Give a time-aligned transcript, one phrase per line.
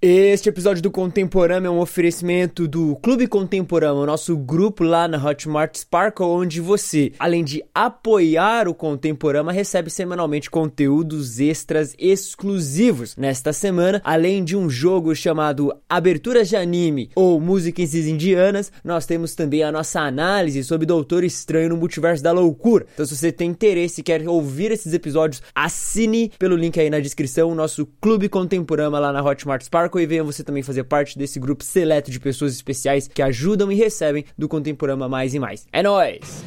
[0.00, 5.74] Este episódio do Contemporâneo é um oferecimento do Clube Contemporâneo, nosso grupo lá na Hotmart
[5.74, 13.16] Sparkle, onde você, além de apoiar o Contemporâneo, recebe semanalmente conteúdos extras exclusivos.
[13.16, 19.34] Nesta semana, além de um jogo chamado Aberturas de Anime ou Músicas Indianas, nós temos
[19.34, 22.86] também a nossa análise sobre Doutor Estranho no Multiverso da Loucura.
[22.94, 27.00] Então, se você tem interesse e quer ouvir esses episódios, assine pelo link aí na
[27.00, 31.16] descrição o nosso Clube Contemporâneo lá na Hotmart Sparkle e venha você também fazer parte
[31.16, 35.66] desse grupo seleto de pessoas especiais que ajudam e recebem do Contemporâneo Mais e Mais.
[35.72, 36.44] É nóis!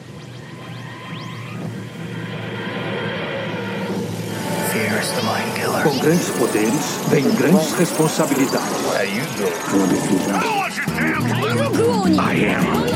[5.84, 8.82] Com grandes poderes, vem grandes responsabilidades.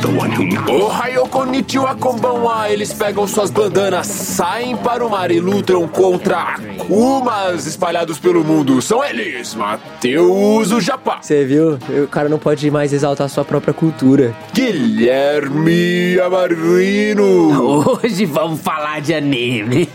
[0.08, 2.70] Ohio konnichiwa konbanwa.
[2.70, 8.82] Eles pegam suas bandanas, saem para o mar e lutam contra Akumas espalhados pelo mundo.
[8.82, 11.20] São eles, Mateus o Japá.
[11.22, 11.80] Você viu?
[12.04, 14.36] O cara não pode mais exaltar sua própria cultura.
[14.54, 17.86] Guilherme Amarino.
[18.04, 19.90] Hoje vamos falar de anime.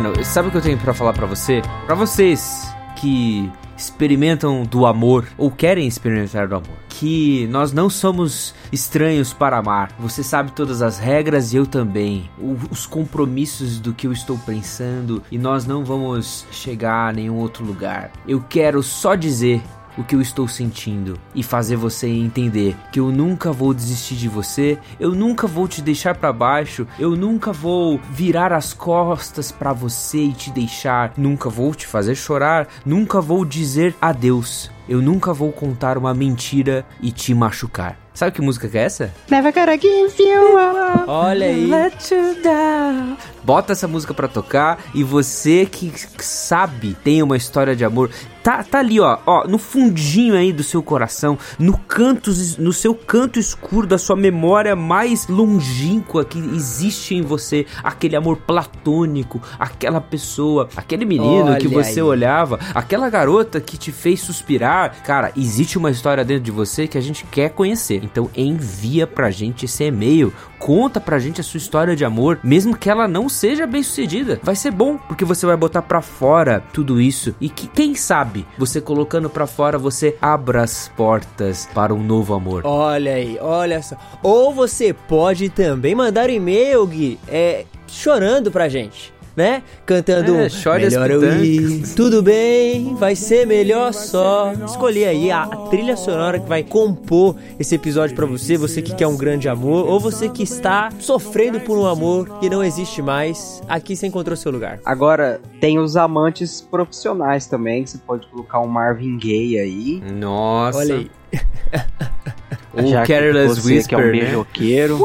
[0.08, 1.62] Mano, sabe o que eu tenho pra falar pra você?
[1.86, 8.56] Pra vocês que experimentam do amor ou querem experimentar do amor, que nós não somos
[8.72, 9.92] estranhos para amar.
[10.00, 12.28] Você sabe todas as regras e eu também.
[12.40, 17.36] O- os compromissos do que eu estou pensando e nós não vamos chegar a nenhum
[17.36, 18.12] outro lugar.
[18.28, 19.62] Eu quero só dizer
[19.98, 24.28] o que eu estou sentindo e fazer você entender que eu nunca vou desistir de
[24.28, 29.74] você, eu nunca vou te deixar pra baixo, eu nunca vou virar as costas pra
[29.74, 34.70] você e te deixar, nunca vou te fazer chorar, nunca vou dizer adeus.
[34.88, 38.00] Eu nunca vou contar uma mentira e te machucar.
[38.14, 39.14] Sabe que música que é essa?
[39.30, 41.04] Never gonna give you up.
[41.08, 41.68] Olha aí.
[41.68, 43.18] Let you down.
[43.48, 48.10] Bota essa música pra tocar e você que sabe tem uma história de amor,
[48.44, 52.94] tá, tá ali ó, ó, no fundinho aí do seu coração, no canto, no seu
[52.94, 60.02] canto escuro da sua memória mais longínqua que existe em você, aquele amor platônico, aquela
[60.02, 62.06] pessoa, aquele menino que Olha você aí.
[62.06, 65.04] olhava, aquela garota que te fez suspirar.
[65.04, 68.04] Cara, existe uma história dentro de você que a gente quer conhecer.
[68.04, 70.34] Então envia pra gente esse e-mail.
[70.60, 74.40] Conta pra gente a sua história de amor, mesmo que ela não seja bem sucedida.
[74.44, 77.36] Vai ser bom, porque você vai botar pra fora tudo isso.
[77.40, 82.34] E que, quem sabe, você colocando pra fora, você abra as portas para um novo
[82.34, 82.64] amor.
[82.66, 83.96] Olha aí, olha só.
[84.24, 89.17] Ou você pode também mandar um e-mail, Gui, é, chorando pra gente.
[89.38, 89.62] Né?
[89.86, 90.50] Cantando É,
[90.80, 94.52] Melhor eu ir, pitancas." tudo bem, vai ser melhor só.
[94.66, 98.96] Escolhi aí a, a trilha sonora que vai compor esse episódio pra você, você que
[98.96, 103.00] quer um grande amor, ou você que está sofrendo por um amor que não existe
[103.00, 103.62] mais.
[103.70, 104.80] Aqui você encontrou seu lugar.
[104.84, 110.04] Agora, tem os amantes profissionais também, que você pode colocar um Marvin Gaye aí.
[110.14, 110.80] Nossa.
[110.80, 111.12] Olha aí.
[112.84, 114.20] O já que Careless você que é um Whisper, né?
[114.26, 115.00] beijoqueiro.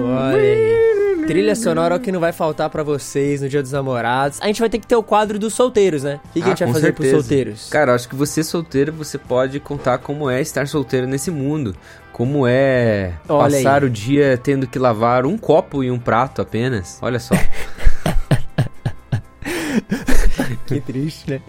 [0.00, 1.26] Olha.
[1.26, 4.38] Trilha sonora é o que não vai faltar pra vocês no Dia dos Namorados.
[4.42, 6.20] A gente vai ter que ter o quadro dos solteiros, né?
[6.22, 7.22] O que, que a Ah, gente vai com fazer pros certeza.
[7.22, 7.68] solteiros?
[7.70, 11.74] Cara, acho que você solteiro, você pode contar como é estar solteiro nesse mundo.
[12.12, 13.88] Como é Olha passar aí.
[13.88, 16.98] o dia tendo que lavar um copo e um prato apenas.
[17.00, 17.34] Olha só.
[20.74, 21.40] Que triste, né?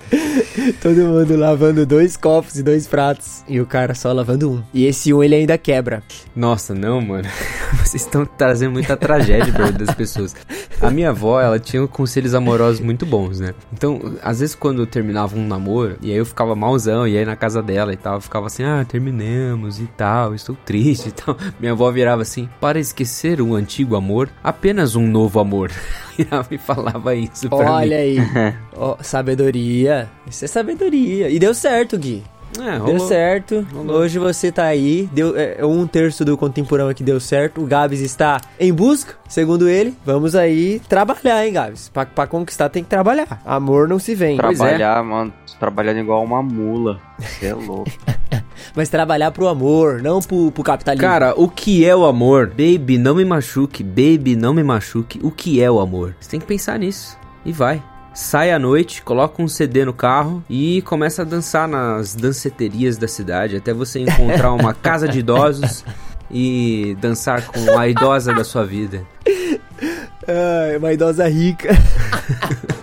[0.81, 3.43] Todo mundo lavando dois copos e dois pratos.
[3.47, 4.63] E o cara só lavando um.
[4.73, 6.03] E esse um ele ainda quebra.
[6.35, 7.27] Nossa, não, mano.
[7.83, 10.35] Vocês estão trazendo muita tragédia pra das pessoas.
[10.81, 13.53] A minha avó, ela tinha conselhos amorosos muito bons, né?
[13.71, 17.25] Então, às vezes quando eu terminava um namoro, e aí eu ficava malzão, e aí
[17.25, 21.11] na casa dela e tal, eu ficava assim, ah, terminamos e tal, estou triste e
[21.11, 21.37] tal.
[21.59, 25.71] Minha avó virava assim, para esquecer o antigo amor, apenas um novo amor.
[26.17, 28.03] E ela me falava isso pra Olha mim.
[28.03, 28.17] aí.
[28.75, 30.09] Ó, sabedoria.
[30.29, 31.29] Isso é sabedoria.
[31.29, 32.23] E deu certo, Gui.
[32.57, 33.67] É, Deu certo.
[33.73, 33.97] Rolou.
[33.97, 35.09] Hoje você tá aí.
[35.11, 37.61] Deu, é, um terço do contemporâneo aqui deu certo.
[37.61, 39.93] O Gabs está em busca, segundo ele.
[40.05, 41.89] Vamos aí trabalhar, hein, Gabs?
[41.89, 43.41] Pra, pra conquistar tem que trabalhar.
[43.45, 44.37] Amor não se vem.
[44.37, 44.63] Pois é.
[44.63, 47.01] Trabalhar, mano, trabalhando igual uma mula.
[47.19, 47.91] Você é louco.
[48.75, 51.07] Mas trabalhar pro amor, não pro, pro capitalismo.
[51.07, 52.47] Cara, o que é o amor?
[52.47, 53.83] Baby, não me machuque.
[53.83, 55.19] Baby, não me machuque.
[55.21, 56.15] O que é o amor?
[56.19, 57.17] Você tem que pensar nisso.
[57.45, 57.81] E vai.
[58.13, 63.09] Sai à noite, coloca um CD no carro e começa a dançar nas danceterias da
[63.09, 65.83] cidade até você encontrar uma casa de idosos
[66.31, 69.03] e dançar com a idosa da sua vida.
[70.27, 71.69] Ah, uma idosa rica.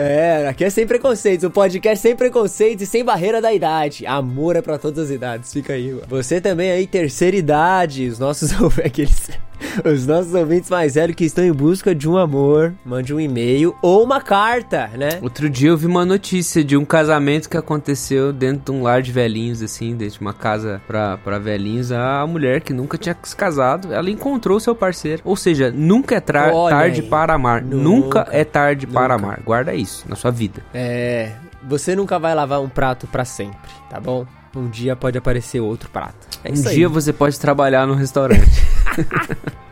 [0.00, 4.06] É, aqui é sem preconceitos, o podcast sem preconceitos e sem barreira da idade.
[4.06, 5.90] Amor é pra todas as idades, fica aí.
[5.90, 6.04] Mano.
[6.08, 8.52] Você também aí, terceira idade, os nossos
[8.84, 9.28] aqueles
[9.84, 13.74] os nossos ouvintes mais velhos que estão em busca de um amor, mande um e-mail
[13.82, 15.18] ou uma carta, né?
[15.22, 19.02] Outro dia eu vi uma notícia de um casamento que aconteceu dentro de um lar
[19.02, 21.92] de velhinhos, assim, dentro de uma casa pra, pra velhinhos.
[21.92, 25.22] A mulher que nunca tinha se casado, ela encontrou seu parceiro.
[25.24, 27.06] Ou seja, nunca é tarde aí.
[27.06, 27.62] para amar.
[27.62, 28.98] Nunca, nunca é tarde nunca.
[29.00, 29.40] para amar.
[29.44, 30.62] Guarda isso na sua vida.
[30.72, 31.32] É.
[31.68, 34.24] Você nunca vai lavar um prato para sempre, tá bom?
[34.54, 36.26] Um dia pode aparecer outro prato.
[36.44, 38.66] É um dia você pode trabalhar no restaurante.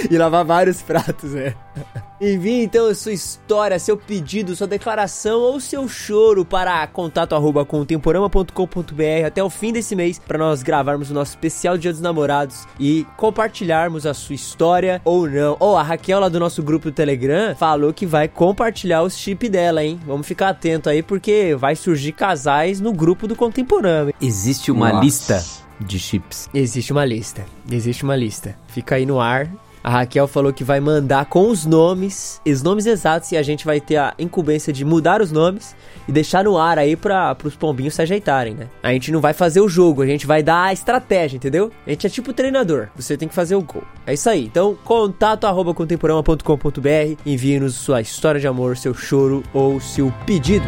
[0.10, 1.54] e lavar vários pratos, é.
[2.20, 7.64] Envie então a sua história, seu pedido, sua declaração ou seu choro para contato arroba
[7.64, 12.66] contemporama.com.br até o fim desse mês para nós gravarmos o nosso especial Dia dos Namorados
[12.78, 15.56] e compartilharmos a sua história ou não.
[15.58, 19.16] Ou oh, a Raquel lá do nosso grupo do Telegram falou que vai compartilhar os
[19.16, 19.98] chip dela, hein?
[20.06, 24.12] Vamos ficar atento aí porque vai surgir casais no grupo do Contemporâneo.
[24.20, 25.04] Existe uma Nossa.
[25.04, 25.44] lista
[25.80, 26.50] de chips.
[26.52, 27.46] Existe uma lista.
[27.70, 28.54] Existe uma lista.
[28.68, 29.50] Fica aí no ar
[29.82, 33.64] a Raquel falou que vai mandar com os nomes, os nomes exatos, e a gente
[33.64, 35.74] vai ter a incumbência de mudar os nomes
[36.06, 38.68] e deixar no ar aí para os pombinhos se ajeitarem, né?
[38.82, 41.70] A gente não vai fazer o jogo, a gente vai dar a estratégia, entendeu?
[41.86, 43.84] A gente é tipo treinador, você tem que fazer o gol.
[44.06, 44.44] É isso aí.
[44.44, 50.66] Então, contato arroba contemporama.com.br, envie-nos sua história de amor, seu choro ou seu pedido.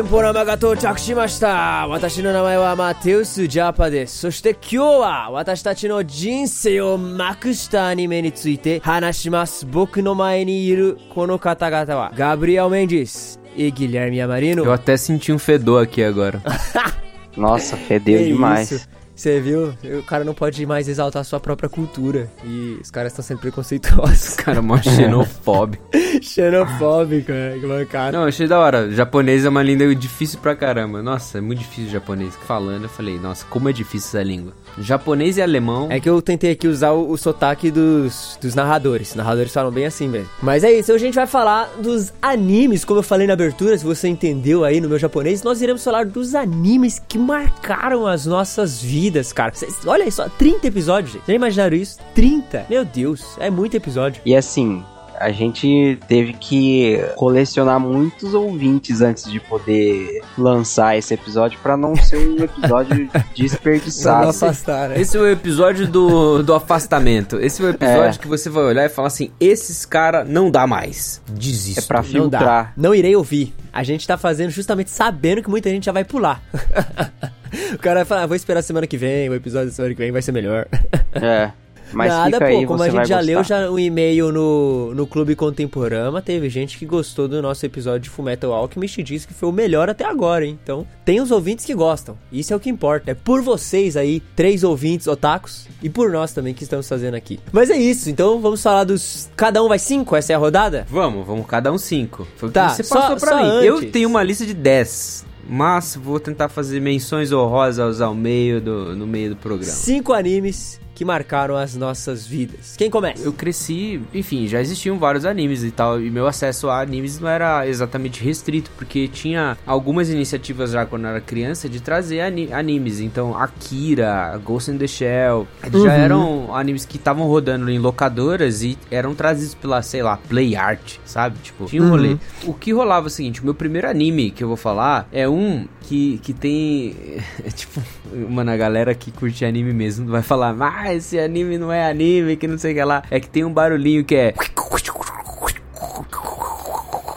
[0.00, 14.64] ポラマが到着しました私の名前はマテウス・ジャパですそして今日は私たちの人生を幕したアニメについて話します僕の前にいるこの方々はガブリエル・メンディス e Guilherme Amarino.
[14.64, 16.40] Eu até senti um fedor aqui agora.
[17.36, 18.70] Nossa, fedeu demais.
[18.70, 18.88] Isso?
[19.14, 19.74] Você viu?
[19.98, 22.30] O cara não pode mais exaltar a sua própria cultura.
[22.44, 24.30] E os caras estão sendo preconceituosos.
[24.30, 25.84] Os caras mó xenofóbico.
[26.22, 28.18] xenofóbico, é, que mancada.
[28.18, 28.90] Não, achei da hora.
[28.90, 31.02] japonês é uma língua difícil pra caramba.
[31.02, 32.34] Nossa, é muito difícil o japonês.
[32.46, 34.52] Falando, eu falei, nossa, como é difícil essa língua.
[34.78, 35.88] Japonês e alemão.
[35.90, 39.10] É que eu tentei aqui usar o, o sotaque dos, dos narradores.
[39.10, 40.28] Os narradores falam bem assim mesmo.
[40.42, 43.76] Mas é isso, hoje a gente vai falar dos animes, como eu falei na abertura,
[43.76, 48.26] se você entendeu aí no meu japonês, nós iremos falar dos animes que marcaram as
[48.26, 49.52] nossas vidas, cara.
[49.54, 51.26] Cês, olha só, 30 episódios, gente.
[51.26, 51.98] Já imaginaram isso?
[52.14, 52.66] 30?
[52.68, 54.22] Meu Deus, é muito episódio.
[54.24, 54.82] E assim,
[55.22, 61.94] a gente teve que colecionar muitos ouvintes antes de poder lançar esse episódio para não
[61.94, 64.30] ser um episódio desperdiçado.
[64.30, 65.00] Afastar, né?
[65.00, 67.38] Esse é o episódio do, do afastamento.
[67.38, 68.20] Esse é o episódio é.
[68.20, 71.22] que você vai olhar e falar assim: esses cara não dá mais.
[71.28, 71.78] Desisto.
[71.78, 72.72] É pra filtrar.
[72.76, 73.54] Não, não irei ouvir.
[73.72, 76.42] A gente tá fazendo justamente sabendo que muita gente já vai pular.
[77.72, 80.00] o cara vai falar, ah, vou esperar semana que vem, o episódio da semana que
[80.00, 80.66] vem vai ser melhor.
[81.14, 81.52] É.
[81.92, 83.20] Mas Nada, pô, aí, como a gente já gostar.
[83.20, 88.00] leu já um e-mail no, no Clube Contemporâneo, teve gente que gostou do nosso episódio
[88.00, 90.58] de Fullmetal Alchemist e disse que foi o melhor até agora, hein?
[90.62, 92.16] Então, tem os ouvintes que gostam.
[92.30, 93.10] Isso é o que importa.
[93.10, 97.38] É por vocês aí, três ouvintes otakus, e por nós também que estamos fazendo aqui.
[97.52, 99.30] Mas é isso, então vamos falar dos...
[99.36, 100.16] Cada um vai cinco?
[100.16, 100.86] Essa é a rodada?
[100.88, 102.26] Vamos, vamos cada um cinco.
[102.36, 103.48] Foi tá, você passou só, pra só mim.
[103.48, 103.66] Antes.
[103.66, 108.96] Eu tenho uma lista de dez mas vou tentar fazer menções honrosas ao meio do,
[108.96, 109.72] no meio do programa.
[109.72, 112.76] Cinco animes que marcaram as nossas vidas.
[112.78, 113.24] Quem começa?
[113.24, 117.28] Eu cresci, enfim, já existiam vários animes e tal, e meu acesso a animes não
[117.28, 123.00] era exatamente restrito, porque tinha algumas iniciativas já quando eu era criança de trazer animes.
[123.00, 125.82] Então, Akira, Ghost in the Shell, uhum.
[125.82, 130.54] já eram animes que estavam rodando em locadoras e eram trazidos pela, sei lá, Play
[130.54, 131.36] Art, sabe?
[131.42, 132.10] Tipo, tinha um rolê.
[132.10, 132.18] Uhum.
[132.46, 135.28] O que rolava é o seguinte: o meu primeiro anime que eu vou falar é
[135.28, 136.94] um que, que tem.
[137.44, 137.82] É tipo,
[138.28, 141.88] mano, a galera que curte anime mesmo vai falar, mas ah, esse anime não é
[141.88, 143.02] anime, que não sei o que lá.
[143.10, 144.34] É que tem um barulhinho que é.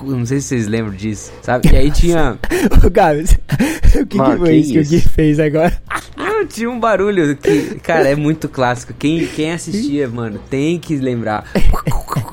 [0.02, 1.70] Não sei se vocês lembram disso, sabe?
[1.72, 2.38] E aí tinha.
[2.86, 3.38] Ô, Gabs,
[4.00, 5.74] o que, Mano, que foi que isso que o Gui fez agora?
[6.16, 8.94] Não, tinha um barulho que, cara, é muito clássico.
[8.94, 11.46] Quem, quem assistia, mano, tem que lembrar.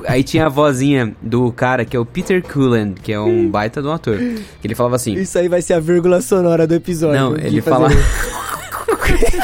[0.07, 3.81] Aí tinha a vozinha do cara que é o Peter Cullen, que é um baita
[3.81, 4.17] de um ator.
[4.17, 5.13] Que ele falava assim.
[5.13, 7.19] Isso aí vai ser a vírgula sonora do episódio.
[7.19, 7.89] Não, o ele fala.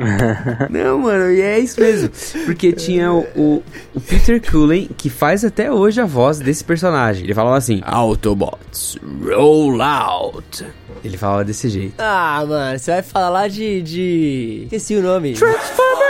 [0.70, 2.10] Não, mano, e é isso mesmo.
[2.46, 3.62] Porque tinha o, o,
[3.94, 7.24] o Peter Cullen, que faz até hoje a voz desse personagem.
[7.24, 10.66] Ele falava assim: Autobots, roll out.
[11.04, 11.94] Ele falava desse jeito.
[11.98, 13.82] Ah, mano, você vai falar de.
[13.82, 14.60] de...
[14.64, 15.32] Esqueci o nome.
[15.34, 16.09] Transformers!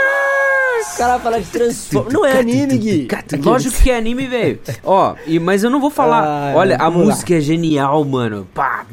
[0.81, 2.13] O cara vai falar de Transformers.
[2.13, 3.07] Não é anime, Gui.
[3.43, 4.59] Lógico que é anime, velho.
[4.83, 6.23] Ó, e- mas eu não vou falar.
[6.23, 7.13] Ah, Olha, a vamos lá.
[7.13, 8.47] música é genial, mano.
[8.53, 8.85] Pá,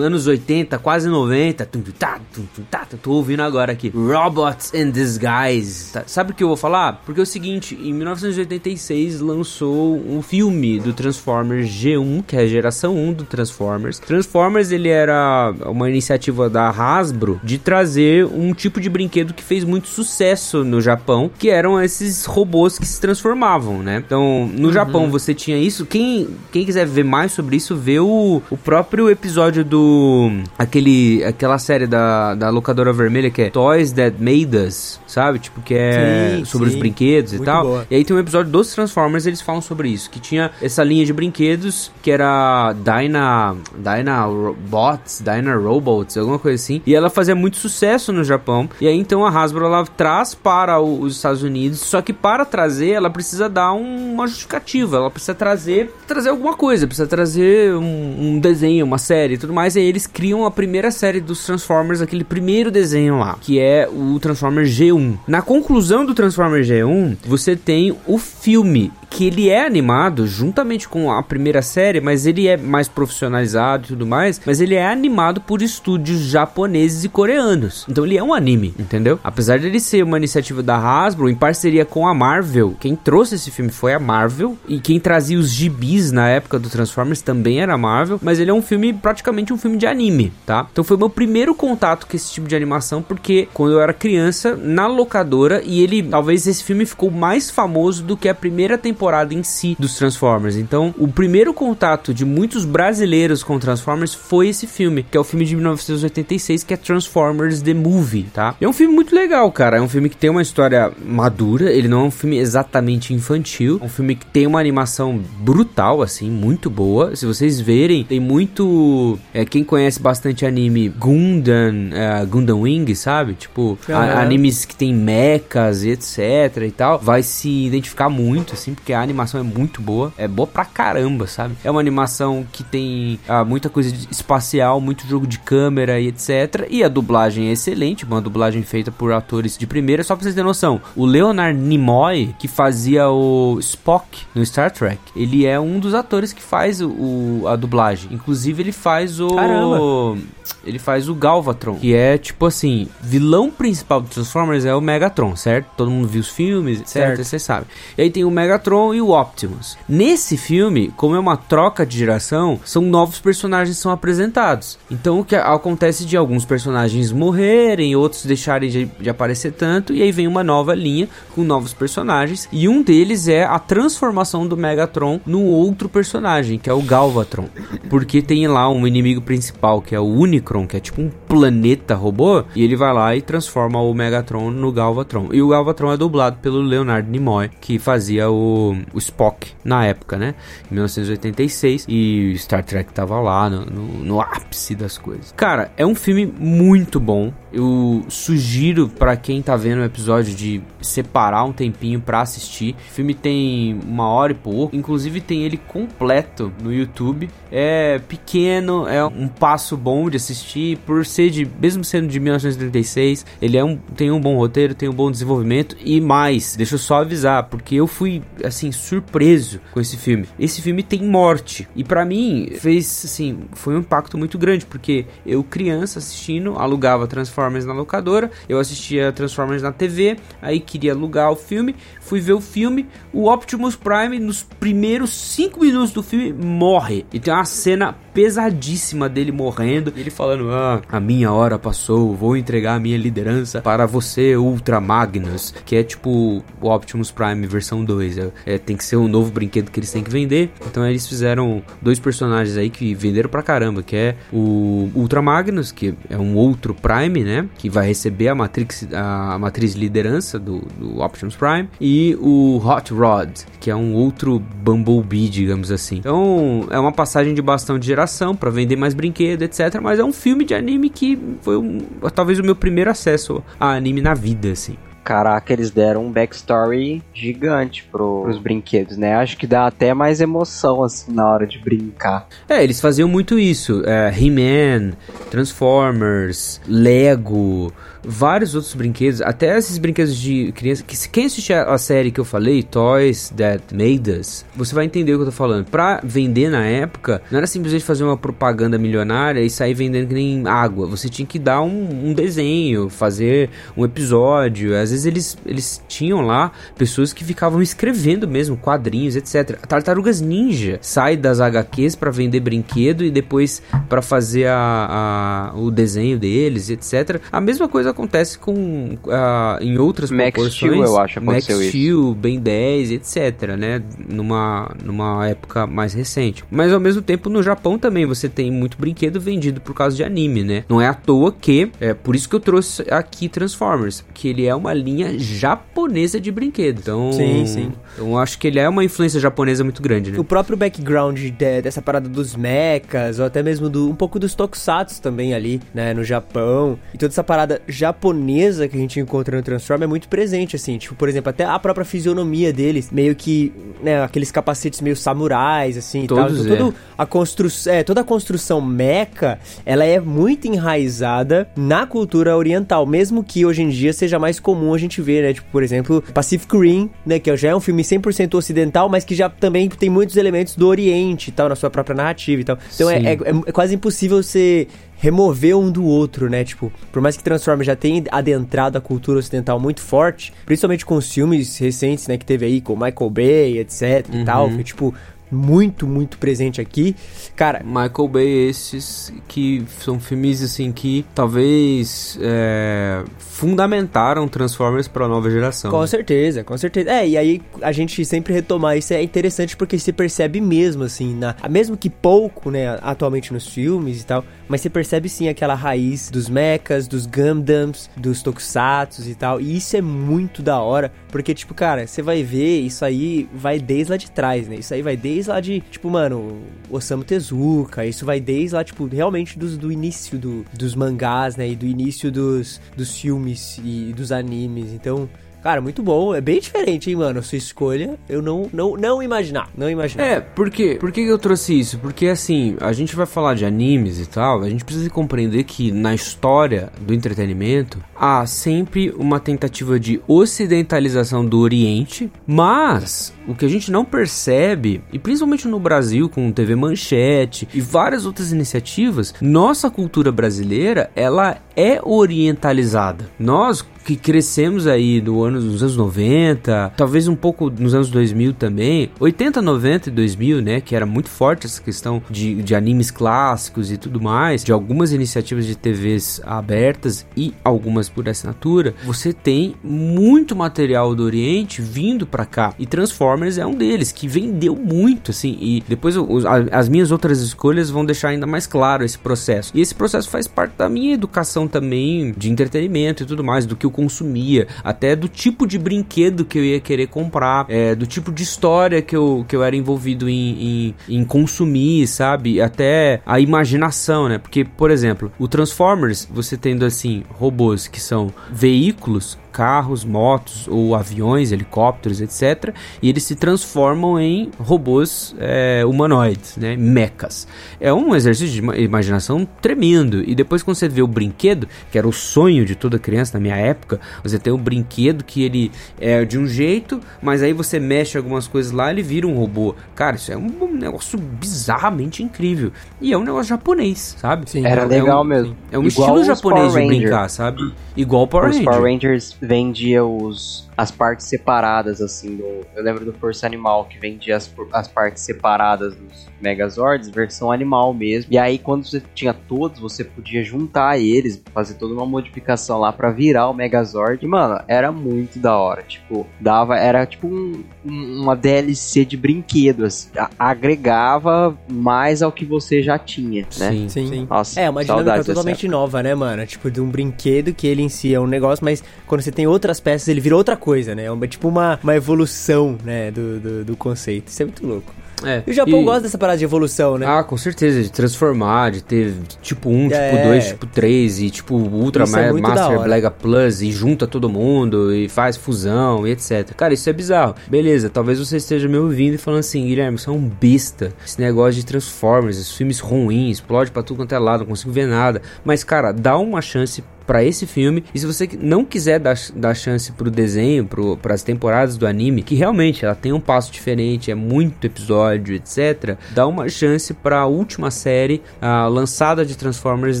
[0.00, 1.64] anos 80, quase 90.
[1.66, 3.88] Tum, tum, tá, tum, tá, tô ouvindo agora aqui.
[3.94, 5.92] Robots in Disguise.
[5.92, 7.02] Tá, Sabe o que eu vou falar?
[7.04, 12.46] Porque é o seguinte, em 1986 lançou um filme do Transformers G1, que é a
[12.46, 13.98] geração 1 do Transformers.
[13.98, 19.64] Transformers, ele era uma iniciativa da Hasbro de trazer um tipo de brinquedo que fez
[19.64, 24.02] muito sucesso no Japão, que eram esses robôs que se transformavam, né?
[24.04, 25.86] Então, no Japão você tinha isso.
[25.86, 31.58] Quem, quem quiser ver mais sobre isso, vê o, o próprio episódio do aquele aquela
[31.58, 35.38] série da, da locadora vermelha que é Toys That Made Us, sabe?
[35.38, 36.74] Tipo que é Sim, sobre sim.
[36.74, 37.64] os brinquedos e Muito tal.
[37.64, 37.86] boa.
[37.90, 41.04] E aí tem um episódio dos Transformers, eles falam sobre isso, que tinha essa linha
[41.04, 44.26] de brinquedos que era Dyna Dyna
[44.68, 46.82] Bots, Dyna Robots, alguma coisa assim.
[46.86, 48.68] E ela fazia muito sucesso no Japão.
[48.80, 52.44] E aí então a Hasbro ela traz para o- os Estados Unidos, só que para
[52.44, 57.74] trazer ela precisa dar um- uma justificativa, ela precisa trazer trazer alguma coisa, precisa trazer
[57.74, 59.76] um, um desenho, uma série tudo mais.
[59.76, 63.88] E aí eles criam a primeira série dos Transformers, aquele primeiro desenho lá, que é
[63.88, 65.16] o Transformers G1.
[65.26, 71.12] Na conclusão do Transformers G1, você tem o filme que ele é animado juntamente com
[71.12, 75.40] a primeira série, mas ele é mais profissionalizado e tudo mais, mas ele é animado
[75.42, 77.84] por estúdios japoneses e coreanos.
[77.88, 79.20] Então ele é um anime, entendeu?
[79.22, 83.34] Apesar de ele ser uma iniciativa da Hasbro em parceria com a Marvel, quem trouxe
[83.34, 87.60] esse filme foi a Marvel e quem trazia os gibis na época do Transformers também
[87.60, 90.66] era a Marvel, mas ele é um filme praticamente um filme de anime, tá?
[90.72, 94.56] Então foi meu primeiro contato com esse tipo de animação porque quando eu era criança
[94.56, 99.01] na locadora e ele talvez esse filme ficou mais famoso do que a primeira temporada
[99.32, 100.56] em si dos Transformers.
[100.56, 105.24] Então, o primeiro contato de muitos brasileiros com Transformers foi esse filme, que é o
[105.24, 108.54] filme de 1986, que é Transformers The Movie, tá?
[108.60, 109.78] É um filme muito legal, cara.
[109.78, 113.78] É um filme que tem uma história madura, ele não é um filme exatamente infantil,
[113.82, 117.14] é um filme que tem uma animação brutal, assim, muito boa.
[117.16, 119.18] Se vocês verem, tem muito.
[119.34, 123.34] É, quem conhece bastante anime Gundam, é, Gundam Wing, sabe?
[123.34, 126.18] Tipo, a- animes que tem mechas e etc
[126.66, 130.12] e tal, vai se identificar muito, assim, porque a animação é muito boa.
[130.16, 131.54] É boa pra caramba, sabe?
[131.64, 136.66] É uma animação que tem ah, muita coisa espacial, muito jogo de câmera e etc.
[136.70, 140.02] E a dublagem é excelente, uma dublagem feita por atores de primeira.
[140.02, 144.98] Só pra vocês terem noção, o Leonard Nimoy, que fazia o Spock no Star Trek,
[145.14, 148.10] ele é um dos atores que faz o- a dublagem.
[148.12, 149.28] Inclusive, ele faz o.
[149.34, 150.18] Caramba.
[150.64, 155.34] Ele faz o Galvatron, que é tipo assim: vilão principal do Transformers é o Megatron,
[155.36, 155.66] certo?
[155.76, 156.82] Todo mundo viu os filmes.
[156.84, 157.22] Certo.
[157.22, 157.66] Você sabe.
[157.96, 159.76] E aí tem o Megatron e o Optimus.
[159.88, 164.78] Nesse filme, como é uma troca de geração, são novos personagens que são apresentados.
[164.90, 170.02] Então o que acontece de alguns personagens morrerem, outros deixarem de, de aparecer tanto, e
[170.02, 172.48] aí vem uma nova linha com novos personagens.
[172.52, 177.48] E um deles é a transformação do Megatron num outro personagem, que é o Galvatron.
[177.88, 181.94] Porque tem lá um inimigo principal, que é o Unicron, que é tipo um planeta
[181.94, 185.28] robô, e ele vai lá e transforma o Megatron no Galvatron.
[185.32, 190.16] E o Galvatron é dublado pelo Leonard Nimoy, que fazia o, o Spock na época,
[190.16, 190.34] né?
[190.70, 191.86] Em 1986.
[191.88, 195.32] E Star Trek tava lá no, no, no ápice das coisas.
[195.36, 197.32] Cara, é um filme muito bom.
[197.52, 202.74] Eu sugiro pra quem tá vendo o episódio de separar um tempinho pra assistir.
[202.88, 204.74] O filme tem uma hora e pouco.
[204.74, 207.28] Inclusive tem ele completo no YouTube.
[207.50, 210.78] É pequeno, é um passo bom de assistir.
[210.78, 211.48] Por ser de.
[211.60, 215.76] Mesmo sendo de 1936, ele é um, tem um bom roteiro, tem um bom desenvolvimento.
[215.84, 220.26] E mais, deixa eu só avisar, porque eu fui assim, surpreso com esse filme.
[220.38, 221.68] Esse filme tem morte.
[221.74, 224.64] E pra mim, fez assim, foi um impacto muito grande.
[224.66, 228.30] Porque eu, criança, assistindo, alugava Transformers na locadora.
[228.48, 230.16] Eu assistia Transformers na TV.
[230.40, 231.74] Aí queria alugar o filme.
[232.00, 232.86] Fui ver o filme.
[233.12, 237.04] O Optimus Prime, nos primeiros 5 minutos do filme, morre.
[237.12, 239.92] E tem uma cena pesadíssima dele morrendo.
[239.96, 244.80] Ele falando: Ah, a minha hora passou, vou entregar a minha liderança para você, Ultra
[244.80, 245.54] Magnus.
[245.64, 248.18] Que é tipo o Optimus Prime versão 2.
[248.18, 250.50] É, é, tem que ser um novo brinquedo que eles têm que vender.
[250.66, 255.72] Então eles fizeram dois personagens aí que venderam pra caramba, que é o Ultra Magnus,
[255.72, 257.48] que é um outro Prime, né?
[257.58, 261.68] Que vai receber a Matrix, a matriz de liderança do, do Optimus Prime.
[261.80, 265.96] E o Hot Rod, que é um outro Bumblebee, digamos assim.
[265.96, 268.01] Então é uma passagem de bastão de geração
[268.34, 269.80] para vender mais brinquedo, etc.
[269.80, 271.78] Mas é um filme de anime que foi um,
[272.14, 274.76] talvez o meu primeiro acesso a anime na vida, assim.
[275.04, 279.16] Caraca, eles deram um backstory gigante pro, pros brinquedos, né?
[279.16, 282.28] Acho que dá até mais emoção, assim, na hora de brincar.
[282.48, 283.82] É, eles faziam muito isso.
[283.84, 284.92] É, He-Man,
[285.28, 287.72] Transformers, Lego
[288.04, 290.82] vários outros brinquedos, até esses brinquedos de criança.
[290.82, 295.14] Que, quem assistir a, série que eu falei, Toys That Made Us, você vai entender
[295.14, 295.66] o que eu tô falando.
[295.66, 300.14] Pra vender na época, não era simplesmente fazer uma propaganda milionária e sair vendendo que
[300.14, 300.86] nem água.
[300.86, 304.76] Você tinha que dar um, um desenho, fazer um episódio.
[304.76, 309.58] Às vezes eles, eles tinham lá pessoas que ficavam escrevendo mesmo quadrinhos, etc.
[309.66, 315.70] Tartarugas Ninja sai das HQs para vender brinquedo e depois para fazer a, a, o
[315.70, 317.20] desenho deles, etc.
[317.30, 320.72] A mesma coisa acontece com uh, em outras Max proporções.
[320.72, 323.82] Steel, eu acho, Max Steel, Ben 10, etc, né?
[324.08, 326.44] Numa, numa época mais recente.
[326.50, 330.04] Mas ao mesmo tempo no Japão também você tem muito brinquedo vendido por causa de
[330.04, 330.64] anime, né?
[330.68, 334.46] Não é à toa que, é por isso que eu trouxe aqui Transformers, que ele
[334.46, 336.80] é uma linha japonesa de brinquedo.
[336.80, 337.72] Então, sim, sim.
[337.94, 340.18] Então acho que ele é uma influência japonesa muito grande, né?
[340.18, 344.34] O próprio background de, dessa parada dos mechas, ou até mesmo do, um pouco dos
[344.34, 349.36] tokusatsu também ali, né, no Japão, e toda essa parada japonesa que a gente encontra
[349.36, 350.78] no Transform é muito presente, assim.
[350.78, 355.76] Tipo, por exemplo, até a própria fisionomia deles, meio que, né, aqueles capacetes meio samurais,
[355.76, 356.44] assim, Todos e tal.
[356.44, 362.36] Então, toda, a construção, é, toda a construção mecha, ela é muito enraizada na cultura
[362.36, 365.34] oriental, mesmo que hoje em dia seja mais comum a gente ver, né?
[365.34, 369.14] Tipo, por exemplo, Pacific Rim, né, que já é um filme 100% ocidental, mas que
[369.14, 372.58] já também tem muitos elementos do Oriente e tal, na sua própria narrativa e tal.
[372.74, 374.68] Então é, é, é, quase impossível você
[375.02, 376.44] remover um do outro, né?
[376.44, 380.94] Tipo, por mais que Transformers já tenha adentrado a cultura ocidental muito forte, principalmente com
[380.94, 384.20] os filmes recentes, né, que teve aí com Michael Bay, etc uhum.
[384.20, 384.94] e tal, foi tipo
[385.32, 386.94] muito, muito presente aqui.
[387.34, 387.62] Cara.
[387.64, 395.30] Michael Bay, esses que são filmes assim que talvez é, fundamentaram Transformers para a nova
[395.30, 395.70] geração.
[395.70, 396.90] Com certeza, com certeza.
[396.90, 401.14] É, e aí a gente sempre retomar isso é interessante porque se percebe mesmo, assim,
[401.14, 405.54] na, mesmo que pouco, né, atualmente nos filmes e tal, mas você percebe sim aquela
[405.54, 409.40] raiz dos mechas, dos Gundams, dos Tokusatsu e tal.
[409.40, 413.58] E isso é muito da hora, porque, tipo, cara, você vai ver, isso aí vai
[413.58, 414.56] desde lá de trás, né?
[414.56, 418.84] Isso aí vai desde lá de, tipo, mano, Osamu Tezuka, isso vai desde lá, tipo,
[418.84, 421.48] realmente dos, do início do, dos mangás, né?
[421.48, 424.70] E do início dos, dos filmes e dos animes.
[424.74, 425.08] Então,
[425.42, 426.14] Cara, muito bom.
[426.14, 427.22] É bem diferente, hein, mano?
[427.22, 427.98] Sua escolha.
[428.08, 429.48] Eu não, não, não imaginar.
[429.56, 430.04] Não imaginar.
[430.04, 430.76] É, por quê?
[430.78, 431.78] Por que eu trouxe isso?
[431.78, 434.42] Porque, assim, a gente vai falar de animes e tal.
[434.42, 441.24] A gente precisa compreender que na história do entretenimento há sempre uma tentativa de ocidentalização
[441.24, 442.10] do Oriente.
[442.26, 447.60] Mas o que a gente não percebe, e principalmente no Brasil, com TV Manchete e
[447.60, 453.10] várias outras iniciativas, nossa cultura brasileira ela é orientalizada.
[453.18, 458.34] Nós, que crescemos aí no ano, nos anos 90, talvez um pouco nos anos 2000
[458.34, 462.90] também, 80, 90 e 2000, né, que era muito forte essa questão de, de animes
[462.90, 469.12] clássicos e tudo mais, de algumas iniciativas de TVs abertas e algumas por assinatura, você
[469.12, 472.54] tem muito material do Oriente vindo para cá.
[472.58, 477.20] E Transformers é um deles que vendeu muito assim e depois os, as minhas outras
[477.20, 479.52] escolhas vão deixar ainda mais claro esse processo.
[479.54, 483.56] E esse processo faz parte da minha educação também de entretenimento e tudo mais do
[483.56, 487.86] que eu consumia, até do tipo de brinquedo que eu ia querer comprar, é, do
[487.86, 492.40] tipo de história que eu, que eu era envolvido em, em, em consumir, sabe?
[492.40, 494.18] Até a imaginação, né?
[494.18, 500.74] Porque, por exemplo, o Transformers, você tendo assim, robôs que são veículos carros, motos ou
[500.74, 502.54] aviões, helicópteros, etc.
[502.80, 506.56] E eles se transformam em robôs é, humanoides, né?
[506.56, 507.26] Mechas.
[507.60, 510.02] É um exercício de imaginação tremendo.
[510.08, 513.22] E depois quando você vê o brinquedo, que era o sonho de toda criança na
[513.22, 517.58] minha época, você tem um brinquedo que ele é de um jeito, mas aí você
[517.58, 519.54] mexe algumas coisas lá, ele vira um robô.
[519.74, 522.52] Cara, isso é um negócio bizarramente incrível.
[522.80, 524.28] E é um negócio japonês, sabe?
[524.28, 525.36] Sim, era é, legal um, mesmo.
[525.50, 527.52] É um Igual estilo japonês de brincar, sabe?
[527.76, 528.52] Igual Power Os Ranger.
[528.52, 532.16] Power Rangers vendia os as partes separadas, assim.
[532.16, 537.32] Do, eu lembro do Força Animal, que vendia as, as partes separadas dos Megazords, versão
[537.32, 538.12] animal mesmo.
[538.12, 542.72] E aí, quando você tinha todos, você podia juntar eles, fazer toda uma modificação lá
[542.72, 544.04] para virar o Megazord.
[544.04, 545.62] E, mano, era muito da hora.
[545.62, 549.90] Tipo, dava, era tipo um, uma DLC de brinquedo, assim.
[550.18, 553.50] agregava mais ao que você já tinha, né?
[553.50, 554.06] Sim, sim.
[554.08, 556.24] Nossa, é, uma dinâmica totalmente nova, né, mano?
[556.26, 559.26] Tipo, de um brinquedo que ele em si é um negócio, mas quando você tem
[559.26, 560.86] outras peças, ele vira outra coisa, né?
[560.86, 564.08] É uma, tipo uma, uma evolução, né, do, do, do conceito.
[564.08, 564.74] Isso é muito louco.
[565.04, 565.22] É.
[565.26, 565.64] E o Japão e...
[565.64, 566.86] gosta dessa parada de evolução, né?
[566.86, 569.90] Ah, com certeza, de transformar, de ter tipo 1, é.
[569.90, 574.72] tipo 2, tipo 3 e tipo Ultra é Master Blega Plus e junta todo mundo
[574.74, 576.32] e faz fusão e etc.
[576.36, 577.14] Cara, isso é bizarro.
[577.28, 580.72] Beleza, talvez você esteja me ouvindo e falando assim, Guilherme, você é um besta.
[580.84, 584.52] Esse negócio de Transformers, esses filmes ruins, explode pra tudo quanto é lado, não consigo
[584.52, 585.02] ver nada.
[585.24, 587.64] Mas, cara, dá uma chance para esse filme.
[587.74, 590.48] E se você não quiser dar, dar chance pro desenho,
[590.80, 595.14] para as temporadas do anime, que realmente ela tem um passo diferente, é muito episódio,
[595.14, 598.02] etc., dá uma chance para a última série
[598.50, 599.80] lançada de Transformers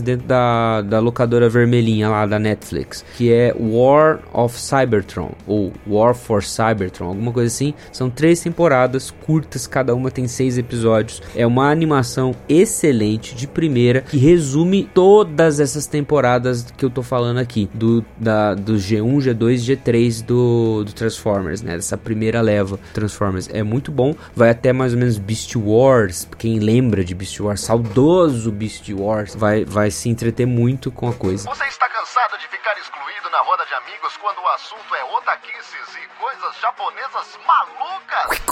[0.00, 6.14] dentro da, da locadora vermelhinha lá da Netflix, que é War of Cybertron, ou War
[6.14, 7.74] for Cybertron, alguma coisa assim.
[7.92, 11.22] São três temporadas curtas, cada uma tem seis episódios.
[11.34, 17.38] É uma animação excelente de primeira que resume todas essas temporadas que eu tô falando
[17.38, 21.76] aqui, do, da, do G1, G2 G3 do, do Transformers, né?
[21.76, 23.48] Dessa primeira leva Transformers.
[23.52, 26.28] É muito bom, vai até mais ou menos Beast Wars.
[26.38, 31.12] Quem lembra de Beast Wars, saudoso Beast Wars, vai, vai se entreter muito com a
[31.14, 31.48] coisa.
[31.48, 35.96] Você está cansado de ficar excluído na roda de amigos quando o assunto é otaquices
[35.96, 38.42] e coisas japonesas malucas?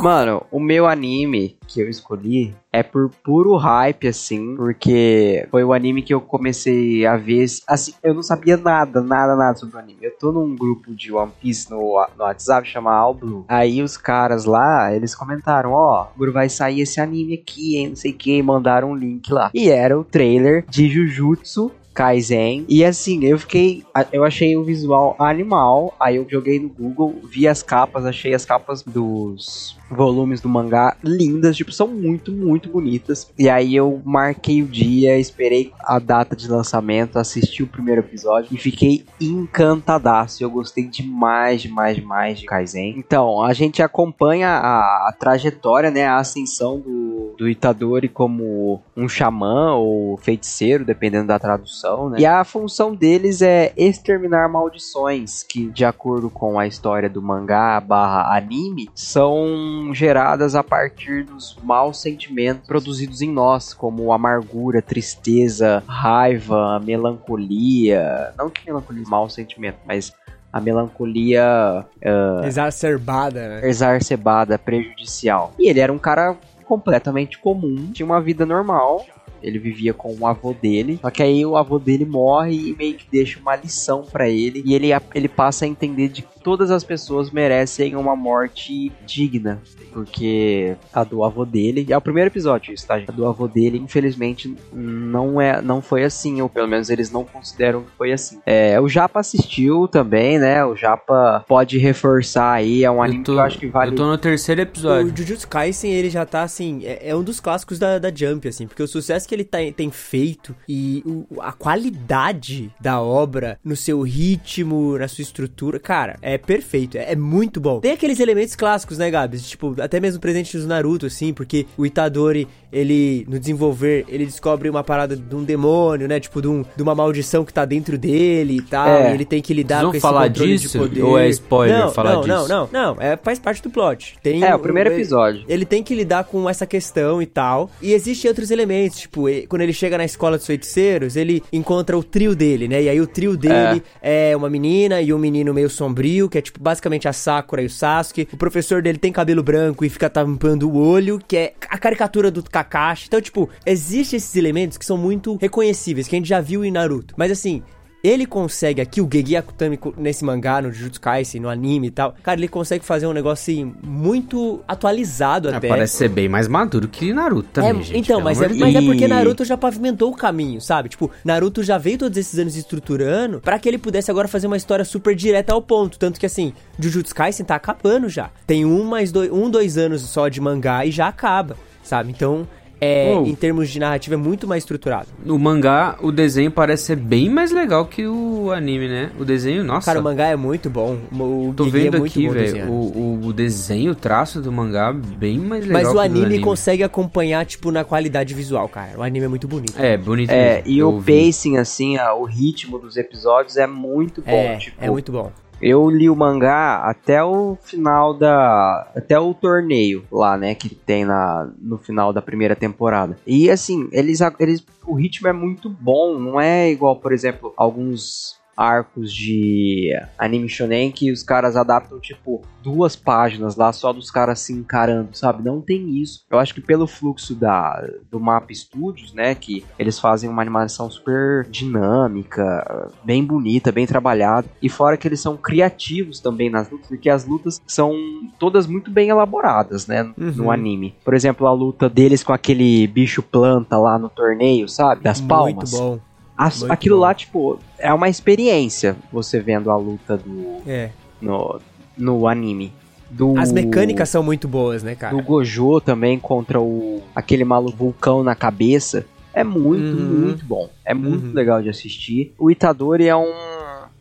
[0.00, 5.72] Mano, o meu anime que eu escolhi é por puro hype, assim, porque foi o
[5.72, 7.46] anime que eu comecei a ver.
[7.66, 9.98] Assim, eu não sabia nada, nada, nada sobre o anime.
[10.00, 11.78] Eu tô num grupo de One Piece no,
[12.16, 13.44] no WhatsApp chamado All Blue.
[13.48, 17.96] Aí os caras lá, eles comentaram: Ó, oh, vai sair esse anime aqui, hein, não
[17.96, 19.50] sei o que, mandaram um link lá.
[19.52, 22.64] E era o trailer de Jujutsu Kaizen.
[22.68, 23.84] E assim, eu fiquei.
[24.12, 25.94] Eu achei o visual animal.
[25.98, 30.96] Aí eu joguei no Google, vi as capas, achei as capas dos volumes do mangá
[31.02, 33.30] lindas, tipo, são muito, muito bonitas.
[33.38, 38.48] E aí eu marquei o dia, esperei a data de lançamento, assisti o primeiro episódio
[38.52, 40.42] e fiquei encantadaço.
[40.42, 42.94] Eu gostei demais, demais, demais de Kaizen.
[42.98, 49.08] Então, a gente acompanha a, a trajetória, né, a ascensão do, do Itadori como um
[49.08, 52.18] xamã ou feiticeiro, dependendo da tradução, né?
[52.18, 57.80] E a função deles é exterminar maldições que, de acordo com a história do mangá
[57.80, 65.82] barra anime, são geradas a partir dos maus sentimentos produzidos em nós, como amargura, tristeza,
[65.86, 68.32] raiva, melancolia.
[68.36, 70.12] Não que melancolia mau sentimento, mas
[70.52, 73.68] a melancolia uh, exacerbada, né?
[73.68, 75.52] exacerbada, prejudicial.
[75.58, 79.04] E ele era um cara completamente comum, tinha uma vida normal,
[79.44, 80.98] ele vivia com o avô dele.
[81.00, 84.62] Só que aí o avô dele morre e meio que deixa uma lição para ele.
[84.64, 89.60] E ele, ele passa a entender de todas as pessoas merecem uma morte digna.
[89.92, 91.86] Porque a do avô dele.
[91.88, 92.96] É o primeiro episódio isso, tá?
[92.96, 96.40] A do avô dele, infelizmente, não é não foi assim.
[96.40, 98.40] Ou pelo menos eles não consideram que foi assim.
[98.46, 100.64] É, o Japa assistiu também, né?
[100.64, 102.84] O Japa pode reforçar aí.
[102.84, 103.92] É um anime tô, que eu acho que vale.
[103.92, 105.12] Eu tô no terceiro episódio.
[105.12, 106.80] O Jujutsu Kaisen, ele já tá assim.
[106.84, 108.66] É, é um dos clássicos da, da Jump, assim.
[108.66, 113.58] Porque o sucesso que que ele tá, tem feito e o, a qualidade da obra
[113.64, 117.80] no seu ritmo, na sua estrutura, cara, é perfeito, é, é muito bom.
[117.80, 119.48] Tem aqueles elementos clássicos, né, Gabs?
[119.48, 124.68] Tipo, até mesmo presente do Naruto, assim, porque o Itadori, ele, no desenvolver, ele descobre
[124.68, 126.18] uma parada de um demônio, né?
[126.18, 128.88] Tipo, de, um, de uma maldição que tá dentro dele e tal.
[128.88, 129.10] É.
[129.10, 131.02] E ele tem que lidar com esse falar disso, de poder.
[131.02, 132.48] Ou é spoiler não, falar não, disso?
[132.48, 133.02] Não, não, não.
[133.02, 134.16] É, faz parte do plot.
[134.22, 135.42] Tem é, o primeiro episódio.
[135.42, 137.70] Ele, ele tem que lidar com essa questão e tal.
[137.80, 142.02] E existem outros elementos, tipo, quando ele chega na escola dos feiticeiros, ele encontra o
[142.02, 142.82] trio dele, né?
[142.82, 146.38] E aí o trio dele é, é uma menina e um menino meio sombrio, que
[146.38, 148.28] é tipo basicamente a Sakura e o Sasuke.
[148.32, 152.30] O professor dele tem cabelo branco e fica tampando o olho, que é a caricatura
[152.30, 153.06] do Kakashi.
[153.08, 156.70] Então, tipo, existem esses elementos que são muito reconhecíveis, que a gente já viu em
[156.70, 157.14] Naruto.
[157.16, 157.62] Mas assim,
[158.04, 162.14] ele consegue aqui, o Gege Akutami nesse mangá, no Jujutsu Kaisen, no anime e tal,
[162.22, 165.68] cara, ele consegue fazer um negócio assim, muito atualizado é, até.
[165.68, 168.82] Parece ser bem mais maduro que Naruto também, é, gente, Então, mas é, mas é
[168.82, 170.90] porque Naruto já pavimentou o caminho, sabe?
[170.90, 174.56] Tipo, Naruto já veio todos esses anos estruturando para que ele pudesse agora fazer uma
[174.58, 175.98] história super direta ao ponto.
[175.98, 178.30] Tanto que assim, Jujutsu Kaisen tá acabando já.
[178.46, 182.10] Tem um mais dois, um, dois anos só de mangá e já acaba, sabe?
[182.10, 182.46] Então,
[182.84, 183.24] é, Oh.
[183.26, 185.08] em termos de narrativa, é muito mais estruturado.
[185.24, 189.10] No mangá, o desenho parece ser bem mais legal que o anime, né?
[189.18, 189.86] O desenho, nossa.
[189.86, 190.98] Cara, o mangá é muito bom.
[191.12, 194.50] O Tô Gege vendo é muito aqui, velho, o, o, o desenho, o traço do
[194.52, 198.68] mangá, bem mais legal Mas que o do anime, consegue acompanhar, tipo, na qualidade visual,
[198.68, 198.98] cara.
[198.98, 199.74] O anime é muito bonito.
[199.80, 200.70] É, bonito É, mesmo.
[200.70, 201.26] e Eu o vi.
[201.26, 204.30] pacing, assim, ó, o ritmo dos episódios é muito bom.
[204.32, 205.30] É, tipo, é muito bom.
[205.60, 208.90] Eu li o mangá até o final da.
[208.94, 210.54] Até o torneio lá, né?
[210.54, 213.16] Que tem na, no final da primeira temporada.
[213.26, 214.64] E assim, eles, eles.
[214.86, 216.18] O ritmo é muito bom.
[216.18, 222.42] Não é igual, por exemplo, alguns arcos de anime shonen que os caras adaptam tipo
[222.62, 225.44] duas páginas lá só dos caras se encarando, sabe?
[225.44, 226.24] Não tem isso.
[226.30, 230.90] Eu acho que pelo fluxo da do Map Studios, né, que eles fazem uma animação
[230.90, 236.88] super dinâmica, bem bonita, bem trabalhada e fora que eles são criativos também nas lutas,
[236.88, 237.92] porque as lutas são
[238.38, 240.50] todas muito bem elaboradas, né, no Uhum.
[240.50, 240.94] anime.
[241.04, 245.02] Por exemplo, a luta deles com aquele bicho planta lá no torneio, sabe?
[245.02, 245.54] Das palmas.
[245.54, 245.98] Muito bom.
[246.36, 247.02] As- aquilo bom.
[247.02, 250.90] lá, tipo, é uma experiência você vendo a luta do É.
[251.20, 251.60] no,
[251.96, 252.72] no anime.
[253.10, 255.14] Do, As mecânicas são muito boas, né, cara?
[255.16, 259.06] do Gojo também contra o aquele maluco vulcão na cabeça.
[259.32, 260.20] É muito, Uhum.
[260.20, 260.68] muito bom.
[260.84, 261.32] É muito Uhum.
[261.32, 262.32] legal de assistir.
[262.38, 263.32] O Itadori é um.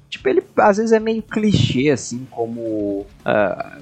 [0.10, 3.78] Tipo, ele às vezes é meio clichê, assim, como ah,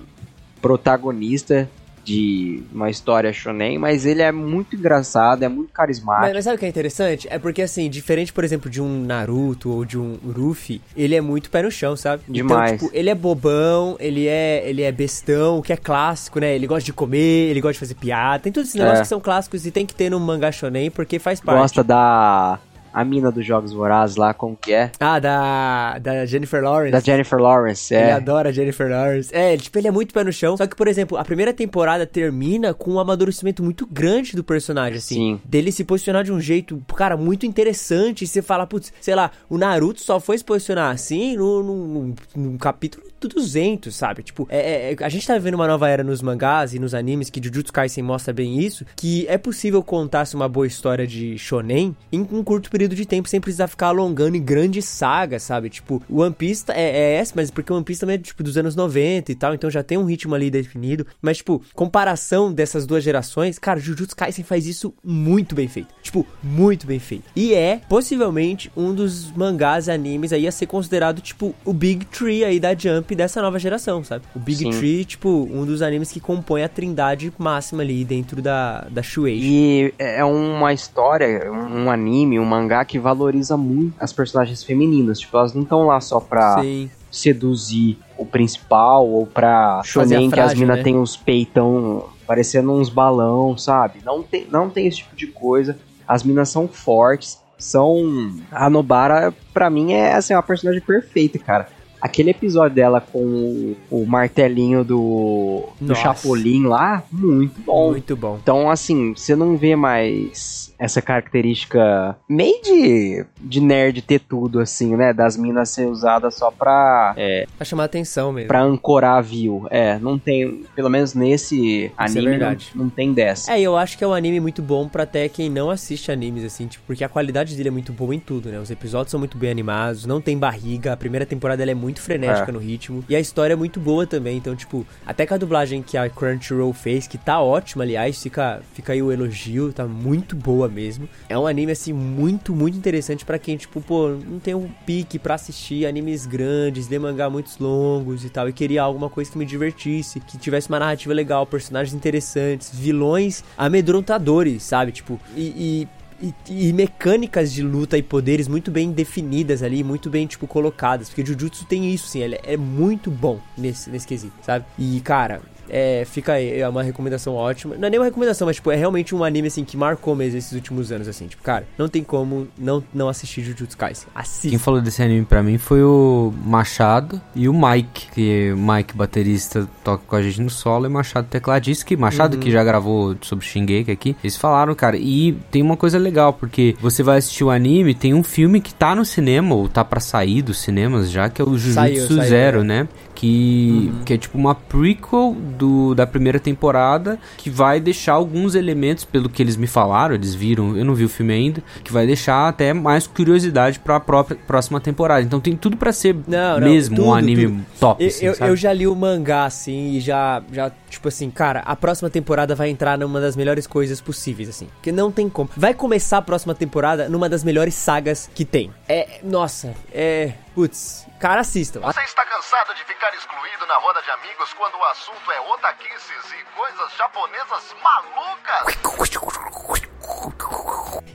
[0.61, 1.69] protagonista
[2.03, 6.33] de uma história shonen, mas ele é muito engraçado, é muito Mas, carismático.
[6.33, 7.27] mas sabe o que é interessante?
[7.29, 11.21] É porque, assim, diferente, por exemplo, de um Naruto ou de um Luffy, ele é
[11.21, 12.23] muito pé no chão, sabe?
[12.27, 12.73] Demais.
[12.73, 16.55] Então, tipo, ele é bobão, ele é, ele é bestão, o que é clássico, né?
[16.55, 18.43] Ele gosta de comer, ele gosta de fazer piada.
[18.43, 19.03] Tem todos esses negócios É.
[19.03, 21.59] que são clássicos e tem que ter no mangá shonen porque faz parte.
[21.59, 22.59] Gosta da.
[22.93, 24.91] A mina dos Jogos Vorazes lá, como que é?
[24.99, 26.91] Ah, da, da Jennifer Lawrence.
[26.91, 28.11] Da Jennifer Lawrence, Ele é.
[28.13, 29.33] adora a Jennifer Lawrence.
[29.33, 30.57] É, ele, tipo, ele é muito pé no chão.
[30.57, 34.97] Só que, por exemplo, a primeira temporada termina com um amadurecimento muito grande do personagem,
[34.97, 35.15] assim.
[35.15, 35.41] Sim.
[35.45, 38.23] Dele se posicionar de um jeito, cara, muito interessante.
[38.23, 42.15] E você fala, putz, sei lá, o Naruto só foi se posicionar assim no, no,
[42.35, 44.23] no- capítulo 200, sabe?
[44.23, 47.29] Tipo, é, é- a gente tá vivendo uma nova era nos mangás e nos animes
[47.29, 51.95] que Jujutsu Kaisen mostra bem isso, que é possível contar-se uma boa história de shonen
[52.11, 55.69] em um curto período de tempo sem precisar ficar alongando em grandes sagas, sabe?
[55.69, 58.75] Tipo, One Piece é, é essa, mas porque One Piece também é tipo dos anos
[58.75, 63.03] 90 e tal, então já tem um ritmo ali definido, mas tipo, comparação dessas duas
[63.03, 65.89] gerações, cara, Jujutsu Kaisen faz isso muito bem feito.
[66.01, 67.25] Tipo, muito bem feito.
[67.35, 72.05] E é possivelmente um dos mangás e animes aí a ser considerado tipo o Big
[72.05, 74.25] Tree aí da Jump dessa nova geração, sabe?
[74.35, 74.71] O Big Sim.
[74.71, 79.45] Tree, tipo, um dos animes que compõe a trindade máxima ali dentro da, da Shueisha.
[79.45, 85.19] E é uma história, um anime, um mangá que valoriza muito as personagens femininas.
[85.19, 86.89] Tipo, elas não estão lá só pra Sim.
[87.09, 90.83] seduzir o principal ou pra shonen que as minas né?
[90.83, 93.99] têm os peitão parecendo uns balão, sabe?
[94.05, 95.77] Não tem, não tem esse tipo de coisa.
[96.07, 98.33] As minas são fortes, são...
[98.51, 101.67] A Nobara, pra mim, é assim, uma personagem perfeita, cara.
[102.01, 105.93] Aquele episódio dela com o, martelinho do, do.
[105.93, 107.91] Chapolin lá, muito bom.
[107.91, 108.39] Muito bom.
[108.41, 114.95] Então, assim, você não vê mais essa característica meio de, de nerd ter tudo, assim,
[114.95, 115.13] né?
[115.13, 118.47] Das minas ser usadas só pra, é, Pra chamar atenção mesmo.
[118.47, 119.67] pra ancorar view.
[119.69, 122.71] É, não tem, pelo menos nesse anime, não, verdade.
[122.75, 123.53] não tem dessa.
[123.53, 126.43] É, eu acho que é um anime muito bom pra até quem não assiste animes,
[126.43, 128.59] assim, tipo, porque a qualidade dele é muito boa em tudo, né?
[128.59, 132.01] Os episódios são muito bem animados, não tem barriga, a primeira temporada ela é muito
[132.01, 132.51] frenética É.
[132.51, 135.81] no ritmo, e a história é muito boa também, então, tipo, até com a dublagem
[135.83, 140.35] que a Crunchyroll fez, que tá ótima, aliás, fica, fica aí o elogio, tá muito
[140.35, 141.07] boa mesmo.
[141.29, 145.19] É um anime, assim, muito, muito interessante pra quem, tipo, pô, não tem um pique
[145.19, 149.37] pra assistir animes grandes, ler mangá muitos longos e tal, e queria alguma coisa que
[149.37, 154.91] me divertisse, que tivesse uma narrativa legal, personagens interessantes, vilões amedrontadores, sabe?
[154.91, 156.01] Tipo, e- e
[156.47, 161.09] e, e mecânicas de luta e poderes muito bem definidas ali, muito bem, tipo, colocadas.
[161.09, 164.63] Porque Jujutsu tem isso, sim, ele é muito bom nesse, nesse quesito, sabe?
[164.77, 167.75] E, cara, é, fica aí, é uma recomendação ótima.
[167.77, 170.37] Não é nem uma recomendação, mas, tipo, é realmente um anime, assim, que marcou mesmo
[170.37, 171.27] esses últimos anos, assim.
[171.27, 174.07] Tipo, cara, não tem como não, não assistir Jujutsu Kaisen.
[174.11, 174.59] Quem Assista.
[174.59, 179.67] falou desse anime pra mim foi o Machado e o Mike, que o Mike, baterista,
[179.83, 183.45] toca com a gente no solo, e Machado, tecladista, que Machado, que já gravou sobre
[183.45, 187.49] Shingeki aqui, eles falaram, cara, e tem uma coisa legal, porque você vai assistir o
[187.49, 191.29] anime, tem um filme que tá no cinema, ou tá pra sair dos cinemas já,
[191.29, 192.63] que é o Jujutsu Saiu, saiu, Zero, é.
[192.63, 192.87] né?
[193.21, 199.05] Que, que é tipo uma prequel do, da primeira temporada, que vai deixar alguns elementos,
[199.05, 202.07] pelo que eles me falaram, eles viram, eu não vi o filme ainda, que vai
[202.07, 205.21] deixar até mais curiosidade para a própria próxima temporada.
[205.21, 207.65] Então tem tudo para ser Não, não, mesmo tudo, um anime tudo.
[207.79, 208.03] top.
[208.03, 211.59] Eu, assim, eu, eu já li o mangá, assim, e já, já, tipo assim, cara,
[211.59, 214.67] a próxima temporada vai entrar numa das melhores coisas possíveis, assim.
[214.77, 215.47] Porque não tem como.
[215.55, 218.71] Vai começar a próxima temporada numa das melhores sagas que tem.
[218.89, 220.31] É, nossa, é.
[220.53, 221.79] Putz, cara, assistam.
[221.79, 226.33] Você está cansado de ficar excluído na roda de amigos quando o assunto é otaquices
[226.33, 228.75] e coisas japonesas malucas?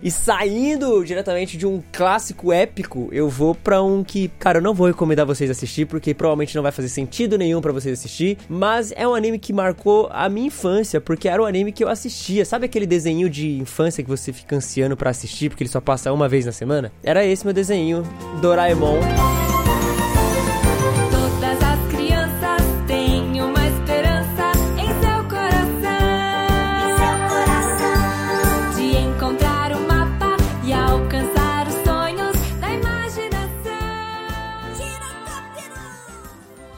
[0.02, 4.74] E saindo diretamente de um clássico épico, eu vou pra um que, cara, eu não
[4.74, 8.92] vou recomendar vocês assistir, porque provavelmente não vai fazer sentido nenhum pra vocês assistir, mas
[8.94, 12.44] é um anime que marcou a minha infância, porque era o anime que eu assistia.
[12.44, 16.12] Sabe aquele desenho de infância que você fica ansiando pra assistir, porque ele só passa
[16.12, 16.92] uma vez na semana?
[17.02, 18.02] Era esse meu desenho,
[18.40, 19.00] Doraemon.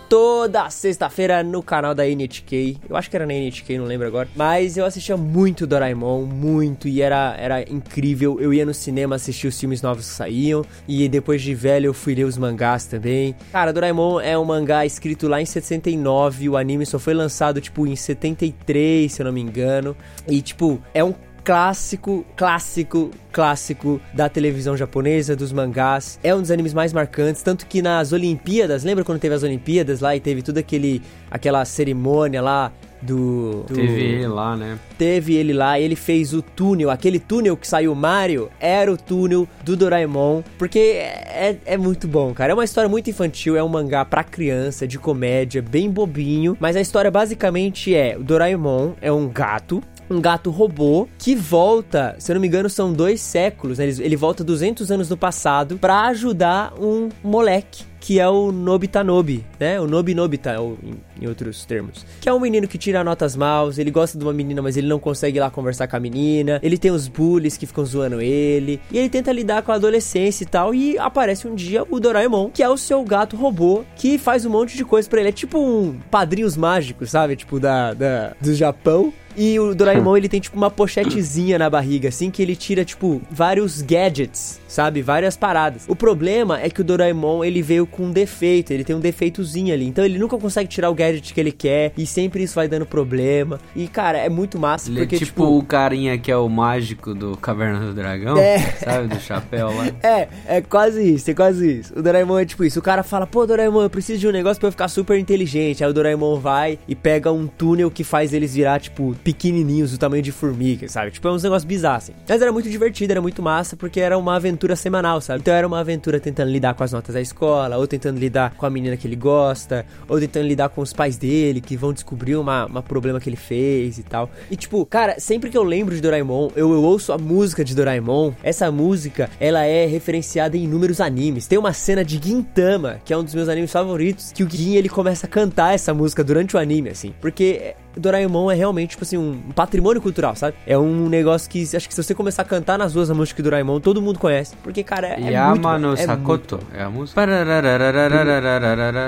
[0.09, 2.79] Toda sexta-feira no canal da NHK.
[2.89, 4.29] Eu acho que era na NHK, não lembro agora.
[4.35, 8.41] Mas eu assistia muito Doraemon, muito, e era, era incrível.
[8.41, 11.95] Eu ia no cinema assistir os filmes novos que saíam, e depois de velho eu
[11.95, 13.35] fui ler os mangás também.
[13.53, 17.87] Cara, Doraemon é um mangá escrito lá em 69, o anime só foi lançado, tipo,
[17.87, 19.95] em 73, se eu não me engano.
[20.27, 21.13] E, tipo, é um
[21.49, 26.21] clássico, clássico, clássico da televisão japonesa, dos mangás.
[26.23, 30.01] É um dos animes mais marcantes, tanto que nas Olimpíadas, lembra quando teve as Olimpíadas
[30.01, 34.79] lá e teve toda aquele aquela cerimônia lá do, do Teve ele lá, né?
[34.99, 38.97] teve ele lá, ele fez o túnel, aquele túnel que saiu o Mario, era o
[38.97, 42.53] túnel do Doraemon, porque é, é muito bom, cara.
[42.53, 46.77] É uma história muito infantil, é um mangá pra criança, de comédia, bem bobinho, mas
[46.77, 49.83] a história basicamente é: o Doraemon é um gato.
[50.11, 53.87] Um gato robô que volta, se eu não me engano, são dois séculos, né?
[53.87, 59.45] Ele, ele volta 200 anos no passado pra ajudar um moleque que é o Nobitanobi,
[59.59, 59.81] né?
[59.81, 60.79] O Nobi Nobita, ou
[61.21, 62.07] em, outros termos.
[62.21, 64.87] Que é um menino que tira notas maus, ele gosta de uma menina, mas ele
[64.87, 66.61] não consegue ir lá conversar com a menina.
[66.63, 68.81] Ele tem os bullies que ficam zoando ele.
[68.91, 70.75] E ele tenta lidar com a adolescência e tal.
[70.75, 74.51] E aparece um dia o Doraemon, que é o seu gato robô, que faz um
[74.51, 75.31] monte de coisa pra ele.
[75.31, 77.37] É tipo um padrinhos mágicos, sabe?
[77.37, 79.13] Tipo da, da do Japão.
[79.41, 83.23] E o Doraemon, ele tem, tipo, uma pochetezinha na barriga, assim, que ele tira, tipo,
[83.31, 85.01] vários gadgets, sabe?
[85.01, 85.85] Várias paradas.
[85.87, 89.73] O problema é que o Doraemon, ele veio com um defeito, ele tem um defeitozinho
[89.75, 89.87] ali.
[89.87, 92.87] Então ele nunca consegue tirar o gadget que ele quer, e sempre isso vai dando
[92.87, 93.59] problema.
[93.75, 97.15] E, cara, é muito massa, Ele porque, é tipo, o carinha que é o mágico
[97.15, 98.59] do Caverna do Dragão, É.
[98.59, 99.09] sabe?
[99.09, 99.89] Do chapéu lá.
[100.03, 101.99] É, é quase isso, é quase isso.
[101.99, 102.79] O Doraemon é tipo isso.
[102.79, 105.83] O cara fala, pô, Doraemon, eu preciso de um negócio pra eu ficar super inteligente.
[105.85, 109.99] Aí o Doraemon vai e pega um túnel que faz eles virar, tipo, pequenininhos, do
[109.99, 111.11] tamanho de formiga, sabe?
[111.11, 112.13] Tipo, é uns negócios bizarros, assim.
[112.29, 115.41] Mas era muito divertido, era muito massa, porque era uma aventura semanal, sabe?
[115.41, 118.67] Então era uma aventura tentando lidar com as notas da escola, ou tentando lidar com
[118.67, 122.37] a menina que ele gosta, ou tentando lidar com os pais dele, que vão descobrir
[122.37, 124.31] uma, uma problema que ele fez e tal.
[124.51, 127.75] E, tipo, cara, sempre que eu lembro de Doraemon, eu, eu ouço a música de
[127.75, 128.33] Doraemon.
[128.43, 131.47] Essa música, ela é referenciada em inúmeros animes.
[131.47, 134.75] Tem uma cena de Gintama, que é um dos meus animes favoritos, que o Gin,
[134.75, 137.15] ele começa a cantar essa música durante o anime, assim.
[137.21, 140.57] Porque Doraemon é realmente, tipo assim, um patrimônio cultural, sabe?
[140.67, 143.37] É um negócio que, acho que se você começar a cantar nas ruas a música
[143.39, 144.55] de Doraemon, todo mundo conhece.
[144.63, 146.61] Porque, cara, é, é muito Yama no é muito Sakoto.
[146.75, 147.21] É a música?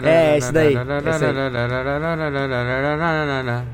[0.05, 1.25] É, esse daí, esse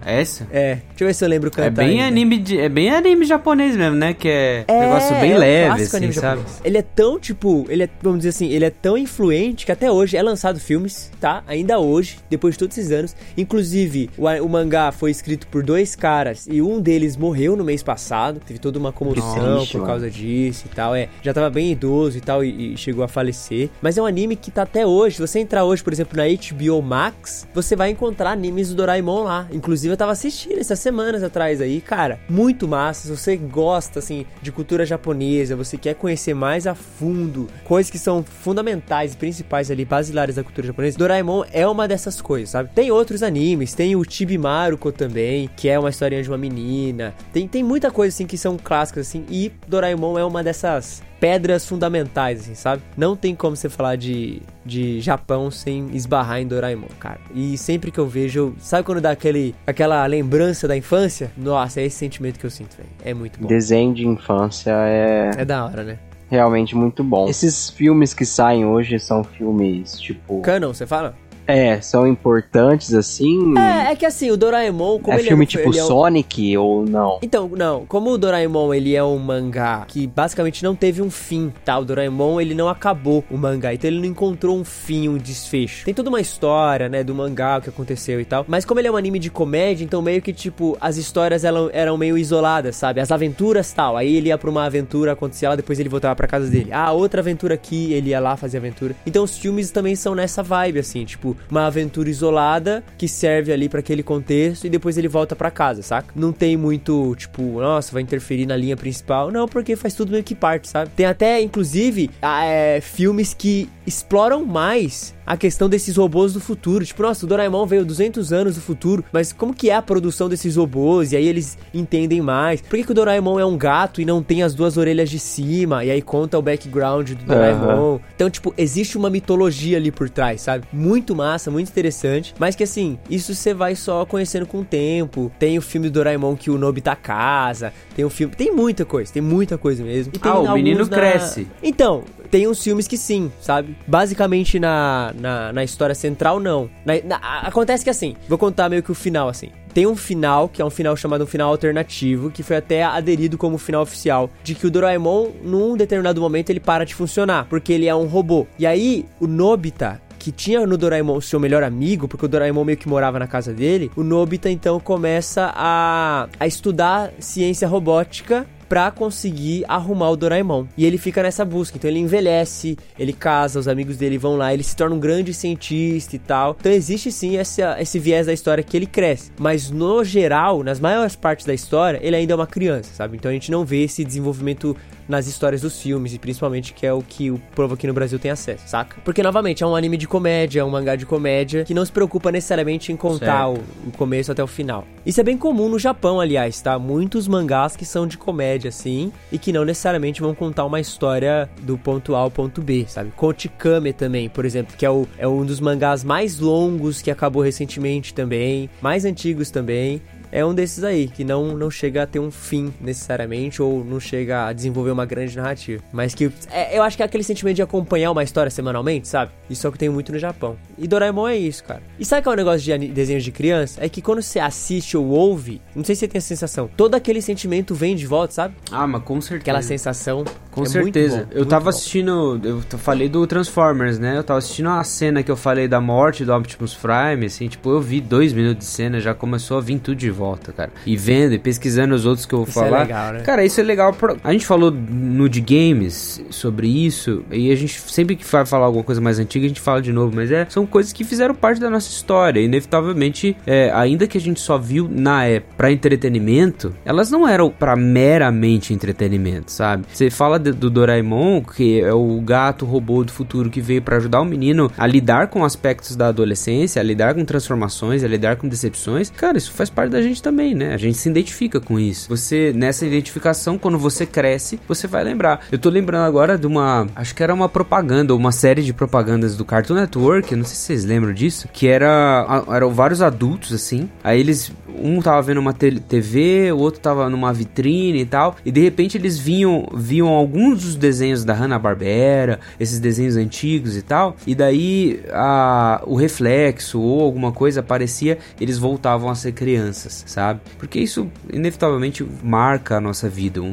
[0.05, 0.45] É esse?
[0.51, 1.67] É, deixa eu ver se eu lembro cantar.
[1.67, 2.07] É bem ainda.
[2.09, 4.15] anime de, é bem anime japonês mesmo, né?
[4.15, 6.41] Que é, um É, negócio bem é leve, assim, anime sabe?
[6.41, 6.61] japonês.
[6.65, 9.91] Ele é tão, tipo, ele é, vamos dizer assim, ele é tão influente que até
[9.91, 11.43] hoje é lançado filmes, tá?
[11.47, 13.17] Ainda hoje, depois de todos esses anos.
[13.37, 17.83] Inclusive, o, o mangá foi escrito por dois caras e um deles morreu no mês
[17.83, 18.41] passado.
[18.41, 20.95] Teve toda uma comoção Nossa, por causa disso e tal.
[20.95, 23.71] É, já tava bem idoso e tal e, e chegou a falecer.
[23.81, 25.17] Mas é um anime que tá até hoje.
[25.17, 29.25] Se você entrar hoje, por exemplo, na HBO Max, você vai encontrar animes do Doraemon
[29.25, 29.49] lá.
[29.53, 32.21] Inclusive, eu tava assistindo essas semanas atrás aí, cara.
[32.29, 33.09] Muito massa.
[33.09, 37.99] Se você gosta, assim, de cultura japonesa, você quer conhecer mais a fundo coisas que
[37.99, 42.71] são fundamentais e principais ali, basilares da cultura japonesa, Doraemon é uma dessas coisas, sabe?
[42.75, 47.15] Tem outros animes, tem o Chibi Maruko também, que é uma historinha de uma menina.
[47.33, 51.67] Tem, tem muita coisa, assim, que são clássicas, assim, e Doraemon é uma dessas pedras
[51.67, 52.83] fundamentais, assim, sabe?
[52.97, 57.21] Não tem como você falar de, de Japão sem esbarrar em Doraemon, cara.
[57.35, 61.31] E sempre que eu vejo, sabe quando dá aquele, aquela lembrança da infância?
[61.37, 62.89] Nossa, é esse sentimento que eu sinto, velho.
[63.05, 63.47] É muito bom.
[63.47, 65.99] Desenho de infância é É da hora, né?
[66.29, 67.29] realmente muito bom.
[67.29, 70.41] Esses filmes que saem hoje são filmes tipo.
[70.41, 71.15] Canon, você fala?
[71.47, 73.55] É, são importantes assim?
[73.59, 75.85] É, é que assim, o Doraemon, como é ele filme é, um- tipo ele é
[75.85, 77.19] um- Sonic ou não?
[77.23, 81.53] Então, não, como o Doraemon ele é um mangá que basicamente não teve um fim,
[81.65, 81.79] tá?
[81.79, 85.85] O Doraemon ele não acabou o mangá, então ele não encontrou um fim, um desfecho.
[85.85, 88.45] Tem toda uma história, né, do mangá, o que aconteceu e tal.
[88.49, 91.71] Mas como ele é um anime de comédia, então meio que tipo, as histórias eram,
[91.73, 93.01] eram meio isoladas, sabe?
[93.01, 93.97] As aventuras tal.
[93.97, 96.71] Aí ele ia pra uma aventura, acontecia lá, depois ele voltava pra casa dele.
[96.73, 98.97] Ah, outra aventura aqui, ele ia lá fazer aventura.
[99.07, 103.69] Então os filmes também são nessa vibe, assim, tipo, uma aventura isolada que serve ali
[103.69, 106.13] pra aquele contexto e depois ele volta pra casa, saca?
[106.15, 109.31] Não tem muito, tipo, nossa, vai interferir na linha principal.
[109.31, 110.91] Não, porque faz tudo meio que parte, sabe?
[110.95, 116.85] Tem até, inclusive, é, filmes que exploram mais a questão desses robôs do futuro.
[116.85, 120.29] Tipo, nossa, o Doraemon veio 200 anos do futuro, mas como que é a produção
[120.29, 121.13] desses robôs?
[121.13, 122.61] E aí eles entendem mais.
[122.61, 125.19] Por que, que o Doraemon é um gato e não tem as duas orelhas de
[125.19, 125.85] cima?
[125.85, 127.99] E aí conta o background do Doraemon.
[128.15, 130.67] Então, tipo, existe uma mitologia ali por trás, sabe?
[130.73, 132.35] Muito massa, muito interessante.
[132.39, 135.31] Mas que assim, isso você vai só conhecendo com o tempo.
[135.39, 137.73] Tem o filme do Doraemon que o Nobita casa.
[137.95, 138.35] Tem o filme.
[138.35, 140.13] Tem muita coisa, tem muita coisa mesmo.
[140.15, 141.47] E tem Ah, o menino na- cresce.
[141.63, 143.77] Então, tem uns filmes que sim, sabe?
[143.87, 146.69] Basicamente na, na, na história central, não.
[146.85, 149.49] Na- na- acontece que assim, vou contar meio que o final, assim.
[149.75, 153.37] Tem um final, que é um final chamado um final alternativo, que foi até aderido
[153.37, 157.75] como final oficial, de que o Doraemon, num determinado momento, ele para de funcionar, porque
[157.75, 158.47] ele é um robô.
[158.59, 162.77] E aí, o Nobita, que tinha no Doraemon seu melhor amigo, porque o Doraemon meio
[162.77, 168.91] que morava na casa dele, o Nobita então começa a, a estudar ciência robótica pra
[168.91, 170.67] conseguir arrumar o Doraemon.
[170.77, 171.77] E ele fica nessa busca.
[171.77, 175.33] Então ele envelhece, ele casa, os amigos dele vão lá, ele se torna um grande
[175.33, 176.57] cientista e tal.
[176.59, 179.31] Então existe sim essa, esse viés da história que ele cresce.
[179.39, 183.17] Mas no geral, nas maiores partes da história, ele ainda é uma criança, sabe?
[183.17, 184.77] Então a gente não vê esse desenvolvimento
[185.09, 188.19] nas histórias dos filmes e principalmente que é o que o povo aqui no Brasil
[188.19, 188.97] tem acesso, saca?
[189.05, 191.93] Porque novamente é um anime de comédia, é um mangá de comédia que não se
[191.93, 194.87] preocupa necessariamente em contar o, o começo até o final.
[195.05, 196.79] Isso é bem comum no Japão, aliás, tá?
[196.79, 201.49] Muitos mangás que são de comédia assim e que não necessariamente vão contar uma história
[201.63, 203.13] do ponto A ao ponto B, sabe?
[203.13, 207.43] Kotikame também, por exemplo, que é, o, é um dos mangás mais longos que acabou
[207.43, 210.03] recentemente também, mais antigos também
[210.37, 213.99] é um desses aí, que não, não chega a ter um fim necessariamente, ou não
[213.99, 215.83] chega a desenvolver uma grande narrativa.
[215.91, 219.33] Mas que é, eu acho que é aquele sentimento de acompanhar uma história semanalmente, sabe?
[219.49, 220.59] Isso é o que tem muito no Japão.
[220.77, 221.83] E Doraemon é isso, cara.
[221.99, 223.83] E sabe qual é o negócio de desenhos de criança?
[223.83, 226.95] É que quando você assiste ou ouve, não sei se você tem essa sensação, todo
[226.95, 228.57] aquele sentimento vem de volta, sabe?
[228.71, 229.43] Ah, mas com certeza.
[229.43, 230.23] Aquela sensação.
[230.51, 231.29] Com é certeza.
[231.31, 231.71] Bom, eu tava bom.
[231.71, 232.41] assistindo.
[232.45, 234.19] Eu falei do Transformers, né?
[234.19, 237.71] Eu tava assistindo a cena que eu falei da morte do Optimus Prime, assim, tipo,
[237.71, 240.71] eu vi dois minutos de cena, já começou a vir tudo de volta, cara.
[240.85, 242.83] E vendo e pesquisando os outros que eu vou Isso é falar.
[242.83, 243.21] legal, né?
[243.21, 243.95] Cara, isso é legal.
[244.25, 248.67] A gente falou no de games sobre isso, e a gente sempre que vai falar
[248.67, 251.35] alguma coisa mais antiga, a gente fala de novo, mas é, são coisas que fizeram
[251.35, 252.41] parte da nossa história.
[252.41, 257.51] Inevitavelmente, é, ainda que a gente só viu na época pra entretenimento, elas não eram
[257.51, 259.85] pra meramente entretenimento, sabe?
[259.93, 263.97] Você fala de- do Doraemon, que é o gato robô do futuro que veio pra
[263.97, 268.37] ajudar o menino a lidar com aspectos da adolescência, a lidar com transformações, a lidar
[268.37, 269.11] com decepções.
[269.11, 270.75] Cara, isso faz parte da gente também, né?
[270.75, 272.09] A gente se identifica com isso.
[272.09, 275.41] Você, nessa identificação, quando você cresce, você vai lembrar.
[275.51, 276.87] Eu tô lembrando agora de uma.
[276.95, 280.35] Acho que era uma propaganda, uma série de propagandas do Cartoon Network.
[280.35, 281.49] Não sei se vocês lembram disso.
[281.53, 282.45] Que era.
[282.53, 283.89] Eram vários adultos, assim.
[284.03, 284.53] Aí eles.
[284.83, 288.37] Um tava vendo uma TV, o outro tava numa vitrine e tal.
[288.45, 293.83] E de repente eles vinham, viam alguns dos desenhos da Hanna-Barbera, esses desenhos antigos e
[293.83, 294.17] tal.
[294.27, 300.41] E daí a, o reflexo ou alguma coisa aparecia, eles voltavam a ser crianças, sabe?
[300.59, 303.41] Porque isso inevitavelmente marca a nossa vida.
[303.41, 303.47] Um-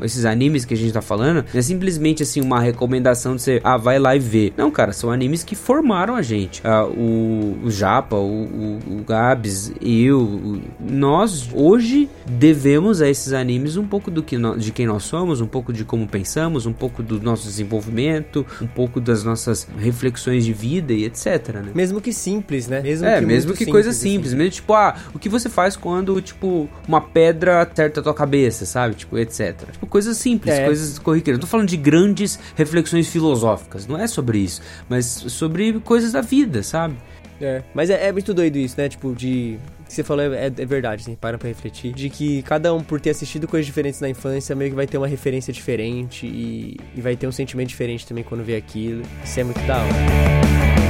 [0.00, 3.42] um- esses animes que a gente tá falando não é simplesmente assim uma recomendação de
[3.42, 4.52] você, ah, vai lá e vê.
[4.56, 6.60] Não, cara, são animes que formaram a gente.
[6.64, 13.76] Ah, o, o Japa, o, o, o Gabs, eu, nós hoje devemos a esses animes
[13.76, 17.02] um pouco do que de quem nós somos, um pouco de como pensamos, um pouco
[17.02, 21.70] do nosso desenvolvimento, um pouco das nossas reflexões de vida e etc, né?
[21.74, 22.80] Mesmo que simples, né?
[22.80, 24.10] Mesmo É, que mesmo que coisa assim.
[24.12, 28.14] simples, mesmo tipo, ah, o que você faz quando, tipo, uma pedra acerta a tua
[28.14, 28.94] cabeça, sabe?
[28.94, 29.54] Tipo, etc.
[29.72, 30.64] Tipo, coisas simples, É.
[30.64, 31.38] coisas corriqueiras.
[31.38, 36.20] Não tô falando de grandes reflexões filosóficas, não é sobre isso, mas sobre coisas da
[36.20, 36.94] vida, sabe?
[37.42, 38.88] É, mas é, é muito doido isso, né?
[38.88, 39.58] Tipo, de.
[39.80, 41.92] O que você falou é, é verdade, assim, para pra refletir.
[41.92, 44.96] De que cada um, por ter assistido coisas diferentes na infância, meio que vai ter
[44.96, 49.02] uma referência diferente e, e vai ter um sentimento diferente também quando vê aquilo.
[49.24, 50.81] Isso é muito da hora.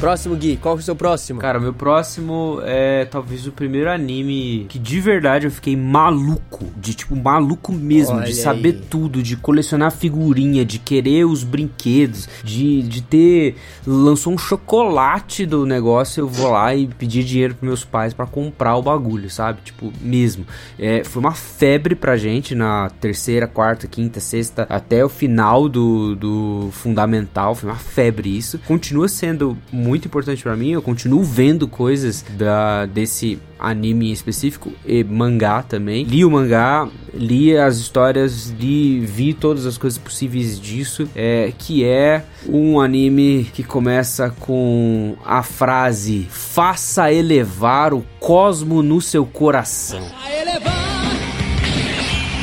[0.00, 1.38] Próximo, Gui, qual que é o seu próximo?
[1.38, 6.64] Cara, meu próximo é talvez o primeiro anime que de verdade eu fiquei maluco.
[6.74, 8.16] De tipo, maluco mesmo.
[8.16, 8.82] Olha de saber aí.
[8.88, 13.56] tudo, de colecionar figurinha, de querer os brinquedos, de, de ter.
[13.86, 18.24] Lançou um chocolate do negócio, eu vou lá e pedir dinheiro pros meus pais pra
[18.24, 19.60] comprar o bagulho, sabe?
[19.62, 20.46] Tipo, mesmo.
[20.78, 26.16] É, foi uma febre pra gente na terceira, quarta, quinta, sexta, até o final do,
[26.16, 27.54] do fundamental.
[27.54, 28.58] Foi uma febre isso.
[28.60, 30.70] Continua sendo muito importante pra mim.
[30.70, 36.04] Eu continuo vendo coisas da, desse anime em específico e mangá também.
[36.04, 41.08] Li o mangá, li as histórias, li, vi todas as coisas possíveis disso.
[41.14, 49.00] É, que é um anime que começa com a frase: Faça elevar o cosmo no
[49.00, 50.00] seu coração.
[50.22, 50.70] a elevar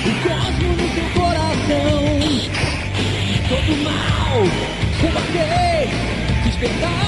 [0.05, 2.07] o cosmo no teu coração.
[3.49, 4.43] Todo mal,
[5.01, 5.89] combater,
[6.43, 7.06] despertar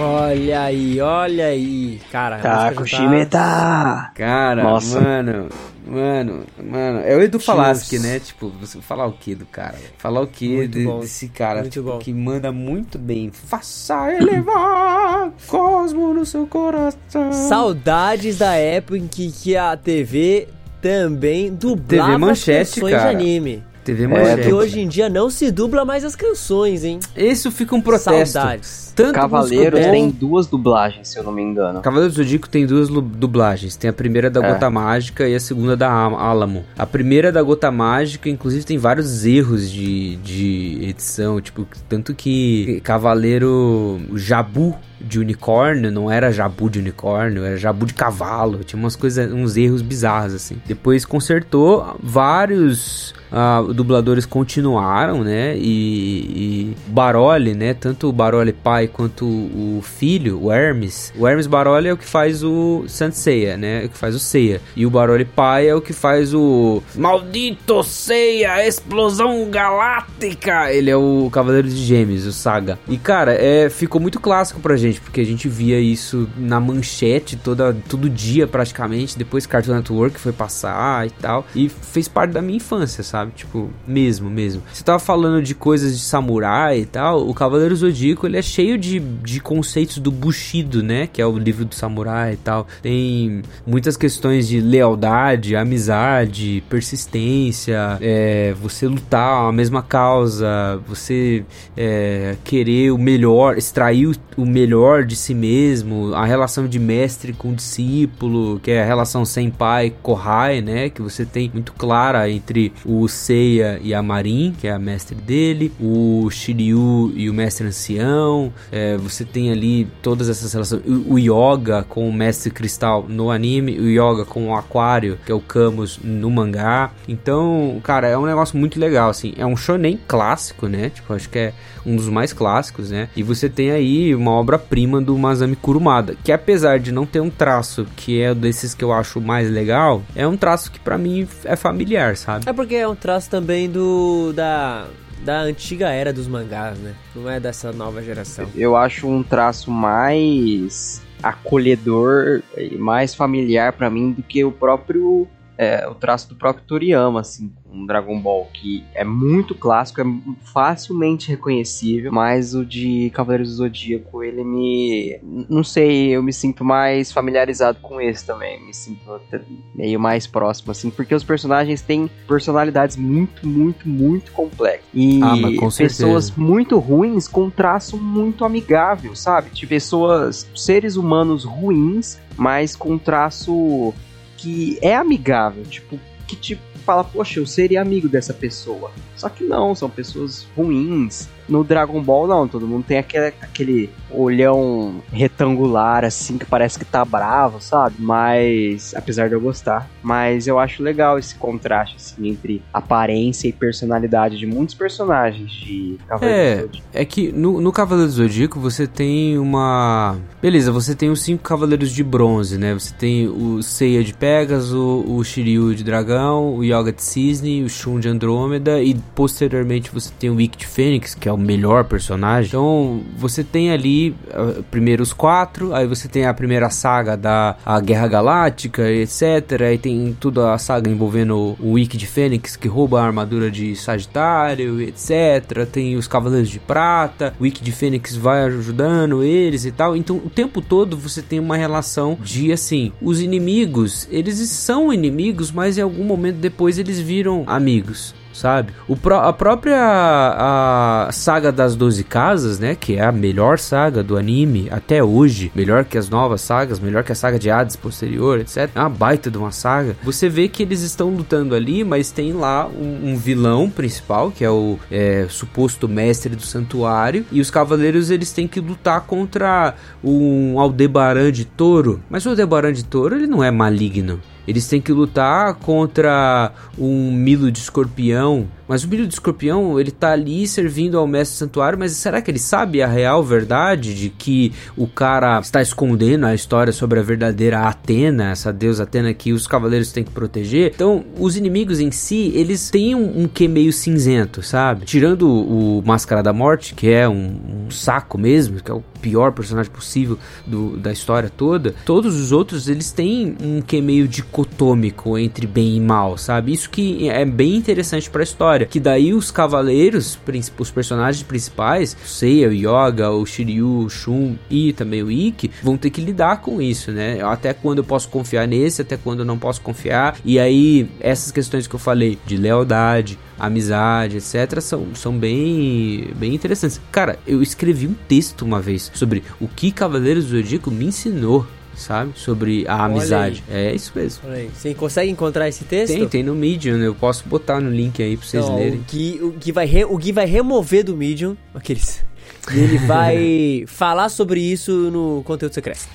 [0.00, 2.00] Olha aí, olha aí.
[2.12, 4.10] Cara, a Tá, já Kushimeta!
[4.14, 5.00] Cara, Nossa.
[5.00, 5.48] mano,
[5.86, 7.00] mano, mano.
[7.00, 8.20] É o Edu Falaschi, né?
[8.20, 9.74] Tipo, você falar o que do cara?
[9.98, 13.30] Falar o que de- desse cara tipo, que manda muito bem.
[13.32, 17.32] Faça elevar cosmo no seu coração.
[17.32, 20.46] Saudades da época em que, que a TV
[20.80, 23.10] também dublava TV Manchete, cara.
[23.10, 23.64] de anime.
[23.88, 24.42] TV É, Manchete.
[24.42, 27.00] Que hoje em dia não se dubla mais as canções, hein?
[27.16, 28.32] Isso fica um protesto.
[28.34, 28.92] Saudades.
[28.94, 31.80] Tanto Cavaleiros tem duas dublagens, se eu não me engano.
[31.80, 33.76] Cavaleiro do Zodíaco tem duas dublagens.
[33.76, 34.52] Tem a primeira da É.
[34.52, 36.64] Gota Mágica e a segunda da Am- Alamo.
[36.76, 41.40] A primeira da Gota Mágica, inclusive, tem vários erros de, de edição.
[41.40, 47.94] Tipo, tanto que Cavaleiro Jabu de unicórnio não era Jabu de unicórnio, era Jabu de
[47.94, 48.64] cavalo.
[48.64, 50.56] Tinha umas coisas, uns erros bizarros, assim.
[50.66, 55.56] Depois consertou, vários ah, dubladores continuaram, né?
[55.56, 57.74] E, e Baroli, né?
[57.74, 61.12] Tanto o Baroli pai quanto o filho, o Hermes.
[61.16, 63.84] O Hermes Baroli é o que faz o Saint Seiya, né?
[63.84, 64.60] O que faz o Seiya.
[64.74, 70.72] E o Baroli pai é o que faz o Maldito Seiya, explosão galáctica.
[70.72, 72.78] Ele é o Cavaleiro de Gêmeos, o Saga.
[72.88, 77.36] E cara, é, ficou muito clássico pra gente, porque a gente via isso na manchete
[77.36, 79.18] toda, todo dia praticamente.
[79.18, 81.46] Depois Cartoon Network foi passar e tal.
[81.54, 83.17] E fez parte da minha infância, sabe?
[83.26, 84.62] Tipo, mesmo, mesmo.
[84.72, 87.28] Você tava falando de coisas de samurai e tal.
[87.28, 91.06] O Cavaleiro Zodíaco, ele é cheio de, de conceitos do Bushido, né?
[91.06, 92.66] Que é o livro do samurai e tal.
[92.82, 101.44] Tem muitas questões de lealdade, amizade, persistência, é, você lutar a mesma causa, você
[101.76, 107.54] é, querer o melhor, extrair o, melhor de si mesmo, a relação de mestre com
[107.54, 113.07] discípulo, que é a relação senpai kohai, né, que você tem muito clara entre o
[113.08, 118.52] Seiya e a Marin, que é a mestre dele, o Shiryu e o mestre ancião,
[118.70, 123.30] é, você tem ali todas essas relações, o, o Yoga com o mestre cristal no
[123.30, 126.92] anime, o Yoga com o Aquário, que é o Camus no mangá.
[127.06, 129.34] Então, cara, é um negócio muito legal, assim.
[129.36, 130.90] É um shonen clássico, né?
[130.90, 131.52] Tipo, acho que é
[131.88, 133.08] um dos mais clássicos, né?
[133.16, 137.30] E você tem aí uma obra-prima do Masami Kurumada, que apesar de não ter um
[137.30, 141.26] traço que é desses que eu acho mais legal, é um traço que pra mim
[141.44, 142.48] é familiar, sabe?
[142.48, 144.86] É porque é um traço também do da
[145.24, 146.94] da antiga era dos mangás, né?
[147.14, 148.46] Não é dessa nova geração.
[148.54, 155.26] Eu acho um traço mais acolhedor e mais familiar pra mim do que o próprio
[155.58, 160.04] é, o traço do próprio Toriyama, assim, com Dragon Ball, que é muito clássico, é
[160.52, 165.18] facilmente reconhecível, mas o de Cavaleiros do Zodíaco, ele me.
[165.48, 169.40] Não sei, eu me sinto mais familiarizado com esse também, me sinto até
[169.74, 174.86] meio mais próximo, assim, porque os personagens têm personalidades muito, muito, muito complexas.
[174.94, 175.36] E Ah,
[175.76, 179.50] pessoas muito ruins com traço muito amigável, sabe?
[179.50, 183.92] De pessoas, seres humanos ruins, mas com traço
[184.36, 188.90] que é amigável, tipo, que tipo fala, poxa, eu seria amigo dessa pessoa.
[189.14, 191.28] Só que não, são pessoas ruins.
[191.48, 196.84] No Dragon Ball, não, todo mundo tem aquele, aquele olhão retangular, assim, que parece que
[196.84, 197.96] tá bravo, sabe?
[197.98, 203.52] Mas, apesar de eu gostar, mas eu acho legal esse contraste, assim, entre aparência e
[203.52, 206.88] personalidade de muitos personagens de Cavaleiros É, do Zodíaco.
[206.92, 210.16] é que no, no Cavaleiro do Zodíaco você tem uma.
[210.42, 212.74] Beleza, você tem os cinco Cavaleiros de Bronze, né?
[212.74, 217.68] Você tem o Seiya de Pegasus, o Shiryu de Dragão, o Yoga de Cisne, o
[217.68, 221.84] Shun de Andrômeda e posteriormente você tem o Ikki de Fênix, que é o melhor
[221.84, 222.48] personagem.
[222.48, 227.56] Então você tem ali uh, primeiro os quatro, aí você tem a primeira saga da
[227.64, 229.62] a Guerra Galáctica, etc.
[229.66, 233.74] Aí tem toda a saga envolvendo o Ikki de Fênix, que rouba a armadura de
[233.76, 235.66] Sagitário, etc.
[235.70, 239.96] Tem os Cavaleiros de Prata, o Ikki de Fênix vai ajudando eles e tal.
[239.96, 245.50] Então o tempo todo você tem uma relação de assim, os inimigos, eles são inimigos,
[245.50, 248.72] mas em algum momento depois eles viram amigos sabe?
[248.86, 254.02] O pró a própria a saga das 12 casas, né, que é a melhor saga
[254.02, 257.76] do anime até hoje, melhor que as novas sagas, melhor que a saga de Hades
[257.76, 258.70] posterior, etc.
[258.74, 259.96] É uma baita de uma saga.
[260.02, 264.44] Você vê que eles estão lutando ali, mas tem lá um, um vilão principal, que
[264.44, 269.74] é o é, suposto mestre do santuário, e os cavaleiros eles têm que lutar contra
[270.02, 272.00] um Aldebaran de Touro.
[272.08, 274.20] Mas o Aldebaran de Touro, ele não é maligno.
[274.48, 278.48] Eles têm que lutar contra um Milo de escorpião.
[278.68, 282.20] Mas o Milo de escorpião, ele tá ali servindo ao mestre do santuário, mas será
[282.20, 287.00] que ele sabe a real verdade de que o cara está escondendo a história sobre
[287.00, 290.72] a verdadeira Atena, essa deusa Atena que os cavaleiros têm que proteger?
[290.74, 294.84] Então, os inimigos em si, eles têm um, um que meio cinzento, sabe?
[294.84, 299.32] Tirando o Máscara da Morte, que é um, um saco mesmo, que é o pior
[299.32, 305.16] personagem possível do, da história toda, todos os outros eles têm um que meio dicotômico
[305.16, 306.52] entre bem e mal, sabe?
[306.52, 310.18] Isso que é bem interessante para a história, que daí os cavaleiros,
[310.58, 315.50] os personagens principais, o Seiya, o Yoga, o Shiryu, o Shun e também o Ikki,
[315.62, 317.20] vão ter que lidar com isso, né?
[317.22, 320.16] Até quando eu posso confiar nesse, até quando eu não posso confiar.
[320.24, 326.34] E aí essas questões que eu falei de lealdade, amizade, etc, são, são bem bem
[326.34, 326.80] interessantes.
[326.90, 331.46] Cara, eu escrevi um texto uma vez sobre o que Cavaleiros do Zodíaco me ensinou
[331.78, 332.12] sabe?
[332.16, 333.42] Sobre a amizade.
[333.48, 334.22] É isso mesmo.
[334.54, 335.94] Você consegue encontrar esse texto?
[335.94, 338.78] Tem, tem no Medium, eu posso botar no link aí pra vocês Então, lerem.
[338.80, 342.04] O Gui, o, Gui vai re- o Gui vai remover do Medium aqueles.
[342.52, 345.86] E ele vai falar sobre isso no conteúdo secreto.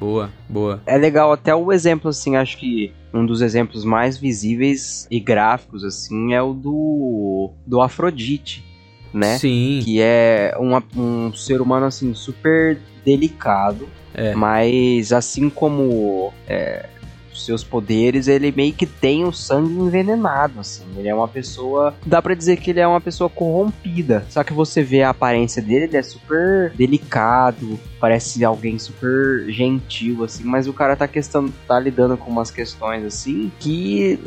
[0.00, 0.82] Boa, boa.
[0.84, 5.84] É legal até o exemplo, assim, acho que um dos exemplos mais visíveis e gráficos,
[5.84, 8.64] assim, é o do, do Afrodite,
[9.12, 9.38] né?
[9.38, 9.80] Sim.
[9.84, 14.34] Que é uma- um ser humano, assim, super delicado, É.
[14.34, 16.86] mas assim como é,
[17.34, 20.84] seus poderes, ele meio que tem o sangue envenenado, assim.
[20.96, 21.94] Ele é uma pessoa...
[22.04, 24.26] Dá pra dizer que ele é uma pessoa corrompida.
[24.28, 30.24] Só que você vê a aparência dele, ele é super delicado, parece alguém super gentil,
[30.24, 34.18] assim, mas o cara tá, questão, tá lidando com umas questões, assim, que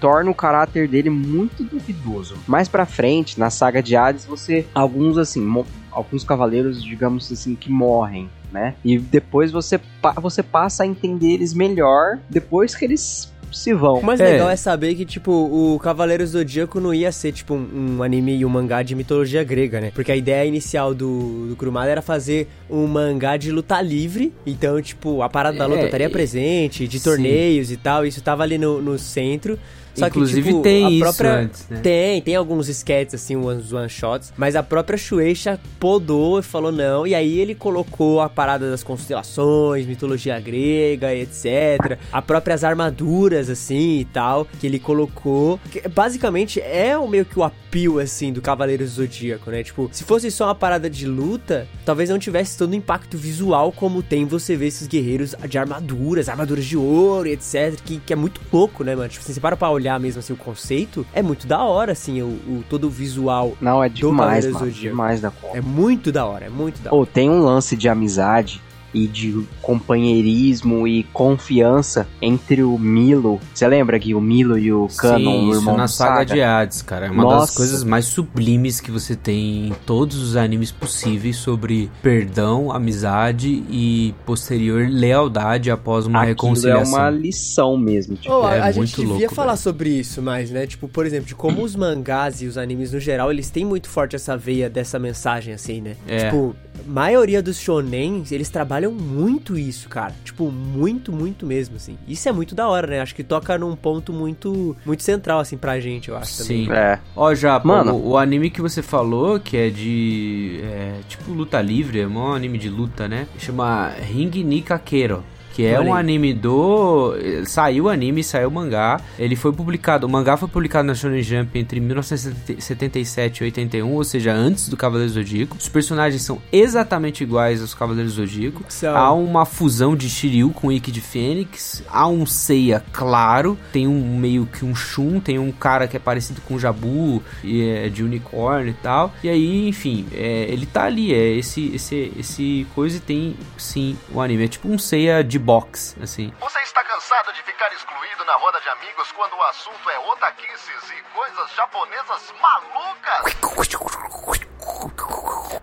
[0.00, 2.36] torna o caráter dele muito duvidoso.
[2.46, 4.66] Mais pra frente, na saga de Hades, você...
[4.74, 5.44] Alguns, assim,
[5.90, 8.74] alguns cavaleiros, digamos assim, que morrem, né?
[8.84, 13.98] E depois você, pa- você passa a entender eles melhor depois que eles se vão.
[14.00, 14.32] O mais É.
[14.32, 18.02] legal é saber que, tipo, o Cavaleiros do Zodíaco não ia ser, tipo, um, um
[18.02, 19.92] anime e um mangá de mitologia grega, né?
[19.94, 24.32] Porque a ideia inicial do, do Kurumada era fazer um mangá de luta livre.
[24.44, 27.04] Então, tipo, a parada da luta É, estaria presente, de sim.
[27.08, 28.04] torneios e tal.
[28.04, 29.56] Isso tava ali no, no centro.
[29.94, 31.34] Só Inclusive que, tipo, tem a isso própria...
[31.34, 31.80] antes, né?
[31.80, 34.32] Tem, tem alguns sketches, assim, uns one-shots.
[34.36, 37.06] Mas a própria Shueisha podou e falou não.
[37.06, 41.98] E aí ele colocou a parada das constelações, mitologia grega, etc.
[42.12, 45.60] A próprias armaduras, assim, e tal, que ele colocou.
[45.70, 49.62] Que, basicamente, é o meio que o apio, assim, do Cavaleiros do Zodíaco, né?
[49.62, 53.70] Tipo, se fosse só uma parada de luta, talvez não tivesse todo o impacto visual
[53.70, 57.78] como tem você ver esses guerreiros de armaduras, armaduras de ouro, e etc.
[57.84, 59.08] Que, que é muito louco, né, mano?
[59.08, 62.22] Tipo, se você para pra olhar mesmo, assim, o conceito, é muito da hora, assim,
[62.22, 63.54] o, o- todo o visual.
[63.60, 64.58] Não, é demais, mano.
[64.58, 64.80] do Zodíaco.
[64.96, 65.58] Demais da conta.
[65.58, 66.96] É muito da hora, é muito da hora.
[66.96, 68.60] Ou tem um lance de amizade
[68.94, 73.40] e de companheirismo e confiança entre o Milo.
[73.52, 76.14] Você lembra que o Milo e o Canon, Sim, o isso irmão na do saga,
[76.14, 76.34] Saga?
[76.34, 77.06] de Hades, cara.
[77.06, 77.56] É uma das Nossa.
[77.56, 84.14] coisas mais sublimes que você tem em todos os animes possíveis sobre perdão, amizade e
[84.24, 86.98] posterior lealdade após uma Aquilo reconciliação.
[86.98, 88.16] é uma lição mesmo.
[88.16, 89.62] Tipo, Oh, a, é a gente muito devia louco, falar velho.
[89.62, 90.66] sobre isso mais, né?
[90.66, 93.88] Tipo, por exemplo, de como os mangás e os animes no geral, eles têm muito
[93.88, 95.96] forte essa veia dessa mensagem, assim, né?
[96.06, 96.24] É.
[96.26, 96.54] Tipo,
[96.86, 100.14] maioria dos shonens, eles trabalham muito isso, cara.
[100.24, 101.96] Tipo, muito, muito mesmo, assim.
[102.06, 103.00] Isso é muito da hora, né?
[103.00, 106.66] Acho que toca num ponto muito, muito central, assim, pra gente, eu acho também.
[106.66, 106.72] Sim.
[106.72, 106.98] É.
[107.16, 107.94] Ó, já, Mano.
[107.94, 110.60] o, o anime que você falou, que é de.
[110.62, 113.26] é, tipo luta livre, é um anime de luta, né?
[113.38, 115.24] Chama Ring Nikakero.
[115.54, 117.14] Que é um anime do...
[117.46, 119.00] Saiu o anime, saiu o mangá.
[119.18, 120.06] Ele foi publicado...
[120.06, 124.76] O mangá foi publicado na Shonen Jump entre 1977 e 81, ou seja, antes do
[124.76, 125.56] Cavaleiro do Zodíaco.
[125.56, 128.64] Os personagens são exatamente iguais aos Cavaleiros do Zodíaco.
[128.68, 128.96] São.
[128.96, 131.82] Há uma fusão de Shiryu com Ikki de Fênix.
[131.88, 133.56] Há um Seiya claro.
[133.72, 135.20] Tem um meio que um Shun.
[135.20, 137.22] Tem um cara que é parecido com o Jabu.
[137.42, 139.14] E é de unicórnio e tal.
[139.22, 141.12] E aí, enfim, é, ele tá ali.
[141.14, 144.44] É esse, esse, esse coisa e tem sim o anime.
[144.44, 146.32] É tipo um Seiya de box, assim.
[146.40, 150.90] Você está cansado de ficar excluído na roda de amigos quando o assunto é otaquices
[150.90, 153.34] e coisas japonesas malucas?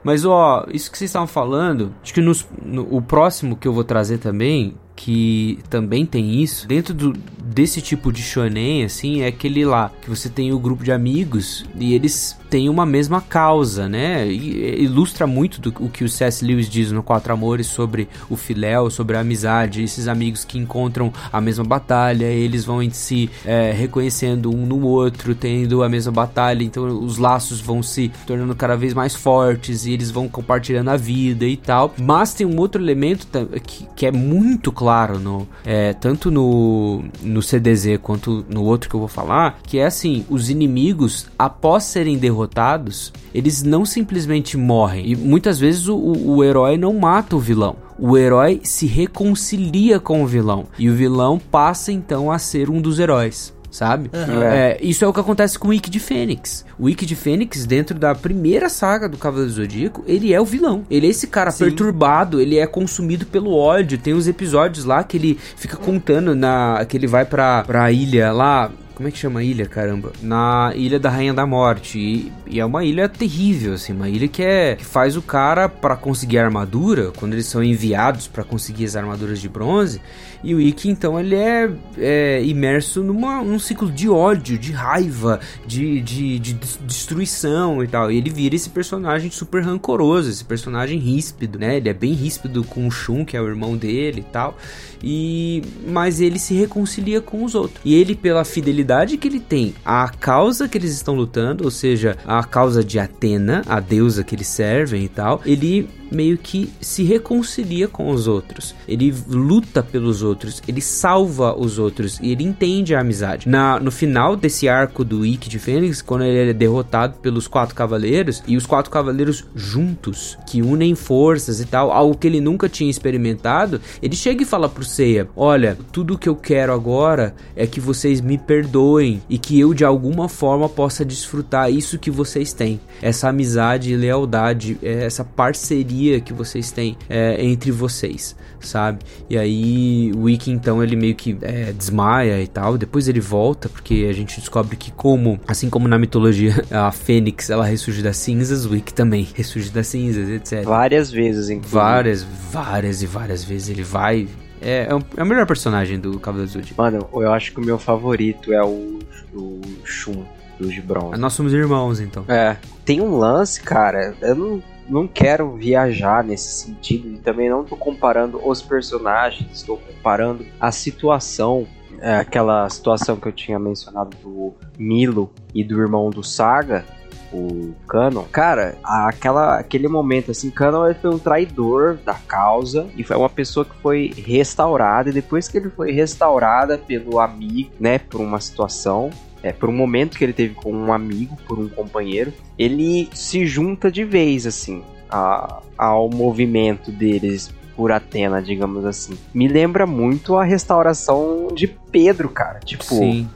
[0.03, 3.73] Mas ó, isso que vocês estavam falando, acho que nos- no, o próximo que eu
[3.73, 9.27] vou trazer também, que também tem isso, dentro do, desse tipo de shonen, assim, é
[9.27, 13.87] aquele lá, que você tem o grupo de amigos e eles têm uma mesma causa,
[13.87, 14.27] né?
[14.27, 14.35] E,
[14.79, 16.43] e ilustra muito do, o que o C.S.
[16.45, 21.11] Lewis diz no Quatro Amores sobre o filéu, sobre a amizade, esses amigos que encontram
[21.31, 26.11] a mesma batalha, eles vão em si é, reconhecendo um no outro, tendo a mesma
[26.11, 30.89] batalha, então os laços vão se tornando cada vez mais fortes e eles vão compartilhando
[30.89, 31.93] a vida e tal.
[31.97, 33.27] Mas tem um outro elemento
[33.65, 38.95] que, que é muito claro no é, tanto no, no CDZ quanto no outro que
[38.95, 45.09] eu vou falar, que é assim, os inimigos após serem derrotados, eles não simplesmente morrem.
[45.11, 47.75] E muitas vezes o- o herói não mata o vilão.
[47.97, 50.65] O herói se reconcilia com o vilão.
[50.77, 53.53] E o vilão passa então a ser um dos heróis.
[53.71, 54.11] Sabe?
[54.43, 56.65] É, isso é o que acontece com o Ikki de Fênix.
[56.77, 60.45] O Ikki de Fênix, dentro da primeira saga do Cavaleiro do Zodíaco, ele é o
[60.45, 60.83] vilão.
[60.91, 63.97] Ele é esse cara perturbado, ele é consumido pelo ódio.
[63.97, 68.33] Tem uns episódios lá que ele fica contando na que ele vai pra, pra ilha
[68.33, 68.69] lá.
[68.93, 70.11] Como é que chama a ilha, caramba?
[70.21, 71.97] Na Ilha da Rainha da Morte.
[71.97, 73.93] E, e é uma ilha terrível, assim.
[73.93, 78.27] Uma ilha que, é, que faz o cara, pra conseguir armadura, quando eles são enviados
[78.27, 79.99] pra conseguir as armaduras de bronze.
[80.43, 85.39] E o Ikki, então, ele é, é imerso numa, num ciclo de ódio, de raiva,
[85.67, 88.11] de, de, de des- destruição e tal.
[88.11, 91.77] E ele vira esse personagem super rancoroso, esse personagem ríspido, né?
[91.77, 94.57] Ele é bem ríspido com o Shun, que é o irmão dele e tal.
[95.03, 97.79] E mas ele se reconcilia com os outros.
[97.83, 102.17] E ele pela fidelidade que ele tem à causa que eles estão lutando, ou seja,
[102.25, 107.03] a causa de Atena, a deusa que eles servem e tal, ele meio que se
[107.03, 108.75] reconcilia com os outros.
[108.87, 113.47] Ele luta pelos outros, ele salva os outros e ele entende a amizade.
[113.47, 117.73] Na, no final desse arco do Ikki de Fênix, quando ele é derrotado pelos quatro
[117.73, 122.67] cavaleiros e os quatro cavaleiros juntos, que unem forças e tal, algo que ele nunca
[122.67, 127.65] tinha experimentado, ele chega e fala pro Seiya: "Olha, tudo que eu quero agora é
[127.65, 132.53] que vocês me perdoem e que eu de alguma forma possa desfrutar isso que vocês
[132.53, 138.99] têm, essa amizade e lealdade, é, essa parceria que vocês têm é, entre vocês, sabe?
[139.29, 143.69] E aí o Ikki então ele meio que é, desmaia e tal, depois ele volta
[143.69, 148.17] porque a gente descobre que como, assim como na mitologia a Fênix ela ressurge das
[148.17, 150.63] cinzas, o Ikki também ressurge das cinzas, etc.
[150.63, 151.73] Várias vezes, inclusive.
[151.79, 154.27] Várias, várias e várias vezes ele vai.
[154.61, 156.81] É, é, o- é o melhor personagem do Cavaleiro do Zodíaco.
[156.81, 158.99] Mano, eu acho que o meu favorito é o,
[159.33, 160.23] o Shun,
[160.59, 161.19] do de bronze.
[161.19, 162.23] Nós somos irmãos, então.
[162.27, 162.55] É.
[162.85, 167.75] Tem um lance, cara, eu não, não quero viajar nesse sentido e também não tô
[167.77, 171.65] comparando os personagens, estou comparando a situação,
[171.99, 176.85] é, aquela situação que eu tinha mencionado do Milo e do irmão do Saga,
[177.31, 178.25] o Canon.
[178.31, 183.29] Cara, aquela, aquele momento assim, Canon ele foi um traidor da causa e foi uma
[183.29, 188.41] pessoa que foi restaurada e depois que ele foi restaurada pelo amigo, né, por uma
[188.41, 189.09] situação,
[189.43, 193.45] é, por um momento que ele teve com um amigo, por um companheiro, ele se
[193.45, 199.17] junta de vez, assim, a- ao movimento deles por Atena, digamos assim.
[199.33, 202.59] Me lembra muito a restauração de Pedro, cara.
[202.59, 203.27] Tipo, Sim.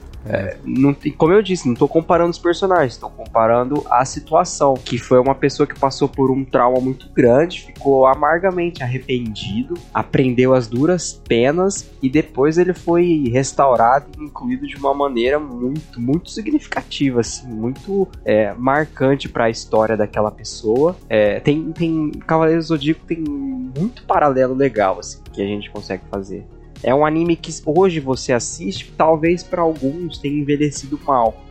[0.63, 4.75] Não tem- como eu disse, não tô comparando os personagens, estou comparando a situação.
[4.75, 10.53] Que foi uma pessoa que passou por um trauma muito grande, ficou amargamente arrependido, aprendeu
[10.53, 16.29] as duras penas e depois ele foi restaurado e incluído de uma maneira muito, muito
[16.29, 20.95] significativa, assim, muito é, marcante para a história daquela pessoa.
[21.09, 26.45] É, tem, tem Cavaleiros Zodíaco tem muito paralelo legal, assim, que a gente consegue fazer.
[26.85, 31.43] É um anime que hoje você assiste, talvez para alguns tenha envelhecido mal.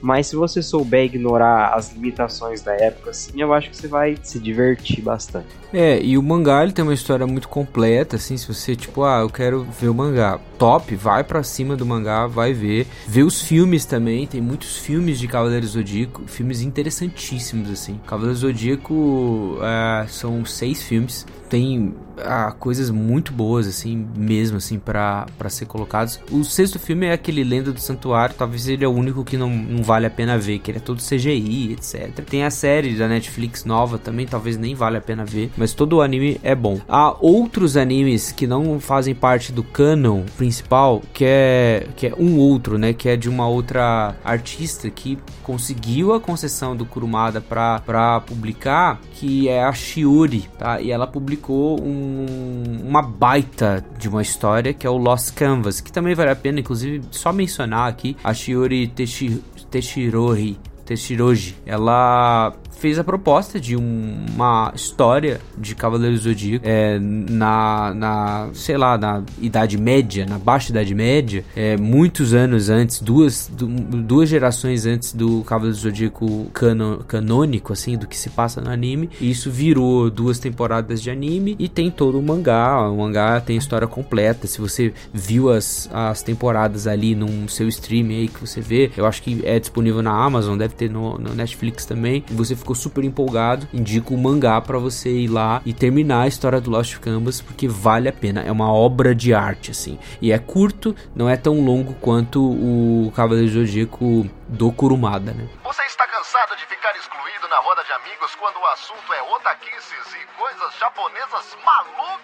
[0.00, 4.16] Mas se você souber ignorar as limitações da época, assim, eu acho que você vai
[4.22, 5.48] se divertir bastante.
[5.72, 9.20] É, e o mangá ele tem uma história muito completa, assim, se você, tipo, ah,
[9.20, 10.40] eu quero ver o mangá.
[10.56, 12.86] Top, vai pra cima do mangá, vai ver.
[13.06, 18.00] Vê os filmes também, tem muitos filmes de Cavaleiros do Zodíaco, filmes interessantíssimos, assim.
[18.06, 21.94] Cavaleiros do Zodíaco é, são seis filmes, tem
[22.24, 26.20] há coisas muito boas, assim, mesmo, assim, pra ser colocados.
[26.30, 29.50] O sexto filme é aquele Lenda do Santuário, talvez ele é o único que não,
[29.50, 32.24] não vale a pena ver, que ele é todo CGI, etc.
[32.24, 35.94] Tem a série da Netflix nova também, talvez nem vale a pena ver, mas todo
[35.94, 36.80] o anime é bom.
[36.88, 42.36] Há outros animes que não fazem parte do canon principal, que é, que é um
[42.38, 48.20] outro, né, que é de uma outra artista que conseguiu a concessão do Kurumada pra
[48.26, 50.80] publicar, que é a Shiuri, tá?
[50.80, 55.92] E ela publicou um, uma baita de uma história que é o Lost Canvas, que
[55.92, 60.58] também vale a pena, inclusive, só mencionar aqui a Shiori Teshi, Teshirori.
[60.88, 67.92] Teshiroji, ela fez a proposta de um- uma história de Cavaleiros do Zodíaco é, na,
[67.94, 73.50] na, sei lá, na Idade Média, na Baixa Idade Média, é, muitos anos antes, duas,
[73.52, 78.60] du- duas gerações antes do Cavaleiros do Zodíaco cano, canônico, assim, do que se passa
[78.60, 79.10] no anime.
[79.20, 82.88] E isso virou duas temporadas de anime e tem todo o mangá.
[82.88, 84.46] O mangá tem a história completa.
[84.46, 89.06] Se você viu as, as temporadas ali num seu stream aí que você vê, eu
[89.06, 92.24] acho que é disponível na Amazon, deve ter no, no Netflix também.
[92.30, 96.60] Você ficou super empolgado, indico o mangá pra você ir lá e terminar a história
[96.60, 98.42] do Lost Canvas, porque vale a pena.
[98.42, 99.98] É uma obra de arte, assim.
[100.20, 105.48] E é curto, não é tão longo quanto o Cavaleiro Zodíaco do Kurumada, né?
[105.64, 110.14] Você está cansado de ficar excluído na roda de amigos quando o assunto é otaquices
[110.14, 112.18] e coisas japonesas malucas?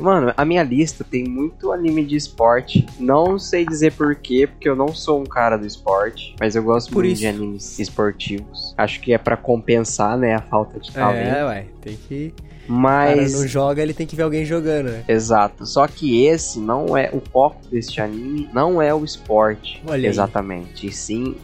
[0.00, 2.86] Mano, a minha lista tem muito anime de esporte.
[2.98, 6.34] Não sei dizer porquê, porque eu não sou um cara do esporte.
[6.38, 7.20] Mas eu gosto Por muito isso.
[7.22, 8.74] de animes esportivos.
[8.76, 11.34] Acho que é pra compensar, né, a falta de talento.
[11.34, 12.34] É, ué, tem que.
[12.68, 13.32] O cara Mas.
[13.32, 15.04] não joga, ele tem que ver alguém jogando, né?
[15.06, 15.64] Exato.
[15.64, 19.80] Só que esse não é o foco deste anime, não é o esporte.
[19.86, 20.88] Olha exatamente.
[20.88, 21.36] E sim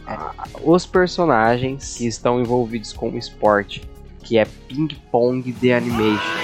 [0.63, 3.81] os personagens que estão envolvidos com o esporte,
[4.21, 6.43] que é Ping Pong The Animation.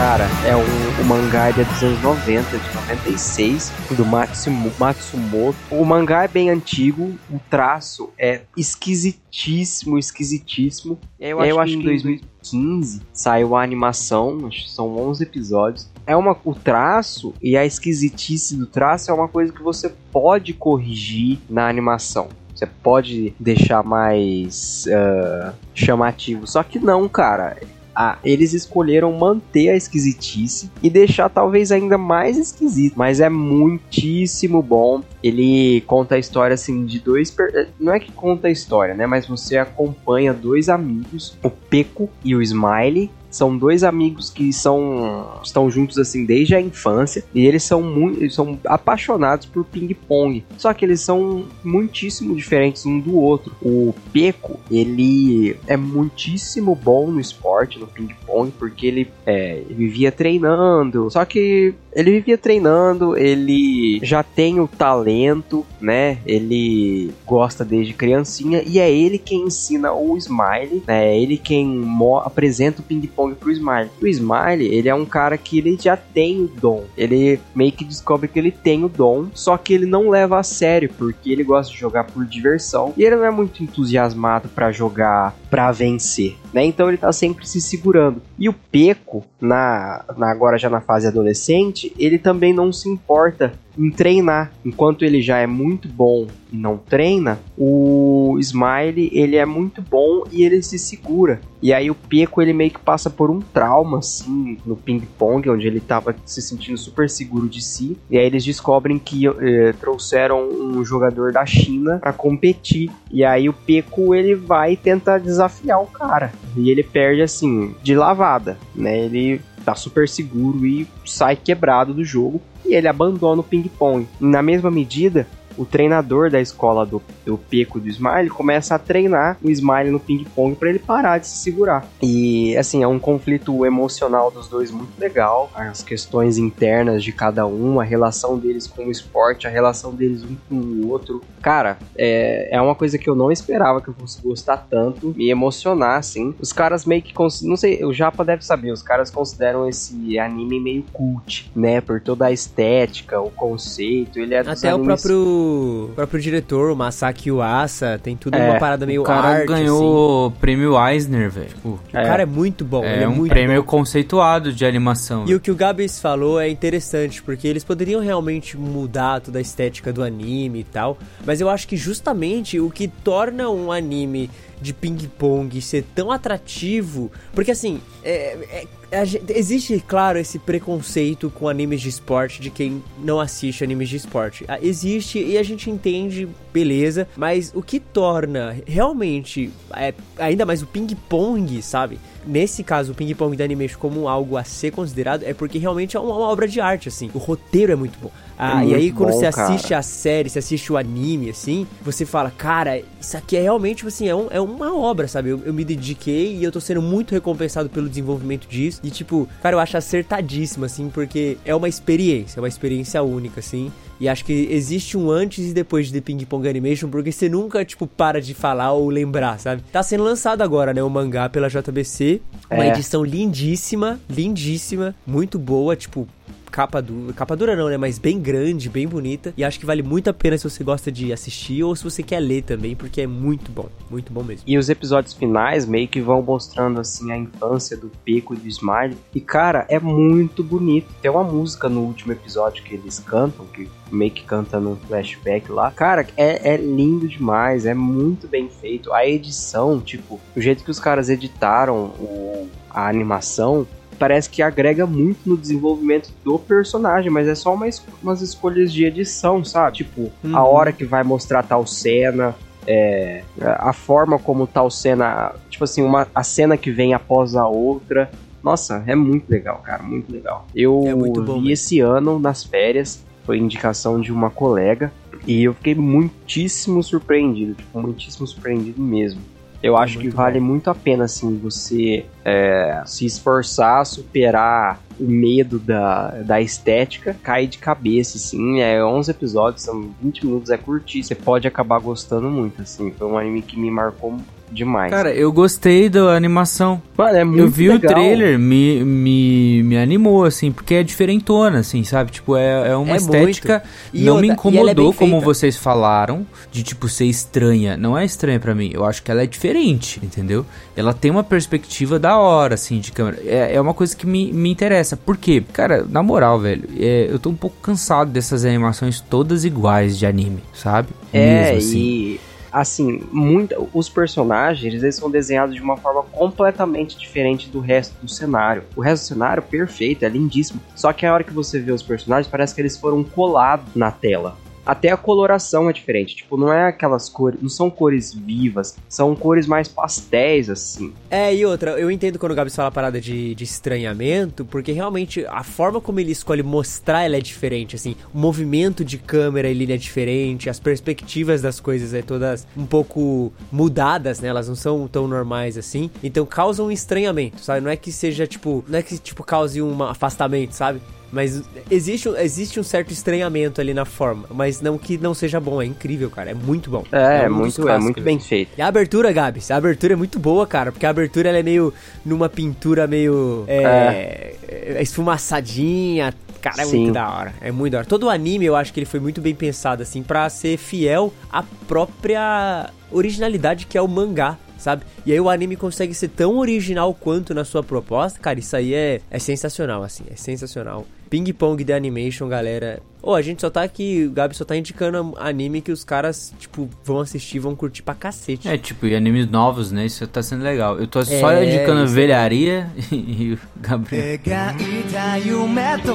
[0.00, 5.58] Cara, é um, um mangá é dos anos 90, de 96, do Matsumo, Matsumoto.
[5.70, 10.98] O mangá é bem antigo, o traço é esquisitíssimo, esquisitíssimo.
[11.20, 15.90] Eu, acho, que em 2015 saiu a animação, acho que são 11 episódios.
[16.06, 20.54] É uma, o traço e a esquisitice do traço é uma coisa que você pode
[20.54, 22.28] corrigir na animação.
[22.54, 26.46] Você pode deixar mais ah, chamativo.
[26.46, 27.58] Só que não, cara.
[27.94, 34.62] Ah, eles escolheram manter a esquisitice e deixar talvez ainda mais esquisito, mas é muitíssimo
[34.62, 35.02] bom.
[35.22, 39.06] Ele conta a história assim de dois, per- não é que conta a história, né,
[39.06, 43.10] mas você acompanha dois amigos, o Peco e o Smiley.
[43.30, 48.20] São dois amigos que são estão juntos assim desde a infância e eles são muito
[48.20, 50.44] eles são apaixonados por ping pong.
[50.56, 53.54] Só que eles são muitíssimo diferentes um do outro.
[53.62, 60.10] O Peco, ele é muitíssimo bom no esporte, no ping pong, porque ele, é, vivia
[60.10, 61.10] treinando.
[61.10, 66.18] Só que ele vivia treinando, ele já tem o talento, né?
[66.24, 71.08] Ele gosta desde criancinha e é ele quem ensina o Smiley, né?
[71.10, 71.84] É ele quem
[72.24, 73.90] apresenta o ping pong pro Smiley.
[74.00, 76.84] O Smiley, ele é um cara que ele já tem o dom.
[76.96, 80.42] Ele meio que descobre que ele tem o dom, só que ele não leva a
[80.42, 84.72] sério, porque ele gosta de jogar por diversão e ele não é muito entusiasmado pra
[84.72, 86.64] jogar pra vencer, né?
[86.64, 88.22] Então ele tá sempre se segurando.
[88.38, 93.52] E o Peco, na, na agora já na fase adolescente, ele também não se importa
[93.76, 94.52] em treinar.
[94.64, 100.24] Enquanto ele já é muito bom e não treina, o Smiley ele é muito bom
[100.30, 101.40] e ele se segura.
[101.62, 105.48] E aí o Peco ele meio que passa por um trauma assim no ping pong,
[105.50, 107.96] onde ele tava se sentindo super seguro de si.
[108.10, 112.90] E aí eles descobrem que eh, trouxeram um jogador da China para competir.
[113.10, 116.32] E aí o Peco ele vai tentar o cara.
[116.56, 118.98] E ele perde assim de lavada, né?
[118.98, 124.06] Ele tá super seguro e sai quebrado do jogo e ele abandona o ping-pong.
[124.20, 125.26] Na mesma medida,
[125.56, 130.00] o treinador da escola do, do Peco do Smiley começa a treinar o Smiley no
[130.00, 131.86] ping-pong para ele parar de se segurar.
[132.02, 135.50] E assim, é um conflito emocional dos dois muito legal.
[135.54, 140.22] As questões internas de cada um, a relação deles com o esporte, a relação deles
[140.22, 141.22] um com o outro.
[141.42, 145.30] Cara, é, é uma coisa que eu não esperava que eu fosse gostar tanto, me
[145.30, 146.34] emocionar, assim.
[146.40, 147.14] Os caras meio que.
[147.42, 151.80] Não sei, o Japa deve saber, os caras consideram esse anime meio cult, né?
[151.80, 154.18] Por toda a estética, o conceito.
[154.18, 158.58] Ele é Até o próprio próprio, próprio diretor, o Masaki Uasa, tem tudo É, uma
[158.58, 161.48] parada meio o cara arte, ganhou o prêmio Eisner, velho.
[161.48, 161.88] Tipo, assim.
[161.88, 163.68] O cara é muito bom, ele é é um prêmio bom.
[163.68, 165.24] conceituado de animação.
[165.26, 169.42] E o que o Gabs falou é interessante, porque eles poderiam realmente mudar toda a
[169.42, 174.30] estética do anime e tal, mas eu acho que justamente o que torna um anime
[174.60, 181.30] de ping-pong ser tão atrativo, porque assim, é- é- a gen- existe, claro, esse preconceito
[181.30, 184.44] com animes de esporte de quem não assiste animes de esporte.
[184.48, 190.62] Ah, Existe e a gente entende, beleza, mas o que torna realmente, é, ainda mais
[190.62, 191.98] o ping-pong, sabe?
[192.26, 196.00] Nesse caso, o ping-pong da Animation como algo a ser considerado é porque realmente é
[196.00, 197.10] uma, uma obra de arte, assim.
[197.14, 198.10] O roteiro é muito bom.
[198.38, 199.52] Ah, É e aí, quando bom, você cara.
[199.54, 203.78] assiste a série, você assiste o anime, assim, você fala, cara, isso aqui é realmente,
[203.78, 205.30] tipo assim, é, um- é uma obra, sabe?
[205.30, 208.79] Eu, eu me dediquei e eu tô sendo muito recompensado pelo desenvolvimento disso.
[208.82, 213.40] E, tipo, cara, eu acho acertadíssimo, assim, porque é uma experiência, é uma experiência única,
[213.40, 213.70] assim.
[214.00, 217.28] E acho que existe um antes e depois de The Ping Pong Animation, porque você
[217.28, 219.62] nunca, tipo, para de falar ou lembrar, sabe?
[219.70, 222.22] Tá sendo lançado agora, né, o mangá pela JBC.
[222.50, 222.68] Uma É.
[222.70, 226.08] edição lindíssima, lindíssima, muito boa, tipo,
[226.50, 229.82] capa dura, capa dura não, né, mas bem grande, bem bonita, e acho que vale
[229.82, 233.00] muito a pena se você gosta de assistir ou se você quer ler também, porque
[233.02, 234.42] é muito bom, muito bom mesmo.
[234.46, 238.48] E os episódios finais meio que vão mostrando assim a infância do Pico e do
[238.48, 238.96] Smiley.
[239.14, 240.88] E cara, é muito bonito.
[241.00, 245.50] Tem uma música no último episódio que eles cantam, que meio que canta no flashback
[245.50, 245.70] lá.
[245.70, 248.92] Cara, é, é lindo demais, é muito bem feito.
[248.92, 253.66] A edição, tipo, o jeito que os caras editaram o- a animação.
[254.00, 258.72] Parece que agrega muito no desenvolvimento do personagem, mas é só uma es- umas escolhas
[258.72, 259.76] de edição, sabe?
[259.76, 260.34] Tipo, a Uhum.
[260.54, 262.34] hora que vai mostrar tal cena,
[262.66, 267.46] é, a forma como tal cena, tipo assim, uma, a cena que vem após a
[267.46, 268.10] outra.
[268.42, 270.48] Nossa, é muito legal, cara, muito legal.
[270.54, 274.90] Eu É muito bom vi esse ano nas férias, foi indicação de uma colega,
[275.26, 279.20] e eu fiquei muitíssimo surpreendido, tipo, muitíssimo surpreendido mesmo.
[279.62, 285.04] Eu acho que muito vale muito a pena, assim, você é, se esforçar, superar o
[285.04, 288.60] medo da, da estética, cair de cabeça, assim.
[288.60, 291.02] É 11 episódios, são 20 minutos, é curtir.
[291.02, 292.90] Você pode acabar gostando muito, assim.
[292.90, 294.16] Foi um anime que me marcou
[294.50, 294.90] demais.
[294.90, 296.80] Cara, eu gostei da animação.
[296.96, 297.90] Mano, é muito eu vi legal.
[297.92, 302.10] o trailer, me, me, me animou, assim, porque é diferentona, assim, sabe?
[302.10, 303.62] Tipo, é, é uma É estética.
[303.94, 307.76] não outra- me é incomodou, bem como vocês falaram, de, tipo, ser estranha.
[307.76, 308.70] Não é estranha pra mim.
[308.72, 310.44] Eu acho que ela é diferente, entendeu?
[310.76, 313.18] Ela tem uma perspectiva da hora, assim, de câmera.
[313.24, 314.96] É, é uma coisa que me, me interessa.
[314.96, 315.42] Por quê?
[315.52, 320.04] Cara, na moral, velho, é, eu tô um pouco cansado dessas animações todas iguais de
[320.06, 320.88] anime, sabe?
[321.12, 321.78] É, Mesmo assim.
[321.78, 322.20] e
[322.52, 328.08] assim, muito, os personagens eles são desenhados de uma forma completamente diferente do resto do
[328.08, 328.64] cenário.
[328.76, 330.60] O resto do cenário, perfeito, é lindíssimo.
[330.74, 333.90] Só que a hora que você vê os personagens, parece que eles foram colados na
[333.90, 334.36] tela.
[334.70, 336.14] Até a coloração é diferente.
[336.14, 337.42] Tipo, não é aquelas cores.
[337.42, 338.76] Não são cores vivas.
[338.88, 340.92] São cores mais pastéis, assim.
[341.10, 344.70] É, e outra, eu entendo quando o Gabs fala a parada de, de estranhamento, porque
[344.70, 349.48] realmente a forma como ele escolhe mostrar ela é diferente, assim, o movimento de câmera
[349.48, 354.28] ele é diferente, as perspectivas das coisas é todas um pouco mudadas, né?
[354.28, 357.60] Elas não são tão normais assim, então causa um estranhamento, sabe?
[357.60, 360.80] Não é que seja tipo, não é que tipo cause um afastamento, sabe?
[361.12, 365.40] Mas existe, um- existe um certo estranhamento ali na forma, mas não que não seja
[365.40, 366.84] bom, é incrível, cara, é muito bom.
[366.92, 368.50] É, um dos muito, é muito bem feito.
[368.56, 371.42] e a abertura, Gabs, a abertura é muito boa, cara, porque a abertura ela é
[371.42, 376.14] meio numa pintura meio é, é, esfumaçadinha.
[376.40, 376.78] Cara, é Sim.
[376.84, 377.34] muito da hora.
[377.40, 377.86] É muito da hora.
[377.86, 381.12] Todo o anime eu acho que ele foi muito bem pensado, assim, pra ser fiel
[381.30, 384.83] à própria originalidade que é o mangá Sabe?
[385.05, 388.73] E aí o anime consegue ser tão original quanto na sua proposta, cara, isso aí
[388.73, 390.85] é, é sensacional, assim, é sensacional.
[391.09, 392.81] Ping Pong The Animation, galera.
[393.01, 396.33] Ô, a gente só tá aqui, o Gabi só tá indicando anime que os caras,
[396.39, 398.47] tipo, vão assistir, vão curtir pra cacete.
[398.49, 399.85] É, tipo, e animes novos, né?
[399.85, 400.79] Isso tá sendo legal.
[400.79, 404.17] Eu tô só É, indicando isso é velharia e o Gabriel.
[404.17, 405.93] 描いた夢と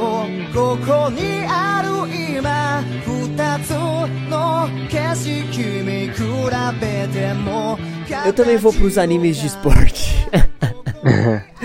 [0.54, 1.90] ここにある
[2.38, 3.70] 今二つ
[4.30, 6.22] の景色見比
[6.80, 7.76] べても
[8.25, 10.13] Eu também vou pros animes de esporte.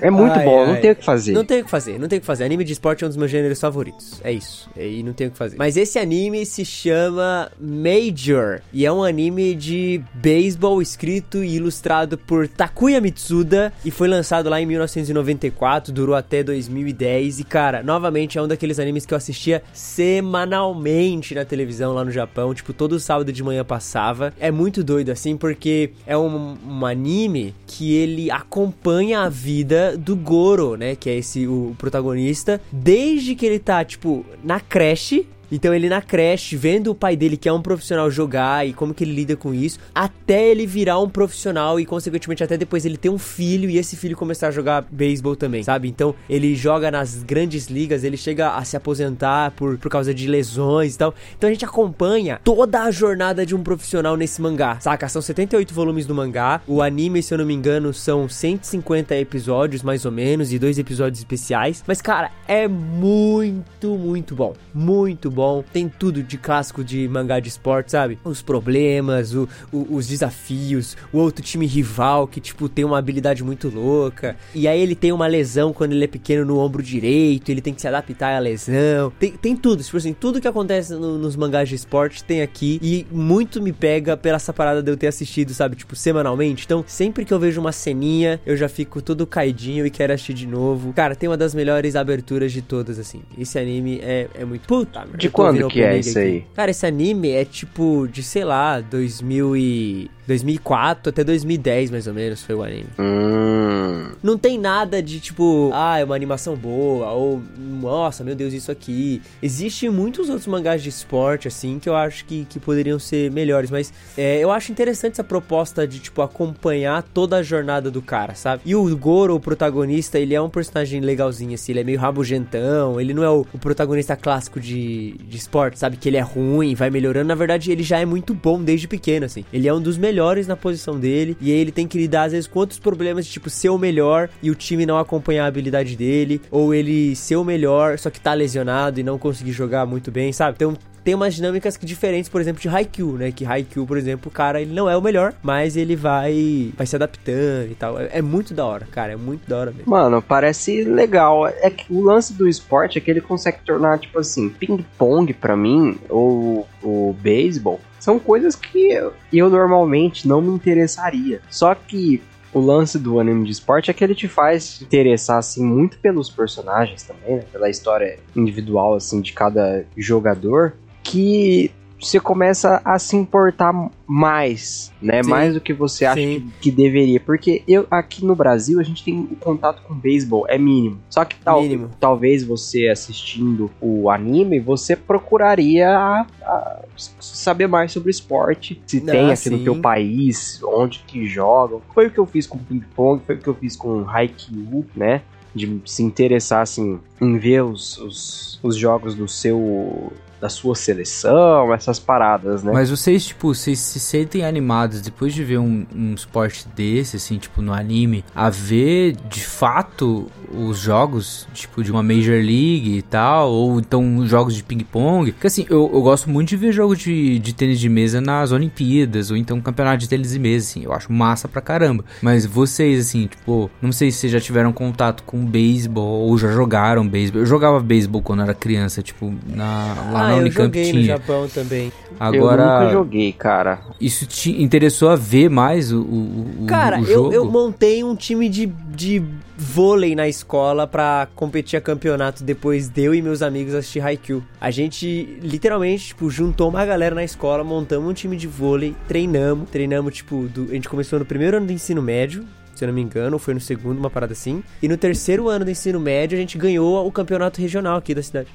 [0.00, 0.66] É muito Ai, bom, ai.
[0.66, 1.32] não tem o que fazer.
[1.32, 2.44] Não tem o que fazer, não tem o que fazer.
[2.44, 4.20] Anime de esporte é um dos meus gêneros favoritos.
[4.22, 4.68] É isso.
[4.76, 5.56] E não tem o que fazer.
[5.56, 8.60] Mas esse anime se chama Major.
[8.72, 13.72] E é um anime de beisebol escrito e ilustrado por Takuya Mitsuda.
[13.84, 17.40] E foi lançado lá em 1994, durou até 2010.
[17.40, 22.10] E cara, novamente é um daqueles animes que eu assistia semanalmente na televisão lá no
[22.10, 22.54] Japão.
[22.54, 24.32] Tipo, todo sábado de manhã passava.
[24.38, 30.16] É muito doido assim, porque é um, um anime que ele acompanha a vida do
[30.16, 30.94] Goro, né?
[30.96, 35.26] Que é esse o protagonista, desde que ele tá, tipo, na creche.
[35.50, 38.92] Então ele na creche, vendo o pai dele que é um profissional jogar e como
[38.92, 42.96] que ele lida com isso, até ele virar um profissional e consequentemente até depois ele
[42.96, 45.88] ter um filho e esse filho começar a jogar beisebol também, sabe?
[45.88, 50.26] Então ele joga nas grandes ligas, ele chega a se aposentar por, por causa de
[50.26, 51.14] lesões e tal.
[51.36, 55.08] Então a gente acompanha toda a jornada de um profissional nesse mangá, saca?
[55.08, 56.60] São 78 volumes do mangá.
[56.66, 60.78] O anime, se eu não me engano, são 150 episódios mais ou menos e dois
[60.78, 61.82] episódios especiais.
[61.86, 64.54] Mas cara, é muito, muito bom.
[64.74, 65.37] Muito bom.
[65.72, 68.18] Tem tudo de clássico de mangá de esporte, sabe?
[68.24, 73.42] Os problemas, o, o- os desafios, o outro time rival que, tipo, tem uma habilidade
[73.44, 74.36] muito louca.
[74.54, 77.72] E aí ele tem uma lesão quando ele é pequeno no ombro direito, ele tem
[77.74, 79.12] que se adaptar à lesão.
[79.18, 82.78] Tem, tem tudo, tipo assim, tudo que acontece no- nos mangás de esporte tem aqui.
[82.82, 85.76] E muito me pega pela essa parada de eu ter assistido, sabe?
[85.76, 86.64] Tipo, semanalmente.
[86.64, 90.34] Então, sempre que eu vejo uma ceninha, eu já fico todo caidinho e quero assistir
[90.34, 90.92] de novo.
[90.92, 93.22] Cara, tem uma das melhores aberturas de todas, assim.
[93.36, 94.66] Esse anime é, é muito.
[94.66, 96.28] Puta, merda, De quando que é isso aqui.
[96.28, 96.44] aí?
[96.54, 100.10] Cara, esse anime é tipo de, sei lá, 2000 e...
[100.28, 102.86] 2004 até 2010, mais ou menos, foi o anime.
[102.98, 104.10] Hum.
[104.22, 108.70] Não tem nada de tipo, ah, é uma animação boa, ou nossa, meu Deus, isso
[108.70, 109.22] aqui.
[109.42, 113.70] Existem muitos outros mangás de esporte, assim, que eu acho que, que poderiam ser melhores,
[113.70, 118.34] mas é, eu acho interessante essa proposta de, tipo, acompanhar toda a jornada do cara,
[118.34, 118.62] sabe?
[118.66, 123.00] E o Goro, o protagonista, ele é um personagem legalzinho, assim, ele é meio rabugentão,
[123.00, 125.96] ele não é o, o protagonista clássico de, de esporte, sabe?
[125.96, 127.28] Que ele é ruim, vai melhorando.
[127.28, 129.44] Na verdade, ele já é muito bom desde pequeno, assim.
[129.52, 132.46] Ele é um dos melhores na posição dele, e ele tem que lidar, às vezes,
[132.46, 135.96] com outros problemas de, tipo, ser o melhor e o time não acompanhar a habilidade
[135.96, 140.10] dele, ou ele ser o melhor, só que tá lesionado e não conseguir jogar muito
[140.10, 140.56] bem, sabe?
[140.56, 143.32] Então, tem umas dinâmicas que diferentes, por exemplo, de Haikyuu, né?
[143.32, 146.86] Que Haikyuu, por exemplo, o cara, ele não é o melhor, mas ele vai vai
[146.86, 147.98] se adaptando e tal.
[147.98, 149.90] É, é muito da hora, cara, é muito da hora mesmo.
[149.90, 151.46] Mano, parece legal.
[151.46, 155.56] É que o lance do esporte é que ele consegue tornar, tipo assim, ping-pong pra
[155.56, 161.40] mim, ou o beisebol, são coisas que eu, eu normalmente não me interessaria.
[161.50, 162.22] Só que
[162.52, 166.30] o lance do anime de esporte é que ele te faz interessar, assim, muito pelos
[166.30, 167.44] personagens também, né?
[167.52, 170.74] Pela história individual, assim, de cada jogador,
[171.10, 173.72] que você começa a se importar
[174.06, 175.20] mais, né?
[175.20, 175.30] Sim.
[175.30, 177.18] Mais do que você acha que, que deveria.
[177.18, 181.00] Porque eu aqui no Brasil a gente tem o contato com beisebol, é mínimo.
[181.10, 181.90] Só que tal, Mínimo.
[181.98, 186.80] talvez você assistindo o anime, você procuraria a- a
[187.20, 188.80] saber mais sobre esporte.
[188.86, 191.82] Se Ah, tem aqui no teu país, onde que jogam.
[191.92, 194.86] Foi o que eu fiz com ping pong, foi o que eu fiz com Haikyuu,
[194.94, 195.22] né?
[195.52, 201.72] De se interessar assim em ver os, os, os jogos do seu da sua seleção,
[201.74, 202.72] essas paradas, né?
[202.72, 207.38] Mas vocês, tipo, vocês se sentem animados depois de ver um, um esporte desse, assim,
[207.38, 213.02] tipo, no anime, a ver de fato os jogos, tipo, de uma Major League e
[213.02, 215.32] tal, ou então jogos de ping-pong.
[215.32, 218.52] Porque, assim, eu, eu gosto muito de ver jogos de, de tênis de mesa nas
[218.52, 222.04] Olimpíadas, ou então campeonato de tênis de mesa, assim, eu acho massa pra caramba.
[222.22, 226.50] Mas vocês, assim, tipo, não sei se vocês já tiveram contato com beisebol, ou já
[226.50, 227.42] jogaram beisebol.
[227.42, 230.92] Eu jogava beisebol quando era criança, tipo, na, lá ah, na eu Unicamp joguei no
[230.92, 231.04] tinha.
[231.04, 231.84] Japão também.
[231.84, 233.80] eu nunca Agora, joguei, cara.
[234.00, 237.32] isso te interessou a ver mais o, o, o- Cara, o eu, jogo?
[237.32, 239.22] eu montei um time de, de
[239.56, 244.42] vôlei na escola pra competir a campeonato depois de eu e meus amigos assistir Haikyuu.
[244.60, 249.68] A gente literalmente, tipo, juntou uma galera na escola, montamos um time de vôlei, treinamos,
[249.70, 252.94] treinamos, tipo, do- a gente começou no primeiro ano do ensino médio, se eu não
[252.94, 254.62] me engano, ou foi no segundo, uma parada assim.
[254.80, 258.22] E no terceiro ano do ensino médio, a gente ganhou o campeonato regional aqui da
[258.22, 258.48] cidade.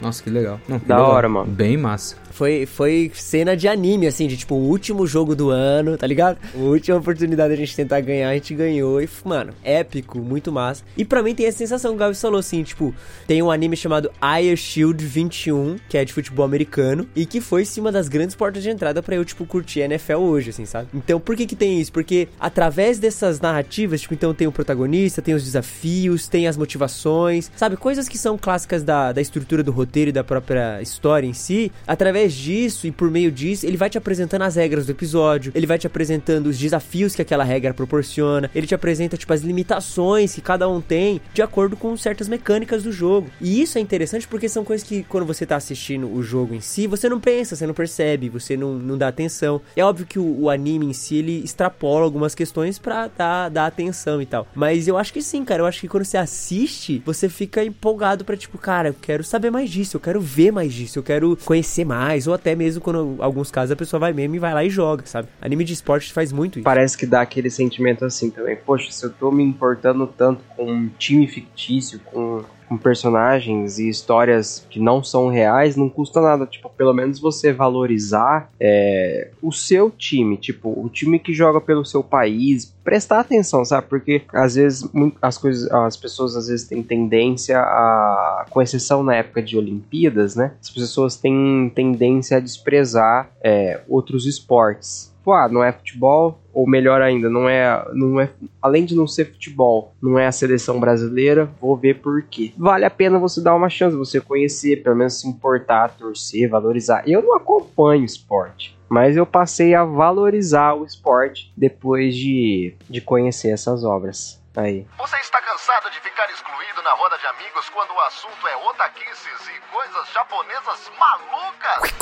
[0.00, 0.60] Nossa, que legal.
[0.68, 1.10] Não, que Da legal.
[1.10, 1.46] hora, mano.
[1.50, 2.16] Bem massa.
[2.30, 6.36] Foi, foi cena de anime, assim, de tipo, o último jogo do ano, tá ligado?
[6.54, 9.00] A última oportunidade a gente tentar ganhar, a gente ganhou.
[9.00, 10.84] E, mano, épico, muito massa.
[10.98, 12.94] E pra mim tem essa sensação que o Gabi falou, assim, tipo,
[13.26, 17.64] tem um anime chamado Air Shield 21, que é de futebol americano, e que foi,
[17.64, 20.66] sim, uma das grandes portas de entrada pra eu, tipo, curtir a NFL hoje, assim,
[20.66, 20.88] sabe?
[20.92, 21.90] Então, por que que tem isso?
[21.90, 27.50] Porque através dessas narrativas, tipo, então tem o protagonista, tem os desafios, tem as motivações,
[27.56, 27.78] sabe?
[27.78, 31.72] Coisas que são clássicas da, da estrutura do roteiro e da própria história em si.
[31.86, 35.66] Através disso e por meio disso, ele vai te apresentando as regras do episódio, ele
[35.66, 40.34] vai te apresentando os desafios que aquela regra proporciona, ele te apresenta, tipo, as limitações
[40.34, 43.30] que cada um tem de acordo com certas mecânicas do jogo.
[43.40, 46.60] E isso é interessante porque são coisas que, quando você tá assistindo o jogo em
[46.60, 49.60] si, você não pensa, você não percebe, você não, não dá atenção.
[49.74, 53.66] É óbvio que o, o anime em si, ele extrapola algumas questões pra dar, dar
[53.66, 54.46] atenção e tal.
[54.54, 55.62] Mas eu acho que sim, cara.
[55.62, 59.50] Eu acho que quando você assiste, você fica empolgado pra, tipo, cara, eu quero saber
[59.50, 62.26] mais disso, eu quero ver mais disso, eu quero conhecer mais.
[62.26, 65.04] Ou até mesmo quando, alguns casos, a pessoa vai mesmo e vai lá e joga,
[65.06, 65.28] sabe?
[65.40, 66.64] Anime de esporte faz muito isso.
[66.64, 68.56] Parece que dá aquele sentimento assim também.
[68.56, 73.88] Poxa, se eu tô me importando tanto com um time fictício, com com personagens e
[73.88, 76.46] histórias que não são reais, não custa nada.
[76.46, 81.84] Tipo, pelo menos você valorizar é, o seu time, tipo, o time que joga pelo
[81.84, 83.86] seu país, prestar atenção, sabe?
[83.88, 84.88] Porque às vezes
[85.20, 90.36] as coisas, as pessoas às vezes têm tendência a, com exceção na época de Olimpíadas,
[90.36, 90.52] né?
[90.60, 95.14] As pessoas têm tendência a desprezar é, outros esportes.
[95.26, 98.30] Tipo, ah, não é futebol, ou melhor ainda, não é, não é,
[98.62, 102.54] além de não ser futebol, não é a seleção brasileira, vou ver por quê.
[102.56, 107.02] Vale a pena você dar uma chance, você conhecer, pelo menos se importar, torcer, valorizar.
[107.08, 113.50] Eu não acompanho esporte, mas eu passei a valorizar o esporte depois de, de conhecer
[113.50, 114.40] essas obras.
[114.56, 114.86] Aí.
[114.96, 119.48] Você está cansado de ficar excluído na roda de amigos quando o assunto é otaquices
[119.48, 121.96] e coisas japonesas malucas?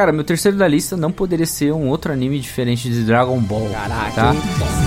[0.00, 3.68] Cara, meu terceiro da lista não poderia ser um outro anime diferente de Dragon Ball.
[3.68, 4.34] Caraca, tá?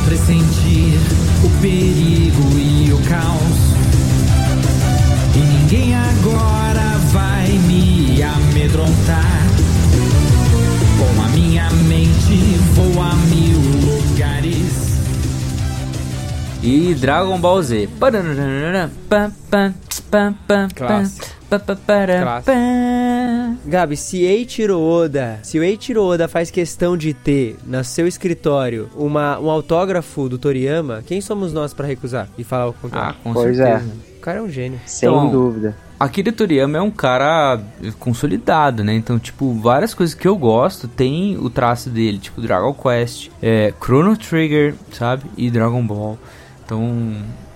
[0.06, 0.98] pressentir
[1.46, 3.60] o perigo e o caos.
[5.36, 9.44] E ninguém agora vai me amedrontar.
[10.98, 14.98] Com a minha mente vou a mil lugares.
[16.64, 17.88] E Dragon Ball Z.
[20.74, 21.43] Clássico.
[23.66, 28.90] Gabi, se Eiichiro Oda, se o Eiichiro Oda faz questão de ter no seu escritório
[28.96, 33.16] uma, um autógrafo do Toriyama, quem somos nós pra recusar e falar o Ah, contrário?
[33.24, 33.92] com Pois certeza.
[34.18, 34.80] O cara é um gênio.
[34.86, 35.76] Sem Então, dúvida.
[36.00, 37.60] Akira Toriyama é um cara
[38.00, 38.94] consolidado, né?
[38.94, 43.74] Então, tipo, várias coisas que eu gosto tem o traço dele, tipo Dragon Quest, é,
[43.82, 45.24] Chrono Trigger, sabe?
[45.38, 46.18] E Dragon Ball.
[46.66, 47.14] Então,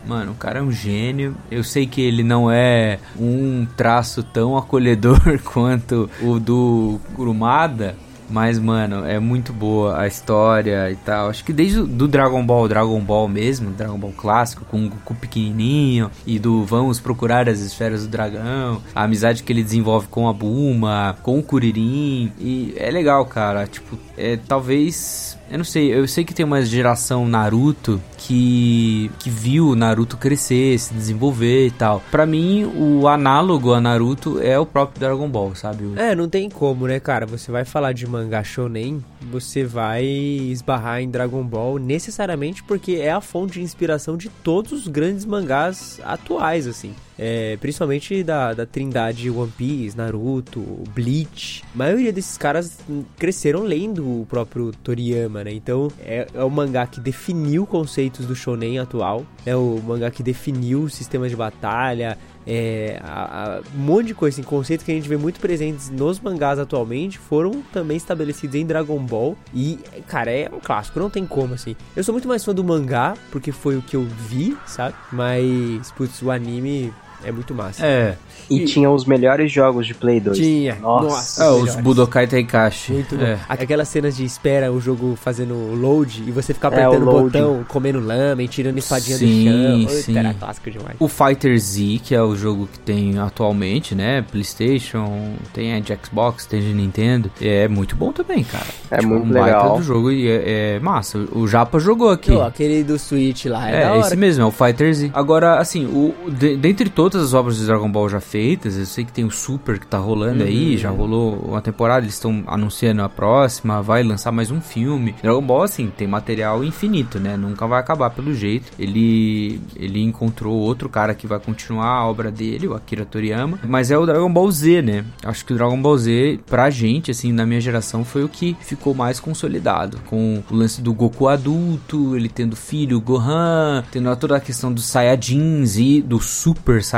[0.07, 1.35] mano, o cara é um gênio.
[1.51, 7.95] Eu sei que ele não é um traço tão acolhedor quanto o do Kurumada.
[8.29, 11.29] Mas, mano, é muito boa a história e tal.
[11.29, 15.15] Acho que desde do Dragon Ball, Dragon Ball mesmo, Dragon Ball clássico, com o Goku
[15.15, 20.27] pequenininho, e do vamos procurar as esferas do dragão, a amizade que ele desenvolve com
[20.27, 23.65] a Buma, com o Kuririn, e é legal, cara.
[23.65, 25.36] Tipo, é talvez.
[25.49, 30.77] Eu não sei, eu sei que tem uma geração Naruto que, que viu Naruto crescer,
[30.77, 32.03] se desenvolver e tal.
[32.11, 35.93] Pra mim, o análogo a Naruto é o próprio Dragon Ball, sabe?
[35.95, 37.25] É, não tem como, né, cara?
[37.25, 43.11] Você vai falar de mangá shonen, você vai esbarrar em Dragon Ball necessariamente porque é
[43.11, 46.93] a fonte de inspiração de todos os grandes mangás atuais, assim.
[47.19, 50.61] É, principalmente da, da trindade One Piece, Naruto,
[50.93, 51.63] Bleach.
[51.73, 52.77] A maioria desses caras
[53.17, 55.51] cresceram lendo o próprio Toriyama, né?
[55.53, 59.25] Então é, é o mangá que definiu conceitos do shonen atual.
[59.45, 64.13] É o mangá que definiu o sistema de batalha, é, a- a- um monte de
[64.13, 68.55] coisa, assim, conceitos que a gente vê muito presentes nos mangás atualmente foram também estabelecidos
[68.55, 69.35] em Dragon Ball.
[69.53, 71.75] E, cara, é um clássico, não tem como, assim.
[71.95, 74.95] Eu sou muito mais fã do mangá, porque foi o que eu vi, sabe?
[75.11, 77.85] Mas, putz, o anime é muito massa.
[77.85, 78.15] É,
[78.49, 80.37] E, tinha os melhores jogos de Play 2.
[80.37, 80.75] Tinha.
[80.75, 81.05] Nossa.
[81.07, 81.43] Nossa.
[81.43, 81.75] é os.
[81.75, 82.93] Budokai Tenkaichi.
[82.93, 83.23] Muito bom.
[83.23, 83.37] É.
[83.49, 87.21] Aquelas cenas de espera, o jogo fazendo load e você ficar É, apertando o o
[87.23, 90.01] botão, comendo lame, tirando espadinha Sim, do chão.
[90.01, 90.17] Sim.
[90.17, 90.95] Era clássico demais.
[90.99, 94.21] O Fighter Z, que é o jogo que tem atualmente, né?
[94.31, 97.29] PlayStation, tem a de Xbox, tem de Nintendo.
[97.41, 98.65] É muito bom também, cara.
[98.91, 99.77] É muito um baita legal.
[99.77, 101.17] do jogo e é, é massa.
[101.31, 102.31] O Japa jogou aqui.
[102.31, 103.99] Pô, aquele do Switch lá, é, É, da hora.
[104.07, 105.11] esse mesmo, é o Fighter Z.
[105.13, 109.05] Agora, assim, o, de- dentre todas as obras de Dragon Ball já feitas, eu sei
[109.05, 113.01] que tem o Super que tá rolando aí, já rolou uma temporada, eles estão anunciando
[113.01, 115.15] a próxima, vai lançar mais um filme.
[115.21, 117.37] Dragon Ball, assim, tem material infinito, né?
[117.37, 118.71] Nunca vai acabar pelo jeito.
[118.77, 123.91] Ele, ele encontrou outro cara que vai continuar a obra dele, o Akira Toriyama, mas
[123.91, 125.05] é o Dragon Ball Z, né?
[125.23, 128.55] Acho que o Dragon Ball Z, pra gente, assim, na minha geração, foi o que
[128.61, 129.99] ficou mais consolidado.
[130.07, 134.85] Com o lance do Goku adulto, ele tendo filho, Gohan, tendo toda a questão dos
[134.85, 136.96] Saiyajins e do Super Saiyajin,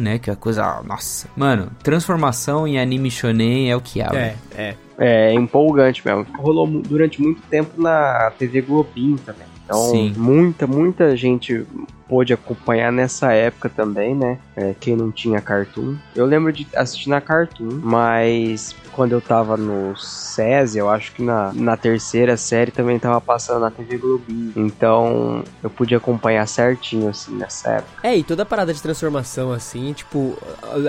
[0.00, 0.18] né?
[0.18, 0.82] Que é a coisa.
[0.82, 1.28] Nossa.
[1.36, 4.06] Mano, transformação em anime shonen é o que há.
[4.06, 4.36] É, velho.
[4.56, 4.74] é.
[5.02, 6.26] É empolgante mesmo.
[6.36, 9.46] Rolou durante muito tempo na TV Globinho também.
[9.64, 10.12] Então, Sim.
[10.16, 11.64] muita, muita gente
[12.06, 14.36] pôde acompanhar nessa época também, né?
[14.56, 15.94] É, quem não tinha Cartoon.
[16.14, 21.22] Eu lembro de assistir na Cartoon, mas quando eu tava no SESI, eu acho que
[21.22, 24.52] na, na terceira série também tava passando na TV Globinho.
[24.56, 28.06] Então, eu pude acompanhar certinho, assim, nessa época.
[28.06, 30.36] É, e toda a parada de transformação, assim, tipo,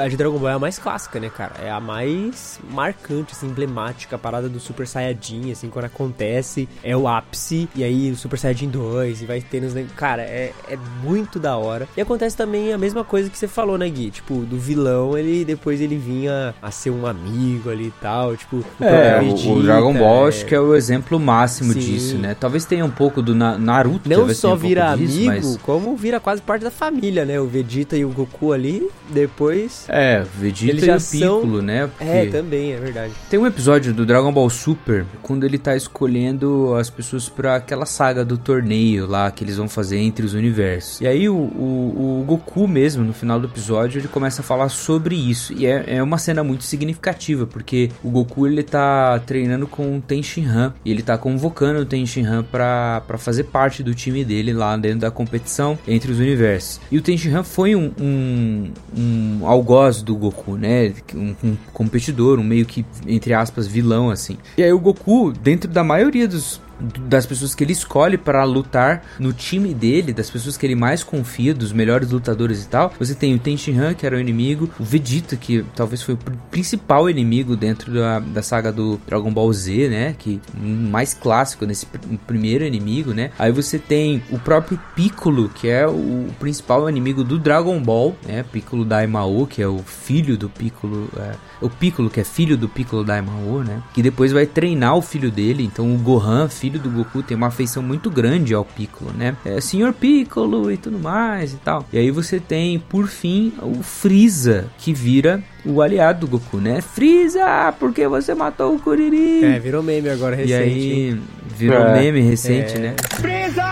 [0.02, 1.53] a de Dragon Ball é a mais clássica, né, cara?
[1.61, 4.15] É a mais marcante, assim, emblemática.
[4.15, 7.69] A parada do Super Saiyajin, assim, quando acontece, é o ápice.
[7.76, 9.73] E aí o Super Saiyajin 2, e vai ter nos.
[9.95, 11.88] Cara, é, é muito da hora.
[11.95, 14.11] E acontece também a mesma coisa que você falou, né, Gui?
[14.11, 18.84] Tipo, do vilão, ele depois ele vinha a ser um amigo ali tal, tipo, o
[18.84, 20.30] É, o, Dragon Ball é.
[20.30, 21.80] acho que é o exemplo máximo Sim.
[21.80, 22.36] disso, né?
[22.40, 24.10] Talvez tenha um pouco do Na- Naruto.
[24.10, 27.40] Não só um vira disso, amigo, mas- como vira quase parte da família, né?
[27.40, 29.86] O Vegeta e o Goku ali, depois...
[29.88, 31.88] É, Vegeta Eles e o são- Piccolo, né?
[31.88, 33.14] Porque É, também, é verdade.
[33.30, 37.86] tem um episódio do Dragon Ball Super quando ele tá escolhendo as pessoas pra aquela
[37.86, 40.99] saga do torneio lá que eles vão fazer entre os universos.
[41.02, 44.69] E aí o, o, o Goku mesmo, no final do episódio, ele começa a falar
[44.69, 45.53] sobre isso.
[45.53, 50.01] E é, é uma cena muito significativa, porque o Goku ele tá treinando com o
[50.01, 50.73] Tenshinhan.
[50.83, 54.99] E ele tá convocando o Tenshinhan pra, pra fazer parte do time dele lá dentro
[54.99, 56.79] da competição entre os universos.
[56.91, 60.93] E o Tenshinhan foi um, um, um algoz do Goku, né?
[61.13, 64.37] Um, um competidor, um meio que, entre aspas, vilão, assim.
[64.57, 66.59] E aí o Goku, dentro da maioria dos
[67.07, 71.03] das pessoas que ele escolhe para lutar no time dele, das pessoas que ele mais
[71.03, 72.93] confia, dos melhores lutadores e tal.
[72.99, 76.33] Você tem o Tenshinhan, que era o inimigo, o Vegeta, que talvez foi o pr-
[76.49, 80.15] principal inimigo dentro da, da saga do Dragon Ball Z, né?
[80.17, 83.31] Que um mais clássico nesse pr- primeiro inimigo, né?
[83.37, 88.43] Aí você tem o próprio Piccolo, que é o principal inimigo do Dragon Ball, né?
[88.51, 91.31] Piccolo Daimao, que é o filho do Piccolo, é,
[91.61, 93.81] o Piccolo que é filho do Piccolo Daimao, né?
[93.93, 95.63] Que depois vai treinar o filho dele.
[95.63, 99.35] Então o Gohan, filho do Goku, tem uma afeição muito grande ao Piccolo, né?
[99.45, 101.85] É Senhor Piccolo e tudo mais e tal.
[101.91, 106.81] E aí você tem, por fim, o Freeza, que vira o aliado do Goku, né?
[106.81, 109.43] Freeza, por que você matou o Kuririn?
[109.43, 110.52] É, virou meme agora recente.
[110.52, 111.22] e aí hein?
[111.56, 111.93] virou É.
[111.99, 112.80] meme recente, É.
[112.80, 112.95] né?
[113.15, 113.64] Freeza!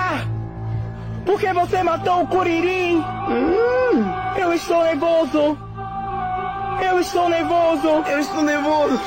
[1.25, 2.97] Por que você matou o Kuririn?
[2.97, 4.03] Hum,
[4.39, 5.57] eu estou nervoso!
[6.81, 7.87] Eu estou nervoso!
[8.09, 8.99] Eu estou nervoso!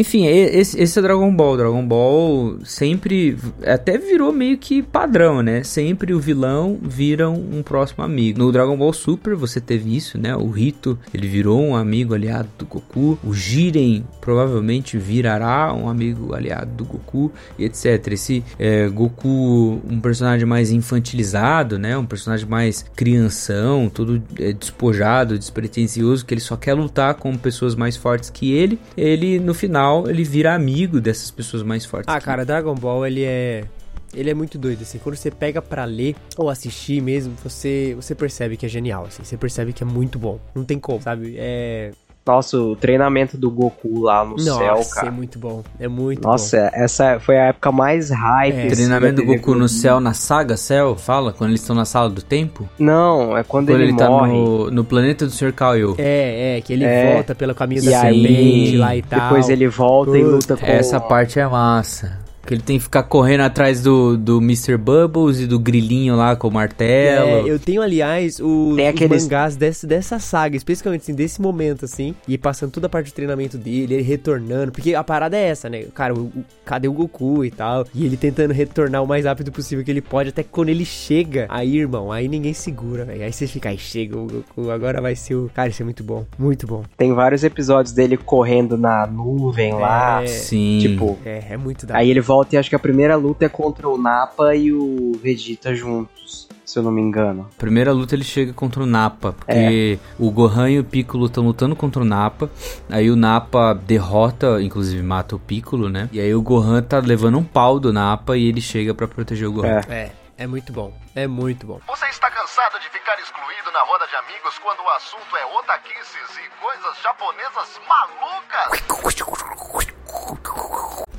[0.00, 1.58] Enfim, esse, esse é Dragon Ball.
[1.58, 3.36] Dragon Ball sempre.
[3.66, 5.62] Até virou meio que padrão, né?
[5.62, 8.38] Sempre o vilão vira um, um próximo amigo.
[8.38, 10.34] No Dragon Ball Super você teve isso, né?
[10.34, 13.18] O Rito, ele virou um amigo aliado do Goku.
[13.22, 18.12] O Jiren provavelmente virará um amigo aliado do Goku, e etc.
[18.12, 21.98] Esse é, Goku, um personagem mais infantilizado, né?
[21.98, 27.74] Um personagem mais crianção, todo é, despojado, despretensioso, que ele só quer lutar com pessoas
[27.74, 28.78] mais fortes que ele.
[28.96, 32.12] Ele, no final, ele vira amigo dessas pessoas mais fortes.
[32.12, 33.64] Ah, cara, Dragon Ball, ele é...
[34.12, 34.98] Ele é muito doido, assim.
[34.98, 39.22] Quando você pega pra ler ou assistir mesmo, você, você percebe que é genial, assim.
[39.22, 40.40] Você percebe que é muito bom.
[40.52, 41.36] Não tem como, sabe?
[41.38, 41.92] É...
[42.30, 45.08] Nossa, o treinamento do Goku lá no céu, Nossa, cara.
[45.08, 45.62] é muito bom.
[45.78, 48.54] É muito Nossa, essa foi a época mais hype.
[48.56, 48.66] É.
[48.66, 51.32] assim, Treinamento do Goku no céu, na saga Cell, fala?
[51.32, 52.68] Quando eles estão na sala do tempo?
[52.78, 54.32] Não, é quando, Quando ele, ele, tá morre.
[54.32, 55.52] no, no planeta do Sr.
[55.52, 55.94] Kaio.
[55.98, 57.14] É, é, que ele É.
[57.14, 59.20] volta pelo caminho da aí, serpente lá e tal.
[59.20, 60.66] depois ele volta e luta com...
[60.66, 62.18] Essa parte é massa.
[62.46, 64.76] Que ele tem que ficar correndo atrás do, do Mr.
[64.76, 67.26] Bubbles e do grilinho lá com o martelo.
[67.46, 71.40] É, eu tenho, aliás, o, Tem os aqueles- mangás desse, dessa saga, especificamente assim, desse
[71.40, 75.36] momento, assim, e passando toda a parte do treinamento dele, ele retornando, porque a parada
[75.36, 75.84] é essa, né?
[75.94, 77.86] Cara, o, o- cadê o Goku e tal?
[77.94, 80.84] E ele tentando retornar o mais rápido possível que ele pode, até que quando ele
[80.84, 83.22] chega, aí, irmão, aí ninguém segura, velho.
[83.22, 85.50] Aí você fica, aí chega o Goku, agora vai ser o.
[85.54, 86.82] Cara, isso é muito bom, muito bom.
[86.96, 90.22] Tem vários episódios dele correndo na nuvem lá.
[90.22, 90.78] É, Sim.
[90.80, 93.48] Tipo, é, é muito da aí ele volta e acho que a primeira luta é
[93.48, 97.50] contra o Nappa e o Vegeta juntos, se eu não me engano.
[97.58, 101.74] Primeira luta ele chega contra o Nappa, porque o Gohan e o Piccolo estão lutando
[101.74, 102.48] contra o Nappa.
[102.88, 106.08] Aí o Nappa derrota, inclusive mata o Piccolo, né?
[106.12, 109.48] E aí o Gohan tá levando um pau do Nappa e ele chega pra proteger
[109.48, 109.80] o Gohan.
[109.88, 109.94] É.
[109.94, 111.80] É, é muito bom, é muito bom.
[111.88, 116.38] Você está cansado de ficar excluído na roda de amigos quando o assunto é otaquices
[116.38, 118.30] e coisas japonesas malucas?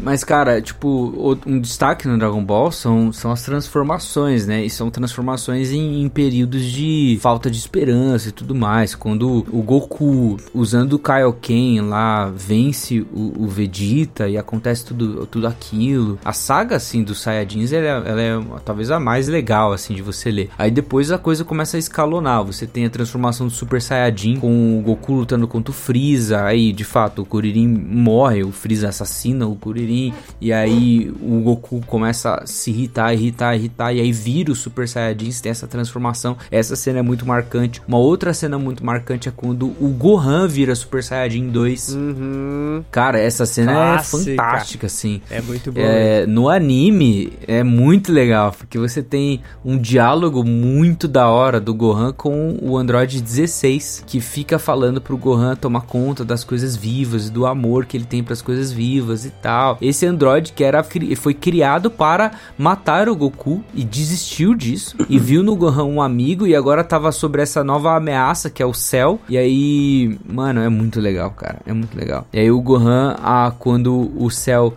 [0.02, 4.66] Mas, cara, tipo, um destaque no Dragon Ball são, são as transformações, né?
[4.66, 8.96] E são transformações em, em períodos de falta de esperança e tudo mais.
[8.96, 15.48] Quando o Goku, usando o Kaioken lá, vence o, o Vegeta e acontece tudo, tudo
[15.48, 16.18] aquilo.
[16.26, 20.02] A saga, assim, dos Saiyajins, ela, é- ela é talvez a mais legal, assim, de
[20.02, 20.50] você ler.
[20.58, 22.44] Aí depois a coisa começa a escalonar.
[22.44, 26.44] Você tem a transformação do Super Saiyajin com o Goku lutando contra o Freeza.
[26.44, 29.91] Aí, de fato, o Kuririn morre, o Freeza assassina o Kuririn.
[30.40, 33.94] E aí o Goku começa a se irritar, irritar, irritar.
[33.94, 36.38] E aí vira o Super Saiyajin, tem essa transformação.
[36.50, 37.82] Essa cena é muito marcante.
[37.88, 41.96] Uma outra cena muito marcante é quando o Gohan vira Super Saiyajin 2.
[41.96, 42.84] Uhum.
[42.92, 44.18] Cara, essa cena Clássica.
[44.18, 45.22] é fantástica, assim.
[45.30, 45.82] É muito bom.
[45.82, 51.74] É, no anime é muito legal, porque você tem um diálogo muito da hora do
[51.74, 57.30] Gohan com o Android 16, que fica falando pro Gohan tomar conta das coisas vivas,
[57.30, 59.78] do amor que ele tem pras coisas vivas e tal.
[59.82, 60.86] Esse androide que era
[61.16, 66.46] foi criado para matar o Goku e desistiu disso e viu no Gohan um amigo
[66.46, 69.20] e agora tava sobre essa nova ameaça que é o Cell.
[69.28, 71.60] E aí, mano, é muito legal, cara.
[71.66, 72.28] É muito legal.
[72.32, 74.74] E aí o Gohan, ah, quando o Cell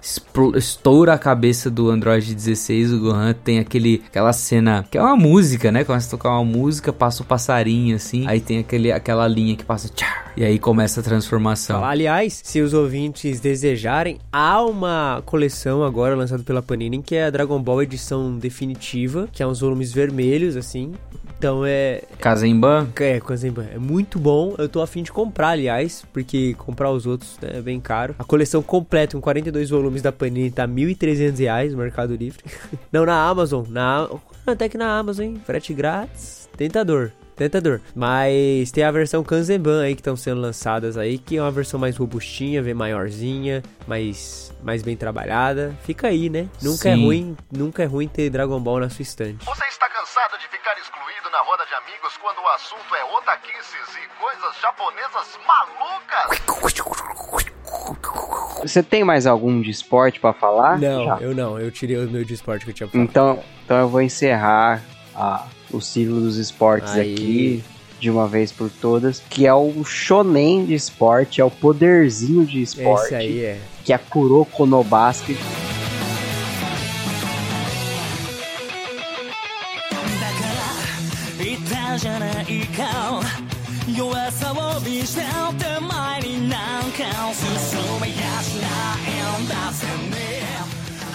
[0.55, 5.17] estoura a cabeça do Android 16, o Gohan tem aquele aquela cena que é uma
[5.17, 5.85] música, né?
[5.85, 9.65] Começa a tocar uma música, passa o passarinho assim, aí tem aquele aquela linha que
[9.65, 11.85] passa tchá, e aí começa a transformação.
[11.85, 14.94] Aliás, se os ouvintes desejarem, há uma
[15.25, 19.61] coleção agora lançada pela Panini que é a Dragon Ball edição definitiva, que é uns
[19.61, 20.93] volumes vermelhos assim.
[21.37, 24.55] Então é Kazemban é, Kanzenban, é muito bom.
[24.57, 28.15] Eu tô afim de comprar, aliás, porque comprar os outros né, é bem caro.
[28.19, 32.43] A coleção completa com 42 volumes da Panini tá 1.300 reais no Mercado Livre.
[32.91, 33.65] Não, na Amazon.
[33.69, 34.09] Na,
[34.47, 35.43] até que na Amazon, hein?
[35.45, 36.49] Frete grátis.
[36.57, 37.13] Tentador.
[37.37, 37.81] Tentador.
[37.95, 41.81] Mas tem a versão Kanzenban aí que estão sendo lançadas aí, que é uma versão
[41.81, 45.75] mais robustinha, bem maiorzinha, mais, mais bem trabalhada.
[45.83, 46.49] Fica aí, né?
[46.63, 47.05] Nunca é Sim.
[47.05, 49.45] ruim, nunca é ruim ter Dragon Ball na sua estante.
[49.45, 53.97] Você está cansado de ficar excluído na roda de amigos quando o assunto é otaquices
[53.97, 57.35] e coisas japonesas malucas?
[58.63, 60.79] Você tem mais algum de esporte pra falar?
[60.79, 61.19] Não, Já.
[61.21, 61.59] eu não.
[61.59, 63.05] Eu tirei o meu de esporte que eu tinha falado.
[63.09, 64.81] Então, então eu vou encerrar
[65.15, 67.13] a- o ciclo dos esportes Aí.
[67.13, 67.65] aqui
[68.01, 72.61] de uma vez por todas, que é o shonen de esporte, é o poderzinho de
[72.61, 73.61] esporte, Esse aí é.
[73.83, 75.39] que é a Kuroko no Basket.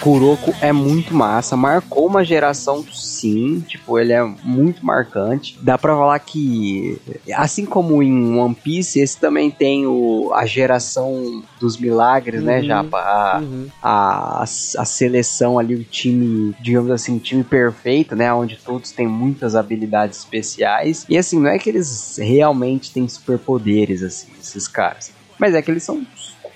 [0.00, 5.58] Kuroko é muito massa, marcou uma geração sim, tipo, ele é muito marcante.
[5.60, 6.98] Dá pra falar que,
[7.34, 12.62] assim como em One Piece, esse também tem o, a geração dos milagres, né, uhum,
[12.62, 12.98] né, Japa?
[12.98, 13.66] A, uhum.
[13.82, 18.90] a, a, a, seleção ali, o time, digamos assim, o time perfeito, né, onde todos
[18.90, 21.04] têm muitas habilidades especiais.
[21.08, 25.12] E assim, não é que eles realmente têm superpoderes, assim, esses caras.
[25.38, 26.06] Mas é que eles são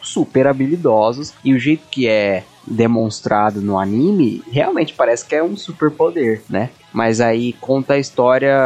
[0.02, 5.56] super habilidosos e o jeito que é demonstrado no anime, realmente parece que é um
[5.56, 6.70] superpoder, né?
[6.92, 8.56] Mas aí conta a história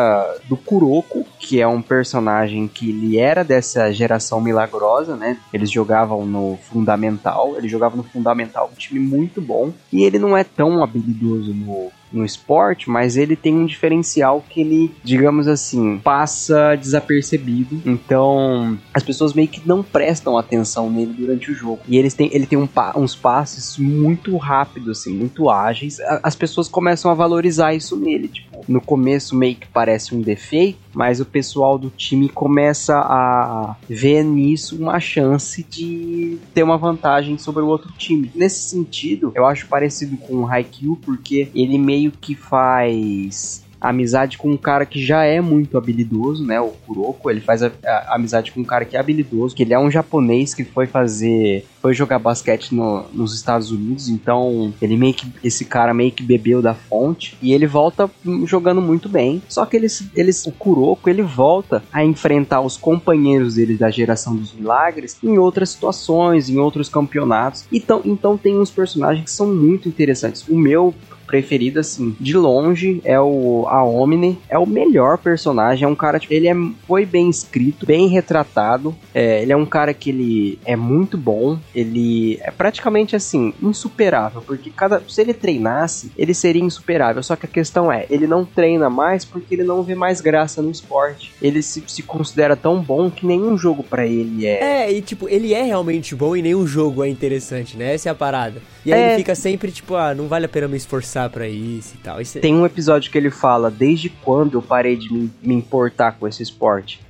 [0.48, 5.38] do Kuroko, que é um personagem que ele era dessa geração milagrosa, né?
[5.52, 10.36] Eles jogavam no Fundamental, ele jogava no Fundamental, um time muito bom, e ele não
[10.36, 15.98] é tão habilidoso no, no esporte, mas ele tem um diferencial que ele, digamos assim,
[15.98, 17.80] passa desapercebido.
[17.85, 21.80] Então, as pessoas meio que não prestam atenção nele durante o jogo.
[21.86, 25.98] E eles têm, ele tem um uns passes muito rápidos, assim, muito ágeis.
[26.22, 28.28] As pessoas começam a valorizar isso nele.
[28.28, 33.76] Tipo, no começo meio que parece um defeito, mas o pessoal do time começa a
[33.89, 38.30] ver nisso uma chance de ter uma vantagem sobre o outro time.
[38.35, 44.50] Nesse sentido, eu acho parecido com o Haikyuu, porque ele meio que faz amizade com
[44.50, 46.60] um cara que já é muito habilidoso, né?
[46.60, 49.72] O Kuroko, ele faz a, a- amizade com um cara que é habilidoso, que ele
[49.74, 54.96] é um japonês que foi fazer, foi jogar basquete no- nos Estados Unidos, então ele
[54.96, 58.10] meio que, esse cara meio que bebeu da fonte e ele volta
[58.44, 59.42] jogando muito bem.
[59.48, 64.34] Só que eles, eles, o Kuroko, ele volta a enfrentar os companheiros dele da geração
[64.34, 67.64] dos milagres em outras situações, em outros campeonatos.
[67.72, 70.46] Então, então tem uns personagens que são muito interessantes.
[70.48, 70.94] O meu
[71.28, 74.38] preferido, assim, de longe, é o a Omni.
[74.48, 75.84] É o melhor personagem.
[75.84, 76.55] É um cara, tipo, ele é,
[76.86, 78.96] foi bem escrito, bem retratado.
[79.14, 81.59] É, ele é um cara que ele é muito bom.
[81.74, 84.42] Ele é praticamente, assim, insuperável.
[84.42, 87.22] Porque cada, se ele treinasse, ele seria insuperável.
[87.22, 90.62] Só que a questão é, ele não treina mais porque ele não vê mais graça
[90.62, 91.32] no esporte.
[91.42, 94.86] Ele se, se considera tão bom que nenhum jogo pra ele é...
[94.86, 97.94] É, e tipo, ele é realmente bom e nenhum jogo é interessante, né?
[97.94, 98.62] Essa é a parada.
[98.84, 99.09] E aí É.
[99.09, 102.20] ele fica sempre tipo, ah, não vale a pena me esforçar pra isso e tal.
[102.20, 105.55] Isso é- Tem um episódio que ele fala: Desde quando eu parei de me, me
[105.55, 107.01] importar com esse esporte?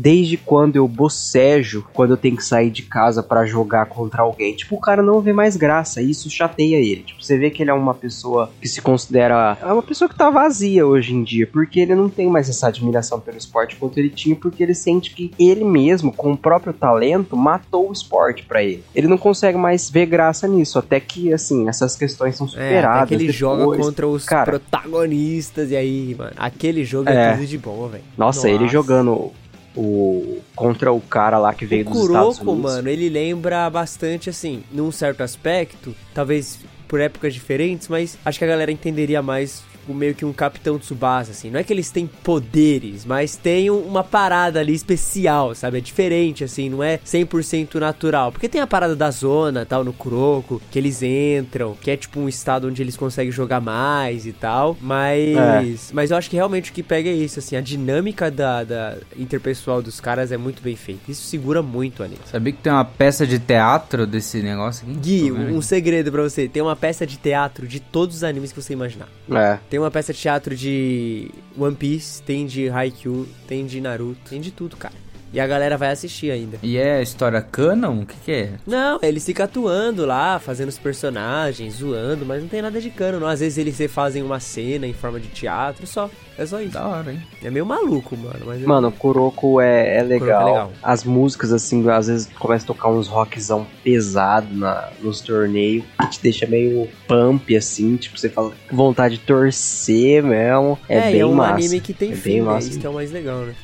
[0.00, 4.54] Desde quando eu bocejo quando eu tenho que sair de casa pra jogar contra alguém?
[4.54, 7.02] Tipo, o cara não vê mais graça, e isso chateia ele.
[7.02, 9.58] Tipo, você vê que ele é uma pessoa que se considera.
[9.60, 12.68] É uma pessoa que tá vazia hoje em dia, porque ele não tem mais essa
[12.68, 16.72] admiração pelo esporte quanto ele tinha, porque ele sente que ele mesmo, com o próprio
[16.72, 18.84] talento, matou o esporte pra ele.
[18.94, 23.02] Ele não consegue mais ver graça nisso, até que, assim, essas questões são É, superadas.
[23.02, 23.80] até que ele joga depois.
[23.84, 27.32] contra os Cara, protagonistas e aí, mano, aquele jogo é, É.
[27.34, 28.04] tudo de bom, velho.
[28.16, 29.32] Nossa, ele jogando
[29.78, 32.72] o contra o cara lá que veio O dos Estados Kuroko, Unidos.
[32.72, 38.44] mano, ele lembra bastante, assim, num certo aspecto, talvez por épocas diferentes, mas acho que
[38.44, 41.50] a galera entenderia mais tipo meio que um Capitão Tsubasa, assim.
[41.50, 45.78] Não é que eles têm poderes, mas tem um- uma parada ali especial, sabe?
[45.78, 48.30] É diferente, assim, não é 100% natural.
[48.30, 52.20] Porque tem a parada da zona, tal, no Kuroko, que eles entram, que é tipo
[52.20, 54.76] um estado onde eles conseguem jogar mais e tal.
[54.80, 58.64] Mas, mas eu acho que realmente o que pega é isso, assim, a dinâmica da,
[58.64, 61.10] da interpessoal dos caras é muito bem feita.
[61.10, 62.20] Isso segura muito o anime.
[62.30, 64.98] Sabia que tem uma peça de teatro desse negócio aqui?
[64.98, 66.46] Gui, um segredo pra você.
[66.48, 69.08] Tem uma peça de teatro de todos os animes que você imaginar.
[69.30, 69.58] É.
[69.70, 74.40] Tem uma peça de teatro de One Piece, tem de Haikyuu, tem de Naruto, tem
[74.40, 74.94] de tudo, cara.
[75.32, 76.58] E a galera vai assistir ainda.
[76.62, 78.00] E é história canon?
[78.00, 78.50] O que que é?
[78.66, 83.20] Não, eles ficam atuando lá, fazendo os personagens, zoando, mas não tem nada de cano,
[83.20, 83.26] não.
[83.26, 86.10] Às vezes eles fazem uma cena em forma de teatro, só.
[86.38, 86.72] É só isso.
[86.72, 87.22] Da hora, hein?
[87.42, 88.40] É meio maluco, mano.
[88.46, 90.40] Mas é- Mano, Kuroko é, é legal.
[90.40, 90.72] é legal.
[90.82, 96.10] As músicas, assim, às vezes começa a tocar uns rockzão pesado na, nos torneios, que
[96.10, 100.78] te deixa meio pump, assim, tipo, você fala com vontade de torcer mesmo.
[100.88, 101.54] É, é, e bem é um massa.
[101.54, 102.46] anime que tem é fim, bem né?
[102.46, 102.68] massa.
[102.68, 103.54] Isso que é o mais legal, né?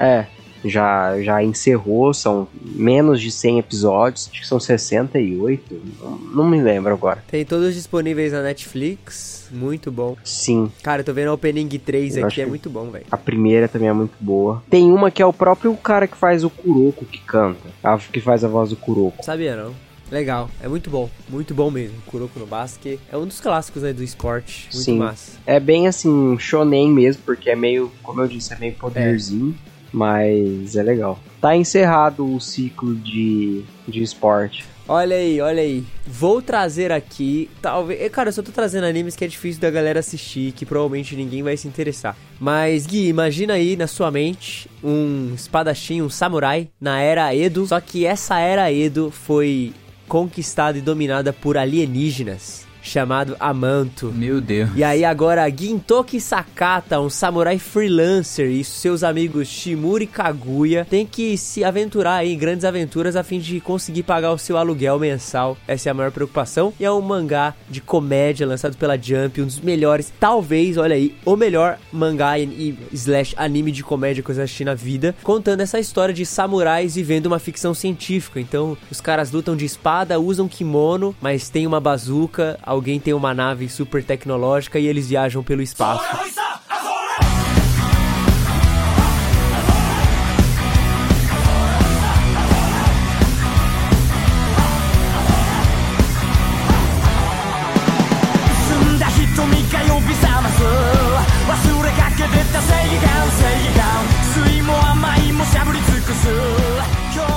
[0.00, 0.26] É,
[0.64, 6.60] já, já encerrou, são menos de 100 episódios, acho que são 68, não, não me
[6.60, 7.22] lembro agora.
[7.30, 10.16] Tem todos disponíveis na Netflix, muito bom.
[10.24, 13.06] Sim, Cara, eu tô vendo a Opening 3 Eu aqui, é muito bom, velho.
[13.10, 14.62] a primeira também é muito boa.
[14.70, 18.20] Tem uma que é o próprio cara que faz o Kuroko que canta, a, que
[18.20, 19.24] faz a voz do Kuroko.
[19.24, 19.72] Sabia não?
[20.10, 21.96] Legal, é muito bom, muito bom mesmo.
[22.04, 24.98] Kuroko no Basque é um dos clássicos né, do esporte, muito Sim.
[24.98, 25.38] massa.
[25.46, 29.54] É bem assim, shonen mesmo, porque é meio, como eu disse, é meio poderzinho,
[29.92, 31.18] mas é legal.
[31.40, 34.64] Tá encerrado o ciclo de, de esporte.
[34.88, 35.84] Olha aí, olha aí.
[36.06, 38.00] Vou trazer aqui, talvez.
[38.00, 41.14] eh, Cara, eu só tô trazendo animes que é difícil da galera assistir, que provavelmente
[41.14, 42.16] ninguém vai se interessar.
[42.40, 47.64] Mas, Gui, imagina aí na sua mente um espadachim, um samurai na era Edo.
[47.66, 49.72] Só que essa era Edo foi
[50.08, 54.12] conquistada e dominada por alienígenas, chamado Amanto.
[54.12, 54.70] Meu Deus.
[54.74, 61.06] E aí agora Gintoki Sakata, um samurai freelancer e seus amigos Shimura e Kaguya têm
[61.06, 64.98] que se aventurar aí em grandes aventuras a fim de conseguir pagar o seu aluguel
[64.98, 65.56] mensal.
[65.66, 66.72] Essa é a maior preocupação.
[66.78, 71.14] E é um mangá de comédia lançado pela Jump, um dos melhores, talvez, olha aí,
[71.24, 75.14] o melhor mangá e, e slash anime de comédia que eu já assisti na vida,
[75.22, 78.40] contando essa história de samurais vivendo uma ficção científica.
[78.40, 83.34] Então, os caras lutam de espada, usam kimono, mas tem uma bazuca, alguém tem uma
[83.34, 86.04] nave super tecnológica e eles viajam pelo espaço.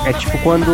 [0.06, 0.70] É tipo quando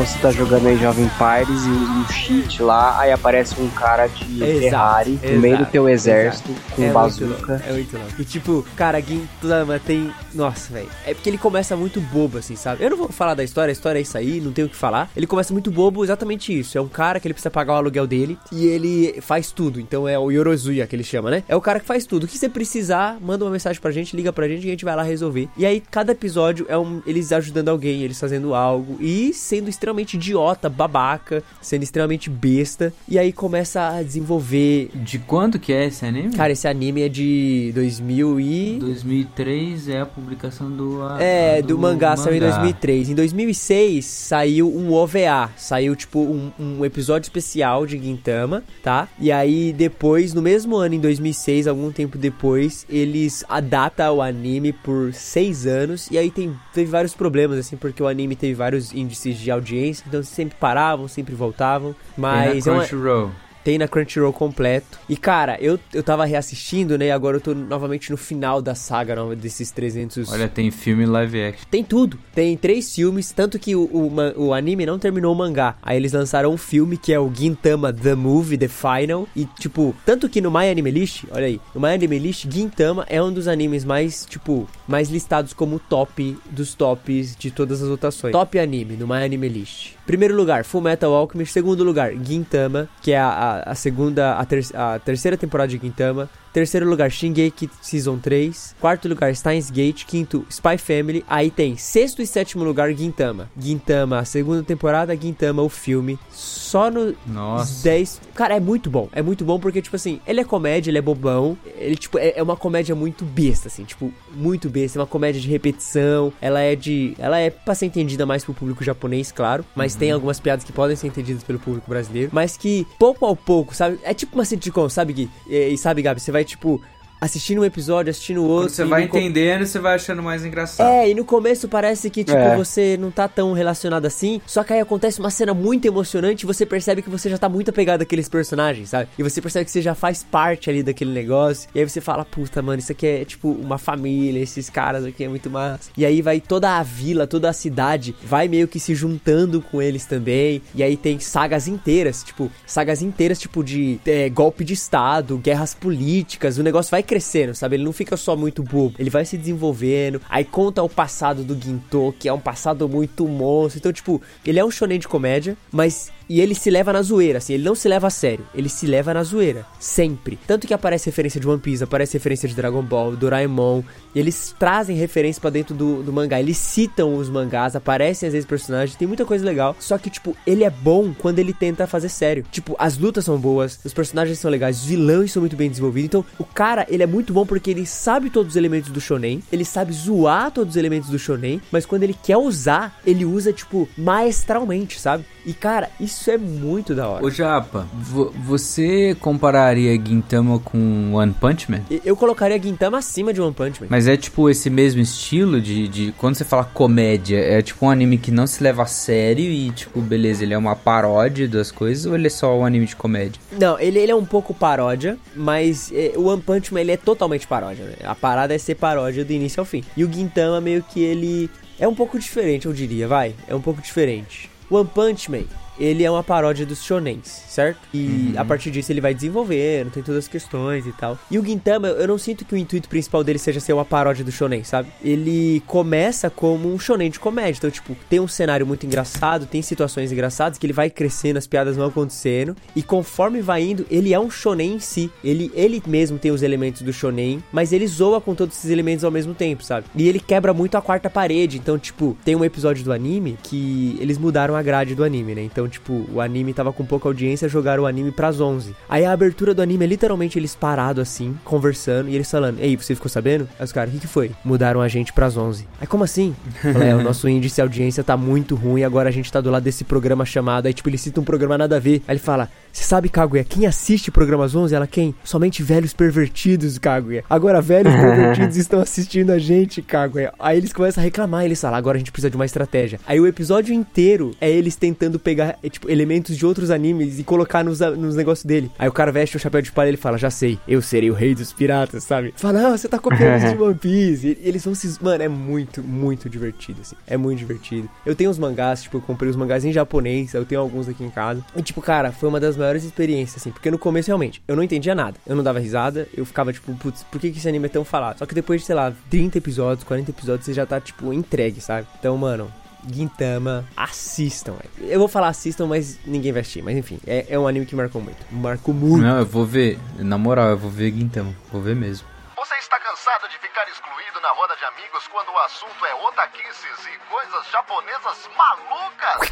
[0.00, 4.42] você tá jogando aí Jovem Pirates e um cheat lá, aí aparece um cara de
[4.42, 7.52] Exato, Ferrari no meio do exato, teu exército com É bazuca.
[7.52, 8.12] louco, É muito louco.
[8.18, 10.10] E tipo, cara, Gintama tem.
[10.34, 10.88] Nossa, velho.
[11.04, 12.82] É porque ele começa muito bobo, assim, sabe?
[12.82, 14.76] Eu não vou falar da história, a história é isso aí, não tenho o que
[14.76, 15.10] falar.
[15.14, 16.78] Ele começa muito bobo, exatamente isso.
[16.78, 19.78] É um cara que ele precisa pagar o aluguel dele e ele faz tudo.
[19.80, 21.42] Então é o Yorozuya que ele chama, né?
[21.46, 22.24] É o cara que faz tudo.
[22.24, 24.84] O que você precisar, manda uma mensagem pra gente, liga pra gente e a gente
[24.84, 25.48] vai lá resolver.
[25.58, 29.89] E aí, cada episódio é um, eles ajudando alguém, eles fazendo algo e sendo extremamente
[29.98, 32.92] idiota, babaca, sendo extremamente besta.
[33.08, 36.34] E aí começa a desenvolver De quando que é esse anime?
[36.34, 38.78] Cara, esse anime é de 2000 e...
[38.80, 41.02] 2003 é a publicação do...
[41.02, 42.56] a- É, do, mangá, saiu em mangá.
[42.56, 43.10] 2003.
[43.10, 49.08] Em 2006 saiu um OVA, saiu tipo um, um episódio especial de Gintama, tá?
[49.18, 54.72] E aí depois, no mesmo ano, em 2006, algum tempo depois, eles adaptam o anime
[54.72, 56.08] por seis anos.
[56.10, 59.79] E aí tem, teve vários problemas, assim, porque o anime teve vários índices de audiência,
[60.06, 61.94] então sempre paravam, sempre voltavam.
[62.16, 63.30] Mas é na uma- Crunchyroll.
[63.64, 64.98] Tem na Crunchyroll completo.
[65.08, 67.06] E cara, eu, eu tava reassistindo, né?
[67.06, 70.30] E agora eu tô novamente no final da saga nova desses 300.
[70.30, 71.66] Olha, tem filme live action.
[71.70, 72.18] Tem tudo.
[72.34, 75.76] Tem três filmes, tanto que o, o, o anime não terminou o mangá.
[75.82, 79.28] Aí eles lançaram um filme que é o Gintama The Movie, The Final.
[79.34, 83.04] E, tipo, tanto que no My Anime List, olha aí, no My Anime List, Gintama
[83.08, 87.88] é um dos animes mais, tipo, mais listados como top dos tops de todas as
[87.88, 88.32] votações.
[88.32, 89.94] Top anime no My Anime List.
[90.06, 91.52] Primeiro lugar, Full Metal Alchemist.
[91.52, 96.28] Segundo lugar, Gintama, que é a, a, segunda, a, ter, a terceira temporada de Gintama.
[96.52, 98.76] Terceiro lugar, Shingeki Season 3.
[98.80, 100.04] Quarto lugar, Steins Gate.
[100.04, 101.24] Quinto, Spy Family.
[101.28, 103.50] Aí tem sexto e sétimo lugar, Gintama.
[103.58, 106.18] Gintama, a segunda temporada, Gintama, o filme.
[106.30, 107.82] Só no Nossa.
[107.84, 108.20] 10.
[108.34, 109.08] Cara, é muito bom.
[109.12, 111.56] É muito bom porque, tipo assim, ele é comédia, ele é bobão.
[111.76, 113.84] Ele, tipo, é, é uma comédia muito besta, assim.
[113.84, 114.98] Tipo, muito besta.
[114.98, 116.32] É uma comédia de repetição.
[116.40, 117.14] Ela é de.
[117.18, 119.64] Ela é pra ser entendida mais pro público japonês, claro.
[119.74, 122.30] Mas tem algumas piadas que podem ser entendidas pelo público brasileiro.
[122.32, 123.98] Mas que, pouco a pouco, sabe?
[124.02, 125.30] É tipo uma sitcom, sabe, Gui?
[125.48, 126.20] E, e sabe, Gabi?
[126.20, 126.80] Você vai, tipo
[127.20, 128.68] assistindo um episódio, assistindo outro.
[128.68, 130.86] Quando você e vai entendendo, você vai achando mais engraçado.
[130.88, 132.56] É, e no começo parece que, tipo, É.
[132.56, 134.40] você não tá tão relacionado assim.
[134.46, 137.48] Só que aí acontece uma cena muito emocionante e você percebe que você já tá
[137.48, 139.08] muito apegado àqueles personagens, sabe?
[139.18, 141.68] E você percebe que você já faz parte ali daquele negócio.
[141.74, 145.24] E aí você fala, puta, mano, isso aqui é tipo uma família, esses caras aqui
[145.24, 145.90] é muito massa.
[145.96, 149.82] E aí vai toda a vila, toda a cidade, vai meio que se juntando com
[149.82, 150.62] eles também.
[150.74, 155.74] E aí tem sagas inteiras, tipo, sagas inteiras, tipo, de é, golpe de estado, guerras
[155.74, 156.56] políticas.
[156.58, 157.74] O negócio vai crescendo, sabe?
[157.74, 158.94] Ele não fica só muito bobo.
[158.96, 160.22] Ele vai se desenvolvendo.
[160.30, 163.80] Aí conta o passado do Ginto, que é um passado muito monstro.
[163.80, 166.12] Então, tipo, ele é um shonen de comédia, mas.
[166.30, 168.86] E ele se leva na zoeira, assim, ele não se leva a sério, ele se
[168.86, 170.38] leva na zoeira, sempre.
[170.46, 173.82] Tanto que aparece referência de One Piece, aparece referência de Dragon Ball, Doraemon,
[174.14, 178.46] eles trazem referência pra dentro do, do mangá, eles citam os mangás, aparecem às vezes
[178.46, 179.74] personagens, tem muita coisa legal.
[179.80, 182.44] Só que, tipo, ele é bom quando ele tenta fazer sério.
[182.48, 186.06] Tipo, as lutas são boas, os personagens são legais, os vilões são muito bem desenvolvidos.
[186.06, 189.42] Então, o cara, ele é muito bom porque ele sabe todos os elementos do shonen,
[189.50, 193.52] ele sabe zoar todos os elementos do shonen, mas quando ele quer usar, ele usa,
[193.52, 195.24] tipo, maestralmente, sabe?
[195.44, 197.24] E, cara, isso é muito da hora.
[197.24, 201.82] Ô Japa, vo- você compararia Gintama com One Punch Man?
[202.04, 203.86] Eu colocaria Gintama acima de One Punch Man.
[203.88, 206.12] Mas é tipo esse mesmo estilo de, de.
[206.18, 209.70] Quando você fala comédia, é tipo um anime que não se leva a sério e,
[209.70, 212.96] tipo, beleza, ele é uma paródia das coisas ou ele é só um anime de
[212.96, 213.40] comédia?
[213.58, 216.96] Não, ele, ele é um pouco paródia, mas é, o One Punch Man ele é
[216.96, 217.84] totalmente paródia.
[217.84, 217.94] né?
[218.04, 219.84] A parada é ser paródia do início ao fim.
[219.96, 221.48] E o Gintama meio que ele
[221.78, 223.34] é um pouco diferente, eu diria, vai.
[223.46, 224.50] É um pouco diferente.
[224.70, 225.44] One Punch Man,
[225.80, 227.80] ele é uma paródia dos shonens, certo?
[227.92, 231.18] E a partir disso ele vai desenvolvendo, tem todas as questões e tal.
[231.30, 234.24] E o Gintama, eu não sinto que o intuito principal dele seja ser uma paródia
[234.24, 234.88] do shonen, sabe?
[235.02, 239.60] Ele começa como um shonen de comédia, então tipo, tem um cenário muito engraçado, tem
[239.62, 244.14] situações engraçadas que ele vai crescendo, as piadas vão acontecendo e conforme vai indo, ele
[244.14, 245.10] é um shonen em si.
[245.24, 249.04] Ele ele mesmo tem os elementos do shonen, mas ele zoa com todos esses elementos
[249.04, 249.86] ao mesmo tempo, sabe?
[249.96, 253.96] E ele quebra muito a quarta parede, então tipo, tem um episódio do anime que
[254.00, 255.42] eles mudaram a grade do anime, né?
[255.42, 258.74] Então, tipo, o anime tava com pouca audiência, jogaram o anime pras 11.
[258.88, 262.76] Aí a abertura do anime é literalmente eles parados assim, conversando, e eles falando: Ei,
[262.76, 263.48] você ficou sabendo?
[263.58, 264.30] Aí os caras, o que, que foi?
[264.44, 265.66] Mudaram a gente pras 11.
[265.80, 266.34] Aí como assim?
[266.60, 269.50] Falei, é, o nosso índice de audiência tá muito ruim, agora a gente tá do
[269.50, 270.66] lado desse programa chamado.
[270.66, 272.02] Aí, tipo, ele cita um programa nada a ver.
[272.06, 274.74] Aí ele fala: Você sabe, Kaguya, quem assiste programas 11?
[274.74, 275.14] Ela, quem?
[275.24, 277.24] Somente velhos pervertidos, Kaguya.
[277.28, 280.32] Agora, velhos pervertidos estão assistindo a gente, Kaguya.
[280.38, 283.00] Aí eles começam a reclamar, eles falam: Agora a gente precisa de uma estratégia.
[283.06, 287.24] Aí o episódio inteiro é eles tentando pegar, é, tipo, elementos de outros animes e
[287.30, 288.72] colocar nos, nos negócios dele.
[288.76, 291.12] Aí o cara veste o chapéu de palha e ele fala: Já sei, eu serei
[291.12, 292.34] o rei dos piratas, sabe?
[292.36, 294.26] Fala: Não, você tá copiando isso de One Piece.
[294.26, 295.00] E eles vão se.
[295.00, 296.96] Mano, é muito, muito divertido, assim.
[297.06, 297.88] É muito divertido.
[298.04, 301.04] Eu tenho os mangás, tipo, eu comprei os mangás em japonês, eu tenho alguns aqui
[301.04, 301.44] em casa.
[301.54, 303.52] E, tipo, cara, foi uma das maiores experiências, assim.
[303.52, 305.16] Porque no começo, realmente, eu não entendia nada.
[305.24, 307.84] Eu não dava risada, eu ficava, tipo, putz, por que, que esse anime é tão
[307.84, 308.18] falado?
[308.18, 311.60] Só que depois de, sei lá, 30 episódios, 40 episódios, você já tá, tipo, entregue,
[311.60, 311.86] sabe?
[311.98, 312.50] Então, mano.
[312.88, 314.54] Gintama, assistam.
[314.78, 316.62] Eu vou falar assistam, mas ninguém vai assistir.
[316.62, 318.24] Mas enfim, é, é um anime que marcou muito.
[318.30, 319.02] Marcou muito.
[319.02, 319.78] Não, eu vou ver.
[319.98, 321.34] Na moral, eu vou ver Gintama.
[321.52, 322.06] Vou ver mesmo.
[322.36, 326.86] Você está cansado de ficar excluído na roda de amigos quando o assunto é otaquices
[326.86, 329.30] e coisas japonesas malucas?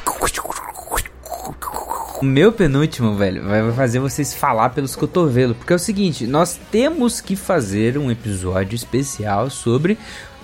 [2.20, 5.56] O meu penúltimo, velho, vai fazer vocês falar pelos cotovelos.
[5.56, 9.96] Porque é o seguinte, nós temos que fazer um episódio especial sobre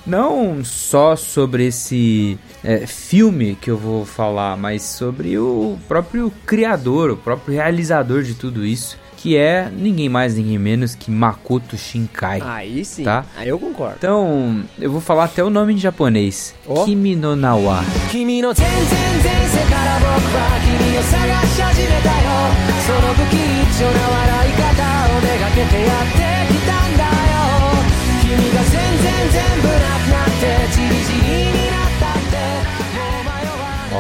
[0.07, 7.11] não só sobre esse é, filme que eu vou falar, mas sobre o próprio criador,
[7.11, 12.43] o próprio realizador de tudo isso, que é ninguém mais, ninguém menos que Makoto Shinkai.
[12.45, 13.25] Aí sim, tá?
[13.37, 13.97] aí eu concordo.
[13.97, 16.55] Então, eu vou falar até o nome em japonês.
[16.67, 16.85] Oh.
[16.85, 17.83] Kimi no Nawa.
[18.11, 18.65] Kimi no kimi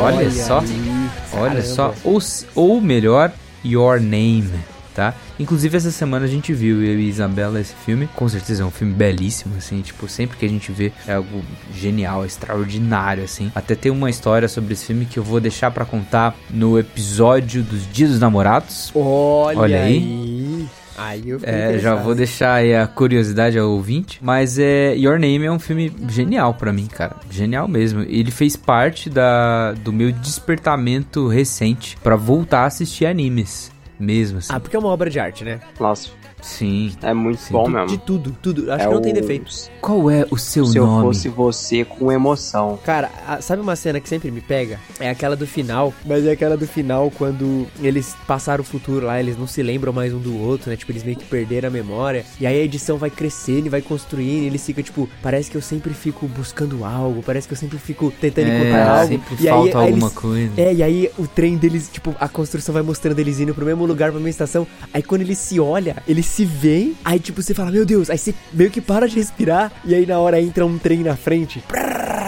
[0.04, 0.62] Olha, só,
[1.32, 2.18] olha só, ou,
[2.54, 3.32] ou melhor,
[3.64, 4.52] Your Name,
[4.94, 5.14] tá?
[5.38, 8.70] Inclusive essa semana a gente viu eu e Isabela esse filme, com certeza é um
[8.70, 11.42] filme belíssimo, assim, tipo, sempre que a gente vê é algo
[11.74, 13.50] genial, extraordinário, assim.
[13.54, 17.62] Até tem uma história sobre esse filme que eu vou deixar para contar no episódio
[17.62, 18.92] dos Dias dos Namorados.
[18.94, 19.96] Olha, olha aí.
[19.96, 20.43] aí.
[20.96, 25.44] Aí eu É, já vou deixar aí a curiosidade ao ouvinte, mas é Your Name
[25.44, 28.02] é um filme genial pra mim, cara, genial mesmo.
[28.02, 34.52] Ele fez parte da do meu despertamento recente pra voltar a assistir animes, mesmo assim.
[34.52, 35.60] Ah, porque é uma obra de arte, né?
[35.80, 36.10] Nossa,
[36.44, 36.92] Sim.
[37.02, 37.52] É muito Sim.
[37.52, 37.86] bom De, mesmo.
[37.88, 38.70] de tudo, tudo.
[38.72, 39.50] Acho É que não tem o- defeito.
[39.80, 41.02] Qual é o seu Se eu nome?
[41.06, 42.78] fosse você com emoção.
[42.84, 44.78] Cara, a- sabe uma cena que sempre me pega?
[45.00, 49.18] É aquela do final, mas é aquela do final quando eles passaram o futuro lá,
[49.18, 50.76] eles não se lembram mais um do outro, né?
[50.76, 52.24] Tipo, eles meio que perderam a memória.
[52.38, 55.56] E aí a edição vai crescendo e vai construindo, e eles ficam, tipo, parece que
[55.56, 59.08] eu sempre fico buscando algo, parece que eu sempre fico tentando É, encontrar algo.
[59.08, 60.52] sempre e aí- falta aí alguma eles- coisa.
[60.60, 63.86] É, e aí o trem deles, tipo, a construção vai mostrando eles indo pro mesmo
[63.86, 64.66] lugar, pra mesma estação.
[64.92, 68.18] Aí quando eles se olham, eles se veem, aí tipo, você fala, meu Deus, aí
[68.18, 71.62] você meio que para de respirar, e aí na hora entra um trem na frente,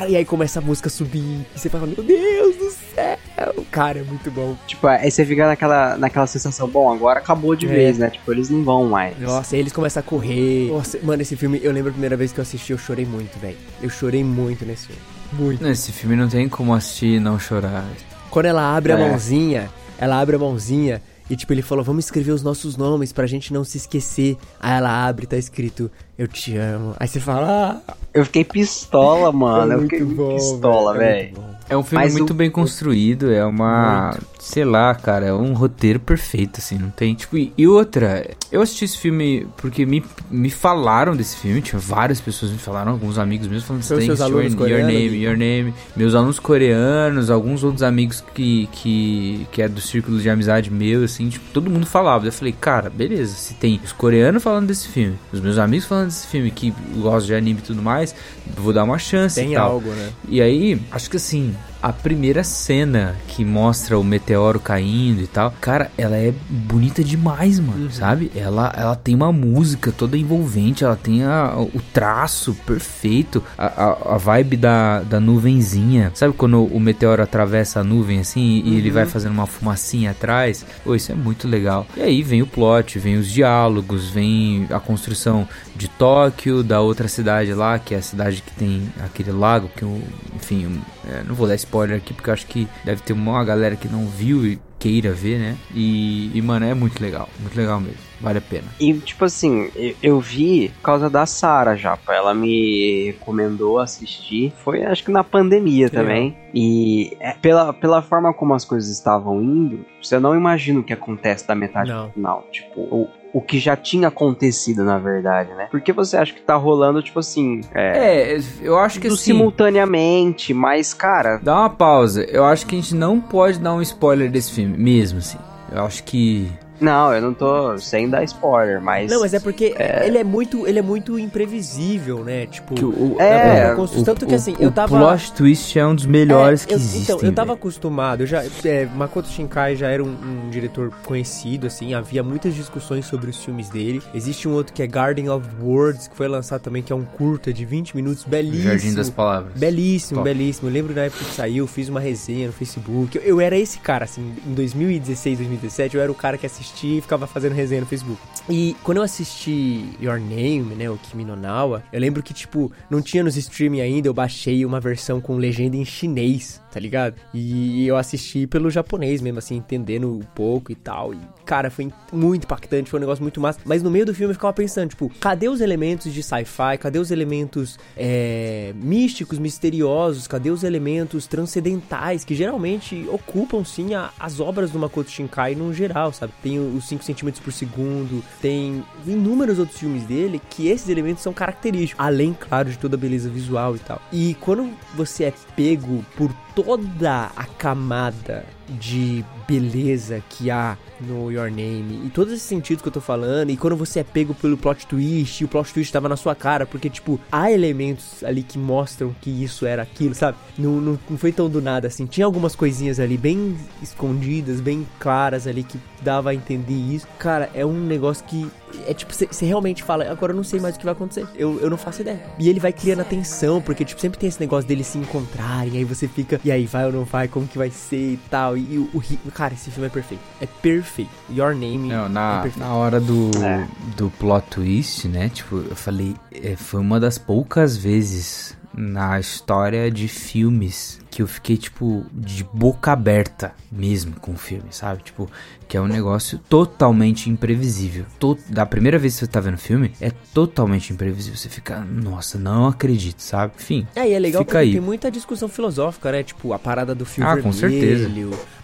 [0.08, 3.98] e aí começa a música a subir, e você fala, meu Deus do céu, cara,
[3.98, 4.56] é muito bom.
[4.66, 7.68] Tipo, aí você fica naquela, naquela sensação, bom, agora acabou de É.
[7.68, 8.08] vez, né?
[8.10, 9.18] Tipo, eles não vão mais.
[9.18, 10.68] Nossa, aí eles começam a correr.
[10.70, 13.36] Nossa, mano, esse filme, eu lembro a primeira vez que eu assisti, eu chorei muito,
[13.40, 13.56] velho.
[13.82, 15.02] Eu chorei muito nesse filme.
[15.32, 15.66] Muito.
[15.66, 17.84] Esse filme não tem como assistir e não chorar.
[18.30, 19.08] Quando ela abre a É.
[19.08, 19.68] mãozinha,
[19.98, 23.52] ela abre a mãozinha e tipo, ele falou, vamos escrever os nossos nomes pra gente
[23.52, 24.36] não se esquecer.
[24.60, 26.94] Aí ela abre tá escrito, eu te amo.
[26.98, 29.72] Aí você fala, ah, Eu fiquei pistola, mano.
[29.72, 31.56] é eu fiquei muito muito bom, pistola, velho, é muito.
[31.68, 34.16] É um filme Mas muito o- bem construído, é uma.
[34.38, 37.12] Sei lá, cara, é um roteiro perfeito, assim, não tem.
[37.16, 42.20] Tipo, e, outra, eu assisti esse filme porque me, me falaram desse filme, tinha várias
[42.20, 45.24] pessoas me falaram, alguns amigos meus falando seus "Thanks, alunos your, your coreanos, name, Gui?"
[45.24, 45.74] your name.
[45.96, 51.02] Meus alunos coreanos, alguns outros amigos que, que, que é do círculo de amizade meu,
[51.02, 52.24] assim, tipo, todo mundo falava.
[52.28, 56.05] Eu falei, cara, beleza, se tem os coreanos falando desse filme, os meus amigos falando
[56.06, 58.14] desse filme que gostam de anime e tudo mais,
[58.56, 59.72] vou dar uma chance Tem e tal.
[59.72, 60.10] algo, né?
[60.28, 65.52] E aí, acho que assim, a primeira cena que mostra o meteoro caindo e tal,
[65.60, 68.30] cara, ela é bonita demais, mano, sabe?
[68.34, 74.14] Ela, ela tem uma música toda envolvente, ela tem a- o traço perfeito, a, a,
[74.14, 76.10] a vibe da, da nuvenzinha.
[76.14, 80.64] Sabe quando o meteoro atravessa a nuvem assim e ele vai fazendo uma fumacinha atrás?
[80.84, 81.86] Pô, isso é muito legal.
[81.96, 87.06] E aí vem o plot, vem os diálogos, vem a construção de Tóquio, da outra
[87.08, 90.00] cidade lá, que é a cidade que tem aquele lago, que eu,
[90.46, 93.44] enfim, eu, é, não vou dar spoiler aqui porque eu acho que deve ter uma
[93.44, 95.56] galera que não viu e queira ver, né?
[95.74, 98.64] E, e, mano, é muito legal, muito legal mesmo, vale a pena.
[98.78, 101.96] E, tipo assim, eu, eu vi por causa da Sara já.
[101.96, 102.12] pô.
[102.12, 104.52] Ela me recomendou assistir.
[104.62, 106.36] Foi, acho que na pandemia também.
[106.54, 110.92] E é, pela, pela forma como as coisas estavam indo, você não imagina o que
[110.92, 112.04] acontece da metade Não.
[112.04, 112.48] pro final.
[112.52, 115.68] Tipo, o, o que já tinha acontecido, na verdade, né?
[115.70, 120.54] Porque você acha que tá rolando, tipo assim, é, É, eu acho que assim, simultaneamente,
[120.54, 124.30] mas, cara, dá uma pausa, eu acho que a gente não pode dar um spoiler
[124.30, 125.36] desse filme, mesmo assim.
[125.70, 126.50] Eu acho que
[126.80, 129.10] não, eu não tô sem dar spoiler, mas.
[129.10, 129.74] Não, mas é porque
[130.04, 132.46] ele é muito, ele é muito imprevisível, né?
[132.46, 135.78] Tipo, que o, o- É, a construção- tanto que assim, o eu tava plot twist
[135.78, 137.02] é um dos melhores É, que eu- existem.
[137.16, 140.08] Então, eu tava acostumado, eu já, é, Makoto Shinkai já era um,
[140.46, 144.02] um diretor conhecido, assim, havia muitas discussões sobre os filmes dele.
[144.14, 147.04] Existe um outro que é Garden of Words, que foi lançado também, que é um
[147.04, 148.62] curta de 20 minutos, belíssimo.
[148.70, 149.52] Jardim das Palavras.
[149.56, 150.28] Belíssimo, Top.
[150.28, 150.68] belíssimo.
[150.68, 153.16] Eu lembro na época que saiu, fiz uma resenha no Facebook.
[153.18, 156.65] Eu, eu era esse cara, assim, em 2016, 2017, eu era o cara que assistia
[156.82, 158.20] e ficava fazendo resenha no Facebook.
[158.48, 162.70] E quando eu assisti Your Name, né, o Kimi no Nawa, eu lembro que, tipo,
[162.88, 167.14] não tinha nos streaming ainda, eu baixei uma versão com legenda em chinês, tá ligado?
[167.32, 171.14] E eu assisti pelo japonês mesmo, assim, entendendo um pouco e tal.
[171.14, 173.58] E, cara, foi muito impactante, foi um negócio muito massa.
[173.64, 176.76] Mas no meio do filme eu ficava pensando, tipo, cadê os elementos de sci-fi?
[176.78, 180.26] Cadê os elementos é, místicos, misteriosos?
[180.28, 185.72] Cadê os elementos transcendentais que geralmente ocupam, sim, a- as obras do Makoto Shinkai no
[185.72, 186.34] geral, sabe?
[186.42, 191.32] Tem os 5 centímetros por segundo, tem inúmeros outros filmes dele que esses elementos são
[191.32, 193.98] característicos, além, claro, de toda a beleza visual e tal.
[194.12, 201.50] E quando você é pego por toda a camada de beleza que há no Your
[201.50, 202.02] Name.
[202.04, 204.86] E todos esses sentidos que eu tô falando e quando você é pego pelo plot
[204.86, 208.58] twist e o plot twist tava na sua cara porque tipo há elementos ali que
[208.58, 210.38] mostram que isso era aquilo sabe?
[210.58, 212.06] Não, não, não foi tão do nada assim.
[212.06, 217.06] Tinha algumas coisinhas ali bem escondidas bem claras ali que dava a entender isso.
[217.18, 218.48] Cara é um negócio que
[218.86, 221.26] é tipo você realmente fala agora eu não sei mais o que vai acontecer.
[221.36, 222.22] Eu, eu não faço ideia.
[222.38, 225.84] E ele vai criando atenção porque tipo sempre tem esse negócio deles se encontrarem aí
[225.84, 227.28] você fica e aí vai ou não vai?
[227.28, 230.46] Como que vai ser e tal e, o, o cara esse filme é perfeito é
[230.46, 233.66] perfeito Your Name Não, é na, perfeito na hora do, É.
[233.96, 235.28] do plot twist, né?
[235.28, 241.26] Tipo, eu falei, é, foi uma das poucas vezes na história de filmes que eu
[241.26, 245.02] fiquei, tipo, de boca aberta mesmo com o filme, sabe?
[245.02, 245.28] Tipo,
[245.68, 248.04] que é um negócio totalmente imprevisível.
[248.18, 251.36] To da primeira vez que você tá vendo o filme, é totalmente imprevisível.
[251.38, 253.52] Você fica, nossa, não acredito, sabe?
[253.58, 253.86] Enfim.
[253.94, 254.72] É, e é legal fica porque aí.
[254.72, 256.22] tem muita discussão filosófica, né?
[256.22, 257.44] Tipo, a parada do fio Ah, vermelho.
[257.44, 258.10] com certeza.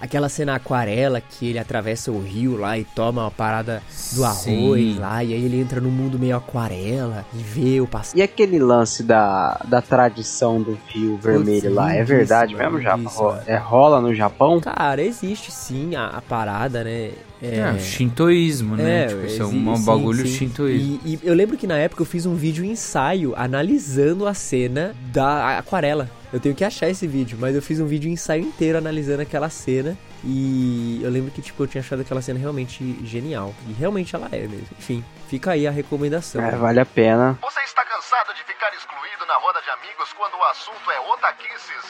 [0.01, 3.83] Aquela cena aquarela que ele atravessa o rio lá e toma uma parada
[4.13, 4.99] do arroz Sim.
[4.99, 5.23] lá.
[5.23, 8.17] E aí ele entra no mundo meio aquarela e vê o passado.
[8.17, 13.09] E aquele lance da, da tradição do fio vermelho lá, é verdade lindíssimo, mesmo.
[13.11, 14.61] Ro- É, rola no Japão?
[14.61, 17.13] Cara, existe sim a, a parada, né?
[17.43, 19.05] É, shintoísmo, né?
[19.05, 20.35] É, tipo, isso é um sim, bagulho sim.
[20.35, 21.01] shintoísmo.
[21.05, 24.95] E, e eu lembro que na época eu fiz um vídeo ensaio analisando a cena
[25.13, 26.09] da aquarela.
[26.33, 29.51] Eu tenho que achar esse vídeo, mas eu fiz um vídeo ensaio inteiro analisando aquela
[29.51, 29.97] cena.
[30.25, 33.55] E eu lembro que, tipo, eu tinha achado aquela cena realmente genial.
[33.67, 34.69] E realmente ela é mesmo.
[34.79, 36.43] Enfim, fica aí a recomendação.
[36.43, 37.39] É, vale a pena.
[37.43, 41.01] Você está cansado de ficar excluído na roda de amigos quando o assunto é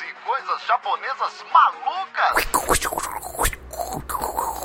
[0.02, 2.46] e coisas japonesas malucas?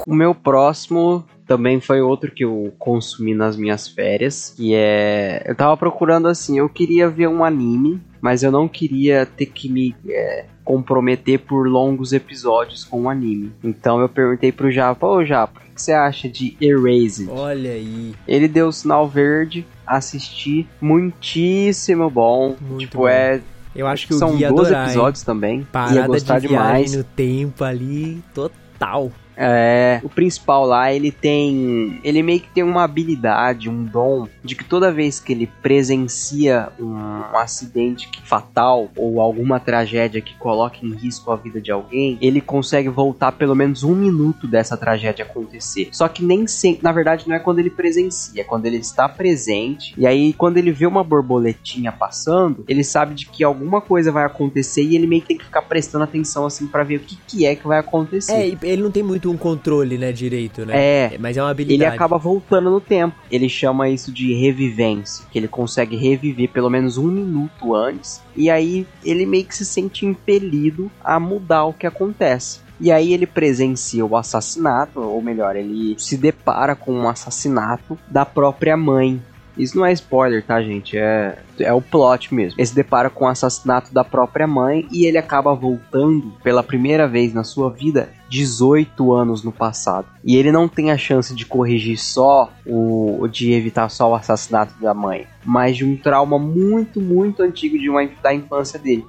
[0.06, 5.44] O meu próximo também foi outro que eu consumi nas minhas férias, que é...
[5.45, 9.69] Eu tava procurando assim, eu queria ver um anime, mas eu não queria ter que
[9.69, 13.53] me é, comprometer por longos episódios com o anime.
[13.64, 17.30] Então eu perguntei pro Japa, ô Japa, o que você acha de Erased?
[17.30, 18.14] Olha aí.
[18.28, 22.57] Ele deu o sinal verde, assisti, muitíssimo bom.
[22.60, 23.07] Muito tipo, bom.
[23.07, 23.41] é...
[23.74, 24.90] Eu acho que o São Gui ia 12 adorar, hein?
[24.90, 25.60] episódios também.
[25.60, 26.95] ia Parada gostar de demais.
[26.95, 29.11] no tempo ali, total.
[29.38, 31.99] É, o principal lá, ele tem.
[32.03, 36.69] Ele meio que tem uma habilidade, um dom, de que toda vez que ele presencia
[36.80, 42.18] um, um acidente fatal ou alguma tragédia que coloque em risco a vida de alguém,
[42.19, 45.89] ele consegue voltar pelo menos um minuto dessa tragédia acontecer.
[45.91, 49.07] Só que nem sempre, na verdade, não é quando ele presencia, é quando ele está
[49.07, 49.93] presente.
[49.97, 54.26] E aí, quando ele vê uma borboletinha passando, ele sabe de que alguma coisa vai
[54.26, 57.18] acontecer e ele meio que tem que ficar prestando atenção assim pra ver o que,
[57.27, 58.34] que é que vai acontecer.
[58.34, 60.73] É, e ele não tem muito um controle, né, direito, né?
[60.75, 61.17] É.
[61.19, 61.89] Mas é uma habilidade.
[61.89, 63.15] Ele acaba voltando no tempo.
[63.31, 68.21] Ele chama isso de revivência, que ele consegue reviver pelo menos um minuto antes.
[68.35, 72.59] E aí ele meio que se sente impelido a mudar o que acontece.
[72.79, 78.25] E aí ele presencia o assassinato, ou melhor, ele se depara com um assassinato da
[78.25, 79.21] própria mãe.
[79.57, 80.97] Isso não é spoiler, tá, gente?
[80.97, 82.59] É, é o plot mesmo.
[82.59, 87.07] Ele se depara com o assassinato da própria mãe e ele acaba voltando pela primeira
[87.07, 90.07] vez na sua vida 18 anos no passado.
[90.23, 93.27] E ele não tem a chance de corrigir só o.
[93.27, 97.89] de evitar só o assassinato da mãe, mas de um trauma muito, muito antigo de
[97.89, 99.05] uma, da infância dele.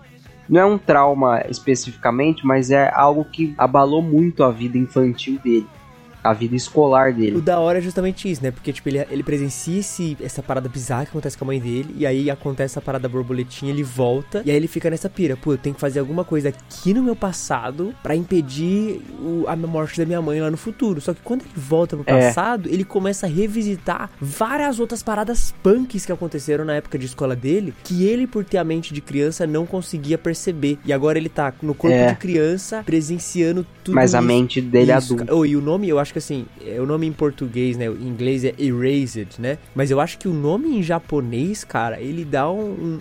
[0.48, 5.66] Não é um trauma especificamente, mas é algo que abalou muito a vida infantil dele,
[6.22, 7.36] a vida escolar dele.
[7.36, 8.50] O da hora é justamente isso, né?
[8.50, 11.94] Porque, tipo, ele, ele presencia esse, essa parada bizarra que acontece com a mãe dele,
[11.96, 15.36] e aí acontece a parada borboletinha, ele volta, e aí ele fica nessa pira.
[15.36, 19.56] Pô, eu tenho que fazer alguma coisa aqui no meu passado pra impedir o- a
[19.56, 21.00] morte da minha mãe lá no futuro.
[21.00, 22.26] Só que quando ele volta pro É.
[22.28, 27.34] passado, ele começa a revisitar várias outras paradas punks que aconteceram na época de escola
[27.36, 30.78] dele, que ele, por ter a mente de criança, não conseguia perceber.
[30.84, 32.08] E agora ele tá no corpo É.
[32.12, 34.26] de criança, presenciando tudo Mas a isso.
[34.26, 35.24] mente dele é Isso, adulta.
[35.26, 35.36] cara.
[35.38, 37.86] Oh, e o nome, eu acho que assim, é o nome em português, né?
[37.86, 39.58] Em inglês é Erased, né?
[39.74, 42.60] Mas eu acho que o nome em japonês, cara, ele dá um,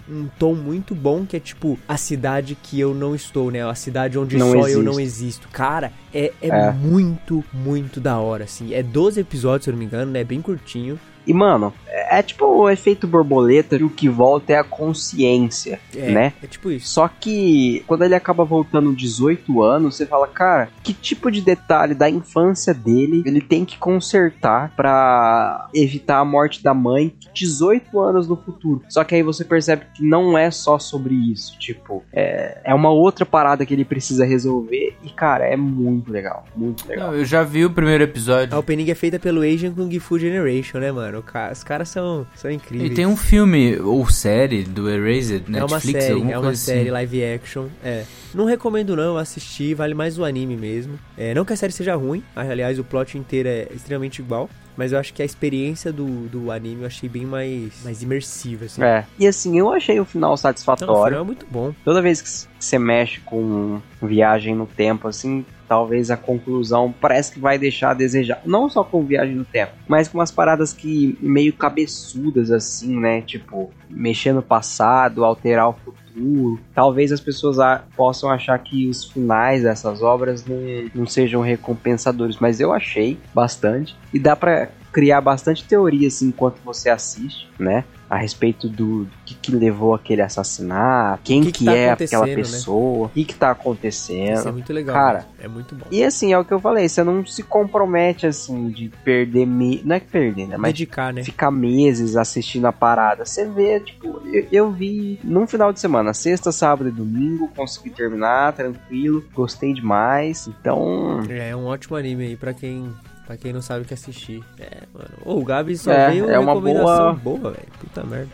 [0.10, 3.68] um- um tom muito bom que é tipo a cidade que eu não estou, né?
[3.68, 4.84] A cidade onde Não só eu existe.
[4.84, 5.48] não existo.
[5.52, 6.72] Cara, é, é, É.
[6.72, 8.74] muito, muito da hora, assim.
[8.74, 10.24] É 12 episódios, se eu não me engano, né?
[10.24, 11.00] Bem curtinho.
[11.28, 15.80] E, mano, é, é tipo o efeito borboleta e o que volta é a consciência,
[15.96, 16.34] É, né?
[16.42, 16.88] é tipo isso.
[16.90, 21.94] Só que quando ele acaba voltando 18 anos, você fala, cara, que tipo de detalhe
[21.94, 28.28] da infância dele ele tem que consertar pra evitar a morte da mãe 18 anos
[28.28, 28.82] no futuro.
[28.90, 32.90] Só que aí você percebe que não é só sobre isso, tipo, é, é uma
[32.90, 37.08] outra parada que ele precisa resolver e, cara, é muito legal, muito legal.
[37.12, 38.56] Não, eu já vi o primeiro episódio.
[38.56, 41.17] A opening é feita pelo Asian Kung Fu Generation, né, mano?
[41.20, 42.92] O ca- Os caras são, são incríveis.
[42.92, 46.44] E tem um filme ou série do Erased, É uma Netflix, série, alguma é uma
[46.46, 46.90] coisa série assim.
[46.92, 47.66] live action.
[47.84, 48.04] É.
[48.34, 51.00] Não recomendo não, eu assisti, vale mais o anime mesmo.
[51.18, 54.50] É, não que a série seja ruim, aliás, o plot inteiro é extremamente igual.
[54.76, 58.66] Mas eu acho que a experiência do, do anime eu achei bem mais, mais imersiva,
[58.66, 58.84] assim.
[58.84, 59.06] É.
[59.18, 60.94] E assim, eu achei o final Então, o satisfatório.
[61.16, 61.74] final é muito bom.
[61.84, 62.30] Toda vez que
[62.60, 67.94] você mexe com viagem no tempo, assim, talvez a conclusão parece que vai deixar a
[67.94, 68.42] desejar.
[68.46, 73.22] Não só com viagem no tempo, mas com umas paradas que meio cabeçudas, assim, né?
[73.22, 76.60] Tipo, mexer no passado, alterar o futuro.
[76.74, 77.58] Talvez as pessoas
[77.96, 80.58] possam achar que os finais dessas obras não,
[80.96, 83.96] não sejam recompensadores, mas eu achei bastante.
[84.14, 87.84] E dá pra criar bastante teoria assim enquanto você assiste, né?
[88.10, 91.92] A respeito do, do que, que levou aquele assassinato, quem que que, que tá é
[91.92, 92.34] aquela né?
[92.34, 94.40] pessoa, o que que tá acontecendo.
[94.40, 94.96] Isso é muito legal.
[94.96, 95.26] Cara, né?
[95.44, 95.86] é muito bom.
[95.92, 99.84] E assim, é o que eu falei, você não se compromete assim de perder me...
[99.86, 101.24] não é que perder, né, mas Dedicar, né?
[101.24, 103.24] ficar meses assistindo a parada.
[103.24, 107.92] Você vê, tipo, eu, eu vi num final de semana, sexta, sábado e domingo, consegui
[107.92, 110.48] terminar tranquilo, gostei demais.
[110.48, 112.92] Então, É um ótimo anime aí pra quem,
[113.28, 114.42] pra quem não sabe o que assistir.
[114.58, 115.10] É, mano.
[115.26, 117.68] Ô, o Gabi só É, veio é uma recomendação boa- boa, velho.
[117.80, 118.30] Puta merda.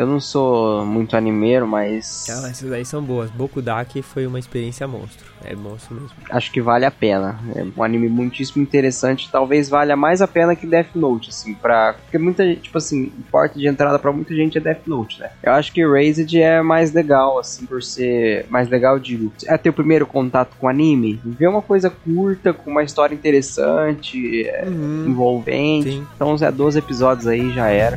[0.00, 3.30] Eu não sou muito animeiro, mas Ah, essas aí são boas.
[3.30, 5.26] Bokudaki foi uma experiência monstro.
[5.44, 6.10] É monstro mesmo.
[6.30, 7.38] acho que vale a pena.
[7.54, 11.94] É um anime muitíssimo interessante, talvez valha mais a pena que Death Note, assim, pra...
[11.94, 15.30] Porque muita gente, tipo assim, porta de entrada pra muita gente é Death Note, né?
[15.42, 18.46] Eu acho que Raised é mais legal, assim, por ser...
[18.48, 22.70] Mais legal, digo, é ter o primeiro contato com anime, ver uma coisa curta, com
[22.70, 25.90] uma história interessante, é, envolvente.
[25.90, 26.06] Sim.
[26.14, 27.96] Então, é 12 episódios aí, já era.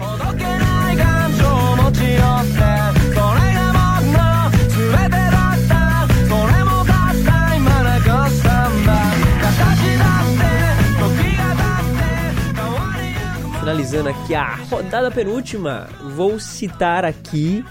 [13.59, 17.63] Finalizando aqui a rodada penúltima, vou citar aqui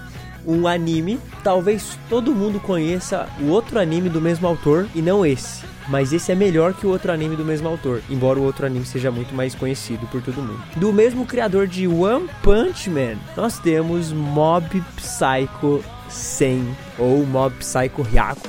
[0.47, 1.19] um anime.
[1.43, 5.65] Talvez todo mundo conheça o outro anime do mesmo autor e não esse.
[5.89, 8.87] Mas esse é melhor que o outro anime do mesmo autor, embora o outro anime
[8.87, 10.63] seja muito mais conhecido por todo mundo.
[10.77, 18.03] Do mesmo criador de One Punch Man, nós temos Mob Psycho 100 ou Mob Psycho
[18.03, 18.49] Hyaku.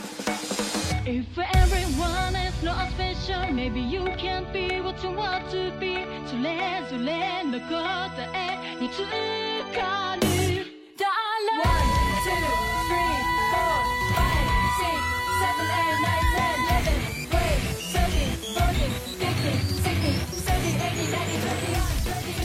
[1.03, 1.41] If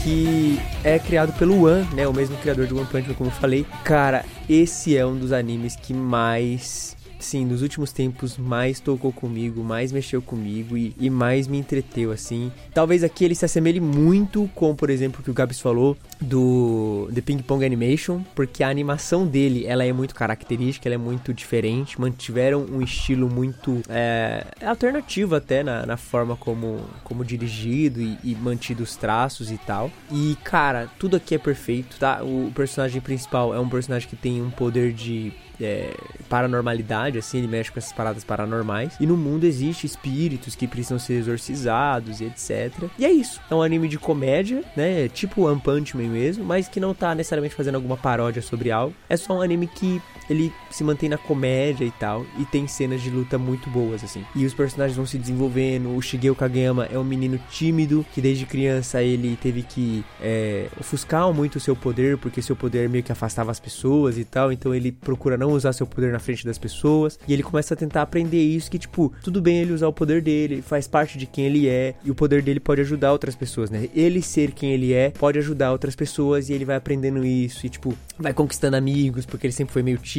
[0.07, 2.07] que é criado pelo One, né?
[2.07, 3.65] O mesmo criador de One Punch Man, como eu falei.
[3.83, 9.63] Cara, esse é um dos animes que mais, sim, nos últimos tempos mais tocou comigo,
[9.63, 12.51] mais mexeu comigo e, e mais me entreteu, assim.
[12.73, 17.09] Talvez aqui ele se assemelhe muito com, por exemplo, o que o Gabs falou do
[17.13, 21.33] The Ping Pong Animation, porque a animação dele, ela é muito característica, ela é muito
[21.33, 28.17] diferente, mantiveram um estilo muito é, alternativo até na, na forma como, como dirigido e,
[28.23, 29.91] e mantido os traços e tal.
[30.11, 32.23] E, cara, tudo aqui é perfeito, tá?
[32.23, 35.95] O personagem principal é um personagem que tem um poder de é,
[36.29, 38.95] paranormalidade, assim, ele mexe com essas paradas paranormais.
[38.99, 42.89] E no mundo existe espíritos que precisam ser exorcizados e etc.
[42.97, 43.41] E é isso.
[43.49, 45.07] É um anime de comédia, né?
[45.09, 48.93] Tipo One Punch Man mesmo, mas que não tá necessariamente fazendo alguma paródia sobre algo.
[49.09, 53.01] É só um anime que ele se mantém na comédia e tal, e tem cenas
[53.01, 54.23] de luta muito boas, assim.
[54.35, 55.95] E os personagens vão se desenvolvendo.
[55.95, 61.31] O Shigeo Kageyama é um menino tímido, que desde criança ele teve que é, ofuscar
[61.33, 64.51] muito o seu poder, porque seu poder meio que afastava as pessoas e tal.
[64.51, 67.19] Então ele procura não usar seu poder na frente das pessoas.
[67.27, 70.21] E ele começa a tentar aprender isso, que tipo, tudo bem ele usar o poder
[70.21, 73.69] dele, faz parte de quem ele é, e o poder dele pode ajudar outras pessoas,
[73.69, 73.89] né?
[73.93, 77.69] Ele ser quem ele é pode ajudar outras pessoas, e ele vai aprendendo isso, e
[77.69, 80.16] tipo, vai conquistando amigos, porque ele sempre foi meio tímido,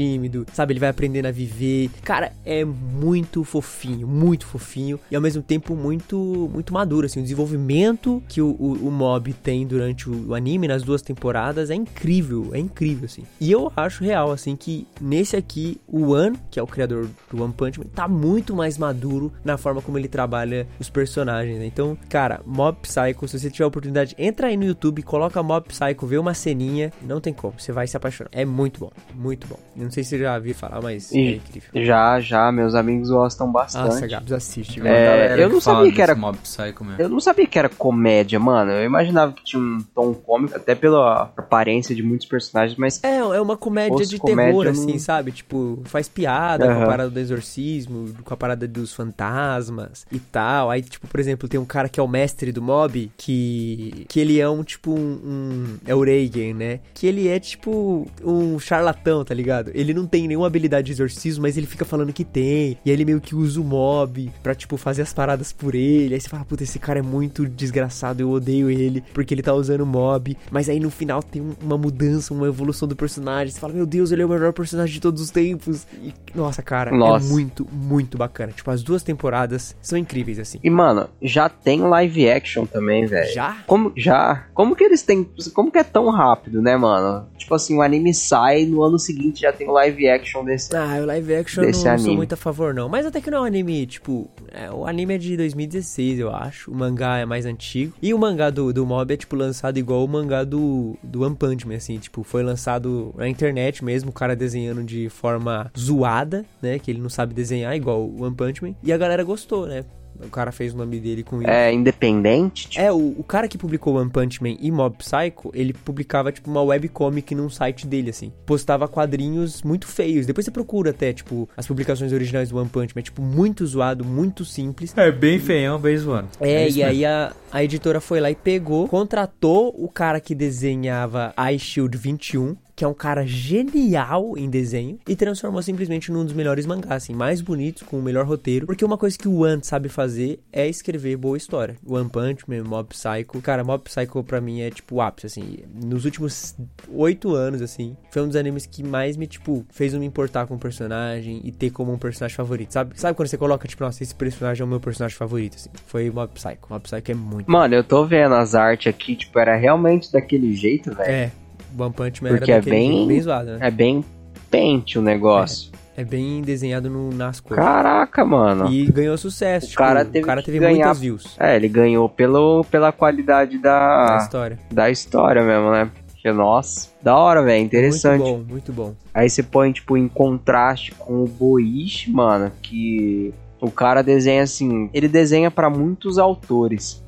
[0.53, 0.73] sabe?
[0.73, 1.91] Ele vai aprendendo a viver.
[2.03, 7.21] Cara, é muito fofinho, muito fofinho, e ao mesmo tempo muito, muito maduro, assim.
[7.21, 11.71] O desenvolvimento que o, o, o Mob tem durante o, o anime, nas duas temporadas,
[11.71, 13.25] é incrível, é incrível, assim.
[13.41, 17.43] E eu acho real, assim, que nesse aqui, o One, que é o criador do
[17.43, 21.67] One Punch Man, tá muito mais maduro na forma como ele trabalha os personagens, né?
[21.67, 25.67] Então, cara, Mob Psycho, se você tiver a oportunidade, entra aí no YouTube, coloca Mob
[25.69, 28.31] Psycho, vê uma ceninha, não tem como, você vai se apaixonar.
[28.33, 29.59] É muito bom, muito bom.
[29.89, 31.85] Não sei se você já viu falar, mas é E incrível.
[31.85, 33.85] já, já, meus amigos gostam bastante.
[33.87, 34.95] Nossa, Gabs, assiste, É, velho.
[35.07, 37.03] Galera eu não sabia que era- Mob Psycho mesmo.
[37.03, 38.71] Eu não sabia que era comédia, mano.
[38.73, 43.17] Eu imaginava que tinha um tom cômico, até pela aparência de muitos personagens, mas É,
[43.17, 45.33] é uma comédia de comédia, terror, assim, não- sabe?
[45.33, 50.71] Tipo, faz piada com a parada do exorcismo, com a parada dos fantasmas e tal.
[50.71, 54.21] Aí, tipo, por exemplo, tem um cara que é o mestre do mob, que, que
[54.21, 55.77] ele é um, tipo, um, um...
[55.87, 56.81] É o Reagan, né?
[56.95, 59.71] Que ele é, tipo, um charlatão, tá ligado?
[59.79, 62.79] Ele não tem nenhuma habilidade de exorcismo, mas ele fica falando que tem.
[62.85, 66.15] E aí ele meio que usa o mob pra, tipo, fazer as paradas por ele.
[66.15, 69.55] Aí você fala, puta, esse cara é muito desgraçado, eu odeio ele, porque ele tá
[69.55, 70.37] usando o mob.
[70.51, 73.53] Mas aí no final tem um- uma mudança, uma evolução do personagem.
[73.53, 75.87] Você fala, meu Deus, ele é o melhor personagem de todos os tempos.
[76.03, 77.25] E, nossa, cara, Nossa.
[77.27, 78.53] é muito, muito bacana.
[78.53, 80.59] Tipo, as duas temporadas são incríveis, assim.
[80.63, 83.33] E, mano, já tem live action também, velho.
[83.33, 83.59] Já?
[83.67, 84.47] Como, já?
[84.55, 85.29] Como que eles têm.
[85.55, 87.27] Como que é tão rápido, né, mano?
[87.37, 90.75] Tipo assim, o anime sai, no ano seguinte já tem o live action desse.
[90.75, 92.17] Ah, o live action eu Desse não, não sou anime.
[92.17, 92.89] muito a favor, não.
[92.89, 94.31] Mas até que não é um anime, tipo.
[94.53, 96.71] é, o anime é de 2016, eu acho.
[96.71, 97.93] O mangá é mais antigo.
[98.01, 101.35] E o mangá do, do Mob é, tipo, lançado igual o mangá do, do One
[101.37, 101.99] Punch Man, assim.
[101.99, 106.79] Tipo, foi lançado na internet mesmo, o cara desenhando de forma zoada, né?
[106.79, 108.75] Que ele não sabe desenhar, igual o One Punch Man.
[108.83, 109.85] E a galera gostou, né?
[110.25, 111.51] O cara fez o nome dele com isso.
[111.51, 112.69] É independente?
[112.69, 116.33] Tipo, É, o, o cara que publicou One Punch Man e Mob Psycho, ele publicava,
[116.33, 118.33] tipo, uma webcomic num site dele, assim.
[118.47, 120.27] Postava quadrinhos muito feios.
[120.27, 123.03] Depois você procura até, tipo, as publicações originais do One Punch Man.
[123.03, 124.93] Tipo, muito zoado, muito simples.
[124.97, 126.29] É bem feião, bem zoando.
[126.41, 126.91] É, isso e mesmo.
[126.91, 131.97] aí a, a editora foi lá e pegou, contratou o cara que desenhava Ice Shield
[131.97, 137.03] 21, que é um cara genial em desenho, e transformou simplesmente num dos melhores mangás,
[137.03, 138.67] assim, mais bonitos, com o melhor roteiro.
[138.67, 141.75] Porque uma coisa que o One sabe fazer é escrever boa história.
[141.85, 143.43] One Punch Man, Mob Psycho.
[143.43, 145.59] Cara, Mob Psycho pra mim é tipo o ápice, assim.
[145.75, 146.55] Nos últimos
[146.89, 150.47] oito anos, assim, foi um dos animes que mais me, tipo, fez eu me importar
[150.47, 152.93] com o personagem e ter como um personagem favorito, sabe?
[152.95, 155.71] Sabe quando você coloca, tipo, nossa, esse personagem é o meu personagem favorito, assim?
[155.87, 156.69] Foi Mob Psycho.
[156.71, 157.51] Mob Psycho é muito.
[157.51, 161.11] Mano, eu tô vendo as artes aqui, tipo, era realmente daquele jeito, velho.
[161.11, 161.33] É,
[161.77, 163.59] One Punch Man Porque era é bem- bem zoado, né?
[163.61, 164.05] É bem
[164.51, 165.71] pente o negócio.
[165.97, 167.63] É bem desenhado no, nas cores.
[167.65, 168.71] Caraca, mano.
[168.73, 169.67] E ganhou sucesso.
[169.67, 172.93] O tipo, cara teve o cara teve ganhar- muitas views É, ele ganhou pelo, pela
[172.93, 174.59] qualidade na da, história.
[174.71, 175.91] da história mesmo, né?
[176.07, 178.23] Porque, nossa, da hora, velho, interessante.
[178.23, 178.95] Muito bom, muito bom.
[179.13, 184.89] Aí você põe, tipo, em contraste com o Boichi, mano, que o cara desenha assim,
[184.95, 187.03] ele desenha pra muitos autores,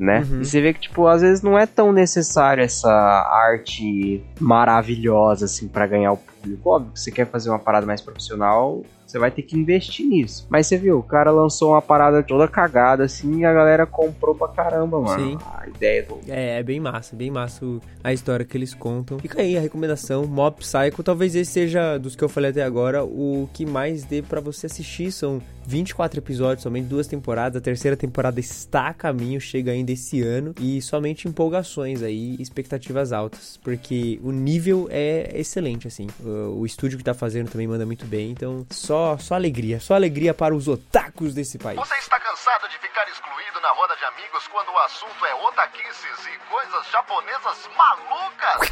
[0.00, 0.26] né?
[0.28, 0.40] Uhum.
[0.40, 5.68] E você vê que, tipo, às vezes não é tão necessário essa arte maravilhosa, assim,
[5.68, 6.70] pra ganhar o público.
[6.70, 10.46] Óbvio que você quer fazer uma parada mais profissional, você vai ter que investir nisso.
[10.48, 14.34] Mas você viu, o cara lançou uma parada toda cagada, assim, e a galera comprou
[14.34, 15.30] pra caramba, mano.
[15.30, 15.38] Sim.
[15.58, 16.18] A ideia do...
[16.28, 17.66] É, é bem massa, bem massa
[18.02, 19.18] a história que eles contam.
[19.18, 21.02] Fica aí a recomendação, Mob Psycho.
[21.02, 24.66] Talvez esse seja, dos que eu falei até agora, o que mais dê pra você
[24.66, 25.10] assistir.
[25.10, 27.60] São 24 episódios, somente duas temporadas.
[27.60, 30.54] A terceira temporada está a caminho, chega ainda esse ano.
[30.58, 33.58] E somente empolgações aí, expectativas altas.
[33.62, 36.06] Porque o nível é excelente, assim.
[36.20, 38.30] O, o estúdio que tá fazendo também manda muito bem.
[38.30, 39.78] Então, só, só alegria.
[39.80, 41.78] Só alegria para os otakus desse país.
[41.78, 46.26] Você está cansado de ficar excluído na roda de amigos quando o assunto é otaquices
[46.26, 48.70] e coisas japonesas malucas?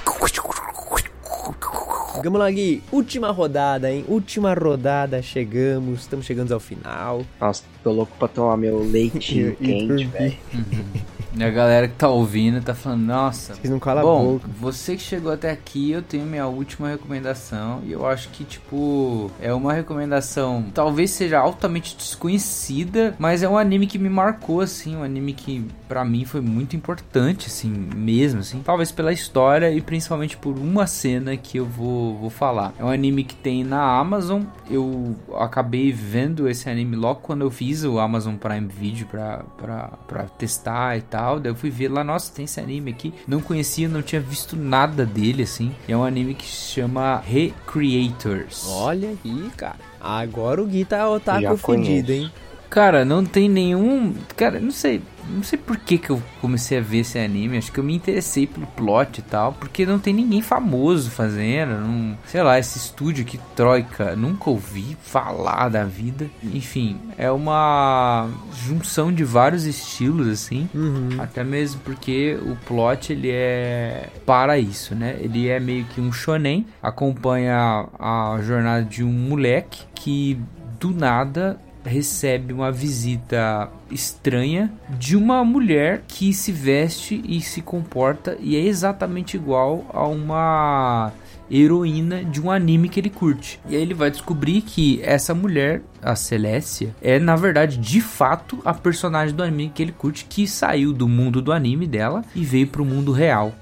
[2.25, 2.83] Vamos lá, Gui.
[2.91, 4.05] Última rodada, hein?
[4.09, 6.01] Última rodada, chegamos.
[6.01, 7.23] Estamos chegando ao final.
[7.41, 10.37] Nossa, tô louco pra tomar meu leitinho E- e quente, velho.
[11.35, 13.55] E a galera que tá ouvindo tá falando, nossa.
[13.55, 14.49] Vocês não calam a Bom, boca.
[14.59, 17.81] você que chegou até aqui, eu tenho minha última recomendação.
[17.85, 23.59] E eu acho que, tipo, é uma recomendação talvez seja altamente desconhecida, mas é um
[23.59, 24.97] anime que me marcou, assim.
[24.97, 28.63] Um anime que pra mim foi muito importante, assim, mesmo, assim.
[28.65, 32.73] Talvez pela história e principalmente por uma cena que eu vou, vou falar.
[32.79, 34.43] É um anime que tem na Amazon.
[34.71, 39.89] Eu acabei vendo esse anime logo quando eu fiz o Amazon Prime Video pra, pra,
[40.07, 41.28] pra testar e tal.
[41.37, 43.13] Daí eu fui ver lá, nossa, tem esse anime aqui.
[43.27, 45.75] Não conhecia, não tinha visto nada dele, assim.
[45.87, 48.67] É um anime que se chama Recreators.
[48.69, 49.77] Olha aí, cara.
[50.01, 52.13] Agora o Gui tá otaku conheço.
[52.13, 52.31] hein?
[52.71, 54.15] Cara, não tem nenhum.
[54.37, 55.03] Cara, não sei.
[55.31, 57.59] Não sei por que, que eu comecei a ver esse anime.
[57.59, 59.53] Acho que eu me interessei pelo plot e tal.
[59.53, 61.81] Porque não tem ninguém famoso fazendo.
[61.81, 66.27] Não, sei lá, esse estúdio aqui, Troika, nunca ouvi falar da vida.
[66.43, 68.29] Enfim, é uma
[68.67, 70.69] junção de vários estilos, assim.
[70.75, 71.17] Uhum.
[71.19, 75.17] Até mesmo porque o plot ele é para isso, né?
[75.21, 80.39] Ele é meio que um shonen, acompanha a jornada de um moleque que
[80.79, 88.37] do nada recebe uma visita estranha de uma mulher que se veste e se comporta
[88.41, 91.13] e é exatamente igual a uma
[91.51, 93.61] heroína de um anime que ele curte.
[93.69, 98.61] E aí ele vai descobrir que essa mulher, a Celestia, é na verdade de fato
[98.65, 102.45] a personagem do anime que ele curte que saiu do mundo do anime dela e
[102.45, 103.55] veio pro mundo real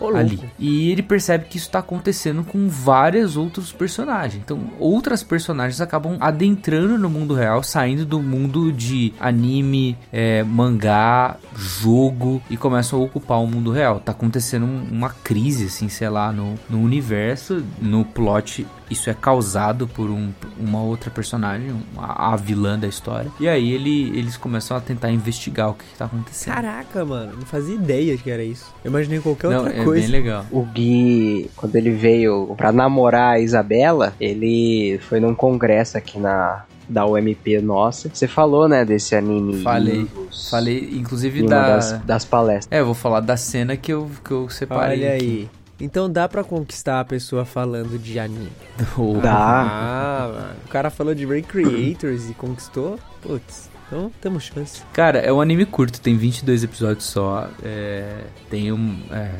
[0.00, 0.16] Louco.
[0.16, 0.40] ali.
[0.58, 4.42] E ele percebe que isso tá acontecendo com vários outros personagens.
[4.44, 11.36] Então, outras personagens acabam adentrando no mundo real, saindo do mundo de anime, é, mangá,
[11.56, 14.00] jogo e começam a ocupar o mundo real.
[14.00, 18.66] Tá acontecendo um- uma crise, assim, sei lá, no, no universo, no plot.
[18.92, 23.30] Isso é causado por um- uma outra personagem, a, a vilã da história.
[23.40, 26.54] E aí ele, eles começam a tentar investigar o que, que tá acontecendo.
[26.54, 27.32] Caraca, mano.
[27.38, 28.66] Não fazia ideia que era isso.
[28.84, 30.02] Eu imaginei qualquer Não, outra é- É coisa.
[30.02, 30.46] bem legal.
[30.50, 36.64] O Gui, quando ele veio pra namorar a Isabela, ele foi num congresso aqui na
[36.88, 38.10] da UMP nossa.
[38.12, 39.62] Você falou, né, desse anime.
[39.62, 40.06] Falei.
[40.50, 41.76] Falei, inclusive, da...
[41.76, 42.68] das, das palestras.
[42.70, 44.98] É, eu vou falar da cena que eu, que eu separei.
[45.06, 45.48] Olha aqui.
[45.82, 48.52] Então dá pra conquistar a pessoa falando de anime.
[49.20, 49.32] Dá.
[50.22, 50.54] Ah, mano.
[50.64, 52.98] O cara falou de Recreators e conquistou.
[53.20, 54.82] Putz, então temos chance.
[54.92, 57.48] Cara, é um anime curto, tem 22 episódios só.
[57.64, 59.02] É, tem um.
[59.10, 59.32] É,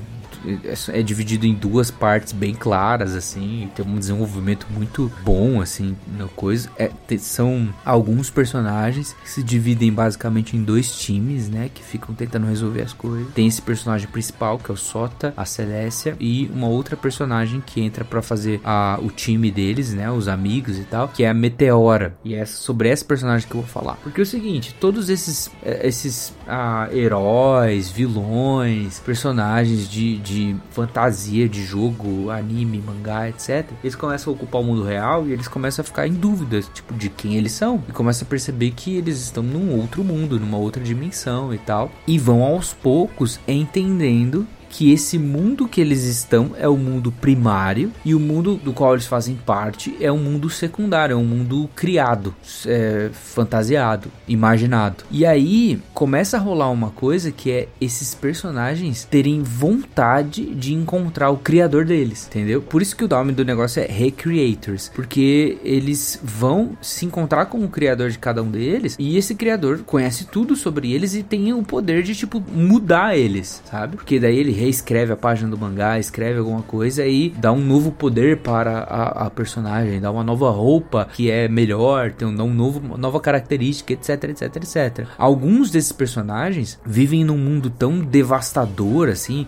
[0.47, 3.70] é- é dividido em duas partes bem claras, assim.
[3.74, 6.70] Tem um desenvolvimento muito bom, assim, no coisa.
[6.78, 11.70] É, são alguns personagens que se dividem basicamente em dois times, né?
[11.73, 13.32] Que ficam tentando resolver as coisas.
[13.35, 17.81] Tem esse personagem principal, que é o Sota, a Celestia, e uma outra personagem que
[17.81, 20.10] entra pra fazer a, o time deles, né?
[20.10, 22.16] Os amigos e tal, que é a Meteora.
[22.24, 23.97] E é sobre essa personagem que eu vou falar.
[24.02, 30.32] Porque é o seguinte, todos esses, eh, esses ah, heróis, vilões, personagens de, de
[30.71, 33.67] fantasia, de jogo, anime, mangá, etc.
[33.83, 36.95] Eles começam a ocupar o mundo real e eles começam a ficar em dúvidas, tipo,
[36.95, 37.83] de quem eles são.
[37.89, 41.91] E começam a perceber que eles estão num outro mundo, numa outra dimensão e tal.
[42.07, 47.93] E vão aos poucos entendendo que esse mundo que eles estão é o mundo primário
[48.05, 51.69] e o mundo do qual eles fazem parte é um mundo secundário, é um mundo
[51.77, 52.35] criado,
[52.66, 55.05] é, fantasiado, imaginado.
[55.11, 61.28] E aí começa a rolar uma coisa que é esses personagens terem vontade de encontrar
[61.28, 62.62] o criador deles, entendeu?
[62.62, 67.62] Por isso que o nome do negócio é Recreators, porque eles vão se encontrar com
[67.62, 71.53] o criador de cada um deles e esse criador conhece tudo sobre eles e tem
[71.53, 73.97] o poder de tipo mudar eles, sabe?
[73.97, 77.91] Porque daí ele reescreve a página do mangá, escreve alguma coisa e dá um novo
[77.91, 82.55] poder para a, a personagem, dá uma nova roupa que é melhor, tem um, um
[82.55, 85.07] novo, uma nova característica, etc, etc, etc.
[85.19, 89.47] Alguns desses personagens vivem num mundo tão devastador assim,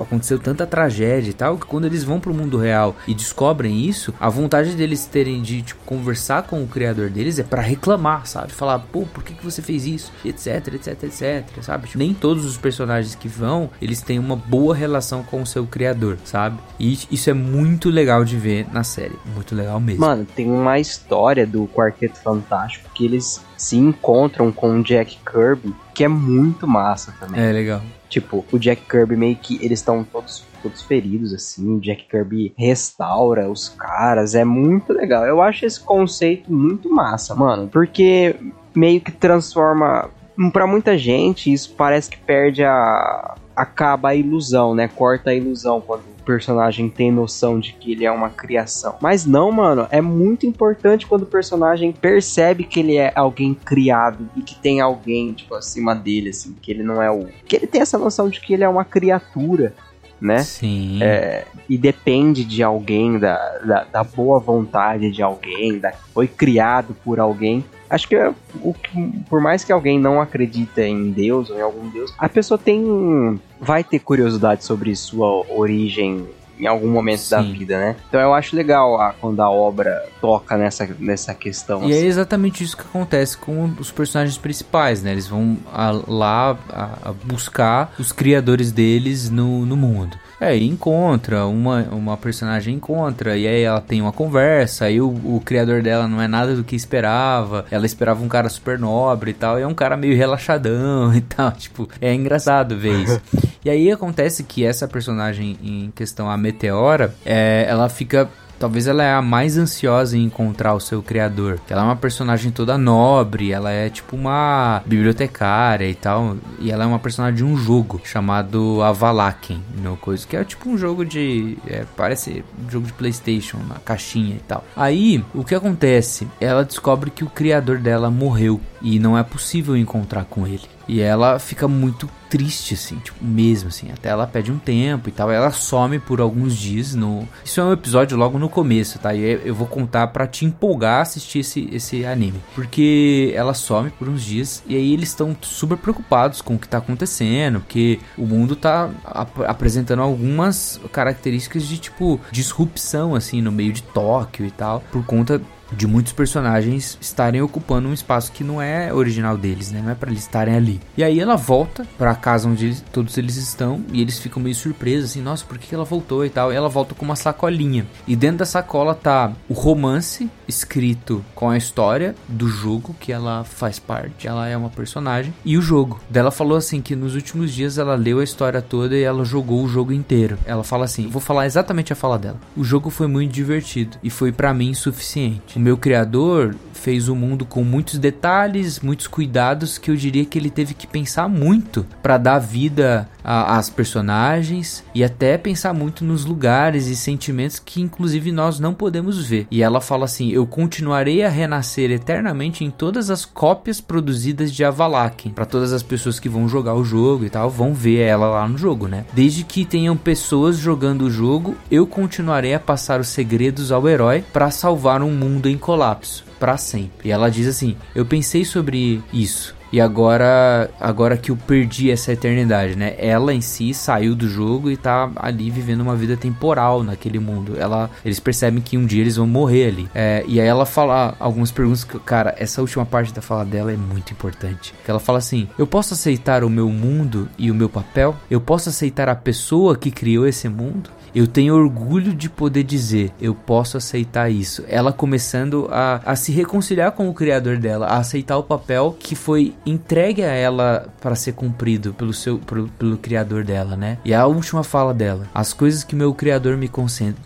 [0.00, 4.14] aconteceu tanta tragédia e tal, que quando eles vão pro mundo real e descobrem isso,
[4.18, 8.52] a vontade deles terem de tipo, conversar com o criador deles é para reclamar, sabe?
[8.52, 10.12] Falar, pô, por que, que você fez isso?
[10.24, 11.86] Etc, etc, etc, sabe?
[11.86, 15.66] Tipo, nem todos os personagens que vão, eles têm uma boa relação com o seu
[15.66, 16.58] criador, sabe?
[16.78, 20.00] E isso é muito legal de ver na série, muito legal mesmo.
[20.00, 25.74] Mano, tem uma história do Quarteto Fantástico que eles se encontram com o Jack Kirby,
[25.94, 27.40] que é muito massa também.
[27.40, 27.82] É legal.
[28.08, 32.52] Tipo, o Jack Kirby meio que eles estão todos todos feridos assim, o Jack Kirby
[32.56, 35.24] restaura os caras, é muito legal.
[35.24, 38.34] Eu acho esse conceito muito massa, mano, porque
[38.74, 40.10] meio que transforma
[40.52, 44.86] Pra muita gente isso parece que perde a acaba a ilusão, né?
[44.86, 48.94] Corta a ilusão quando o personagem tem noção de que ele é uma criação.
[49.00, 54.30] Mas não, mano, é muito importante quando o personagem percebe que ele é alguém criado
[54.36, 57.26] e que tem alguém, tipo, acima dele, assim, que ele não é o.
[57.48, 59.74] Que ele tem essa noção de que ele é uma criatura,
[60.20, 60.38] né?
[60.38, 61.02] Sim.
[61.02, 66.94] É, e depende de alguém, da, da, da boa vontade de alguém, da, foi criado
[67.04, 67.64] por alguém.
[67.90, 68.32] Acho que é
[68.62, 72.28] o que- por mais que alguém não acredita em Deus ou em algum Deus, a
[72.28, 76.26] pessoa tem vai ter curiosidade sobre sua origem
[76.60, 77.52] em algum momento da Sim.
[77.52, 77.96] vida, né?
[78.08, 81.84] Então eu acho legal a- quando a obra toca nessa, nessa questão.
[81.88, 82.06] E é assim.
[82.06, 85.12] exatamente isso que acontece com os personagens principais, né?
[85.12, 90.16] Eles vão a- lá a buscar os criadores deles no, no mundo.
[90.40, 95.08] É, e encontra, uma, uma personagem encontra, e aí ela tem uma conversa, aí o,
[95.08, 99.32] o criador dela não é nada do que esperava, ela esperava um cara super nobre
[99.32, 103.20] e tal, e é um cara meio relaxadão e tal, tipo, é engraçado ver isso.
[103.64, 108.28] e aí acontece que essa personagem em questão, a Meteora, é, ela fica
[108.58, 111.60] Talvez ela é a mais ansiosa em encontrar o seu criador.
[111.68, 116.36] Ela é uma personagem toda nobre, ela é tipo uma bibliotecária e tal.
[116.58, 120.68] E ela é uma personagem de um jogo chamado Avalaken, no coisa que é tipo
[120.68, 121.56] um jogo de.
[121.66, 124.64] é, parece um jogo de PlayStation, na caixinha e tal.
[124.76, 126.26] Aí, o que acontece?
[126.40, 130.62] Ela descobre que o criador dela morreu e não é possível encontrar com ele.
[130.86, 133.90] E ela fica muito triste, assim, tipo, mesmo, assim.
[133.92, 135.30] Até ela pede um tempo e tal.
[135.30, 137.26] Ela some por alguns dias no...
[137.44, 139.14] Isso é um episódio logo no começo, tá?
[139.14, 142.40] E eu- eu vou contar pra te empolgar a assistir esse, esse anime.
[142.54, 146.68] Porque ela some por uns dias e aí eles estão super preocupados com o que
[146.68, 147.60] tá acontecendo.
[147.60, 153.82] Porque o mundo tá ap- apresentando algumas características de, tipo, disrupção, assim, no meio de
[153.82, 154.82] Tóquio e tal.
[154.92, 155.40] Por conta
[155.72, 159.80] de muitos personagens estarem ocupando um espaço que não é original deles, né?
[159.82, 160.80] Não é para eles estarem ali.
[160.96, 164.54] E aí ela volta para casa onde eles- todos eles estão e eles ficam meio
[164.54, 166.52] surpresos assim, nossa, por que ela voltou e tal?
[166.52, 167.86] E ela volta com uma sacolinha.
[168.06, 173.44] E dentro da sacola tá o romance escrito com a história do jogo que ela
[173.44, 176.00] faz parte, ela é uma personagem e o jogo.
[176.08, 179.62] Dela falou assim que nos últimos dias ela leu a história toda e ela jogou
[179.64, 180.38] o jogo inteiro.
[180.46, 182.38] Ela fala assim, vou falar exatamente a fala dela.
[182.56, 185.57] O jogo foi muito divertido e foi pra mim suficiente.
[185.58, 190.38] O meu criador fez o mundo com muitos detalhes, muitos cuidados que eu diria que
[190.38, 196.02] ele teve que pensar muito pra dar vida a- às personagens e até pensar muito
[196.02, 199.46] nos lugares e sentimentos que inclusive nós não podemos ver.
[199.50, 204.64] E ela fala assim: "Eu continuarei a renascer eternamente em todas as cópias produzidas de
[204.64, 208.28] Avalaken, para todas as pessoas que vão jogar o jogo e tal, vão ver ela
[208.28, 209.04] lá no jogo, né?
[209.12, 214.24] Desde que tenham pessoas jogando o jogo, eu continuarei a passar os segredos ao herói
[214.32, 217.08] para salvar um mundo em colapso para sempre.
[217.08, 222.12] E ela diz assim: "Eu pensei sobre isso e agora, agora que eu perdi essa
[222.12, 222.94] eternidade, né?
[222.98, 227.54] Ela em si saiu do jogo e tá ali vivendo uma vida temporal naquele mundo.
[227.58, 229.88] Ela, eles percebem que um dia eles vão morrer ali.
[229.94, 233.72] É, e aí ela fala algumas perguntas que, cara, essa última parte da fala dela
[233.72, 234.74] é muito importante.
[234.84, 238.16] Que ela fala assim: Eu posso aceitar o meu mundo e o meu papel?
[238.30, 240.90] Eu posso aceitar a pessoa que criou esse mundo?
[241.14, 244.64] Eu tenho orgulho de poder dizer, eu posso aceitar isso.
[244.68, 249.14] Ela começando a, a se reconciliar com o criador dela, a aceitar o papel que
[249.14, 253.98] foi entregue a ela para ser cumprido pelo seu pelo, pelo criador dela, né?
[254.04, 256.70] E a última fala dela: As coisas que meu criador me,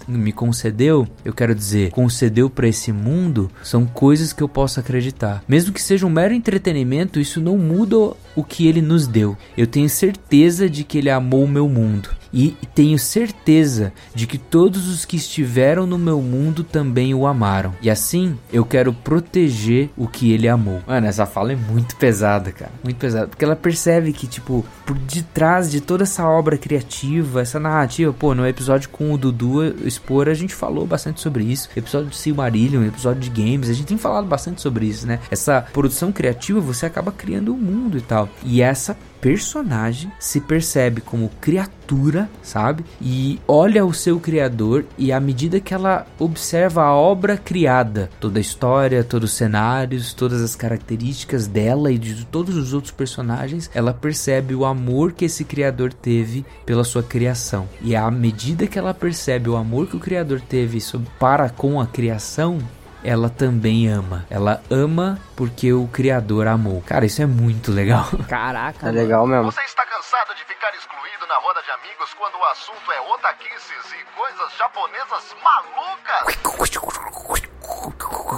[0.08, 5.42] me concedeu, eu quero dizer, concedeu para esse mundo, são coisas que eu posso acreditar.
[5.46, 7.96] Mesmo que seja um mero entretenimento, isso não muda
[8.34, 9.36] o que ele nos deu.
[9.56, 12.21] Eu tenho certeza de que ele amou o meu mundo.
[12.32, 17.74] E tenho certeza de que todos os que estiveram no meu mundo também o amaram.
[17.82, 20.80] E assim, eu quero proteger o que ele amou.
[20.86, 22.72] Mano, essa fala é muito pesada, cara.
[22.82, 23.28] Muito pesada.
[23.28, 28.34] Porque ela percebe que, tipo, por detrás de toda essa obra criativa, essa narrativa, pô,
[28.34, 31.68] no episódio com o Dudu Expor, a gente falou bastante sobre isso.
[31.76, 35.20] Episódio de Silmarillion, episódio de games, a gente tem falado bastante sobre isso, né?
[35.30, 38.28] Essa produção criativa, você acaba criando um mundo e tal.
[38.44, 42.84] E essa personagem se percebe como criatura, sabe?
[43.00, 48.38] E olha o seu criador e à medida que ela observa a obra criada, toda
[48.38, 53.70] a história, todos os cenários, todas as características dela e de todos os outros personagens,
[53.72, 57.68] ela percebe o amor que esse criador teve pela sua criação.
[57.80, 60.78] E à medida que ela percebe o amor que o criador teve
[61.16, 62.58] para com a criação,
[63.04, 64.24] ela também ama.
[64.30, 66.80] Ela ama porque o criador amou.
[66.82, 68.06] Cara, isso é muito legal.
[68.28, 68.88] Caraca.
[68.88, 69.50] É legal mesmo.
[69.50, 73.00] Você está cansado de ficar excluído na roda de amigos quando o assunto é
[73.92, 77.48] e coisas japonesas malucas?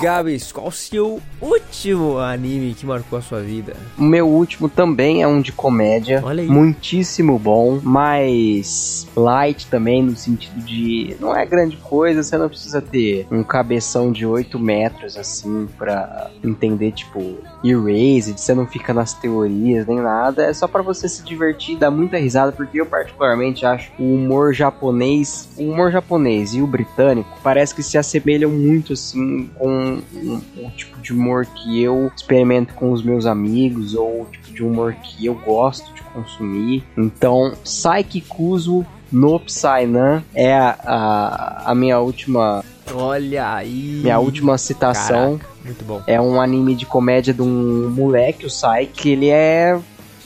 [0.00, 3.74] Gabs, qual o seu último anime que marcou a sua vida?
[3.96, 6.20] O meu último também é um de comédia.
[6.24, 6.48] Olha aí.
[6.48, 12.82] Muitíssimo bom, mas light também, no sentido de não é grande coisa, você não precisa
[12.82, 19.14] ter um cabeção de 8 metros assim pra entender, tipo, Erased, você não fica nas
[19.14, 23.64] teorias nem nada, é só pra você se divertir, dar muita risada, porque eu particularmente
[23.64, 28.92] acho o humor japonês, o humor japonês e o britânico parece que se assemelham muito
[28.92, 29.23] assim
[29.56, 34.26] com um- o tipo de humor que eu experimento com os meus amigos ou o
[34.30, 36.84] tipo de humor que eu gosto de consumir.
[36.96, 44.00] Então, Saiki Kuzo no Psynan é a, a, a minha última Olha aí.
[44.02, 45.38] minha última citação.
[45.38, 46.02] Caraca, muito bom.
[46.06, 49.78] É um anime de comédia de um moleque, o Sai, que ele é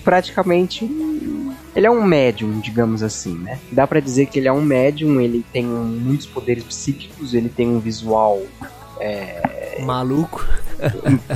[0.04, 0.84] praticamente.
[0.84, 1.28] um-
[1.76, 3.58] Ele é um médium, digamos assim, né?
[3.70, 7.68] Dá pra dizer que ele é um médium, ele tem muitos poderes psíquicos, ele tem
[7.68, 8.42] um visual
[9.82, 10.46] Maluco.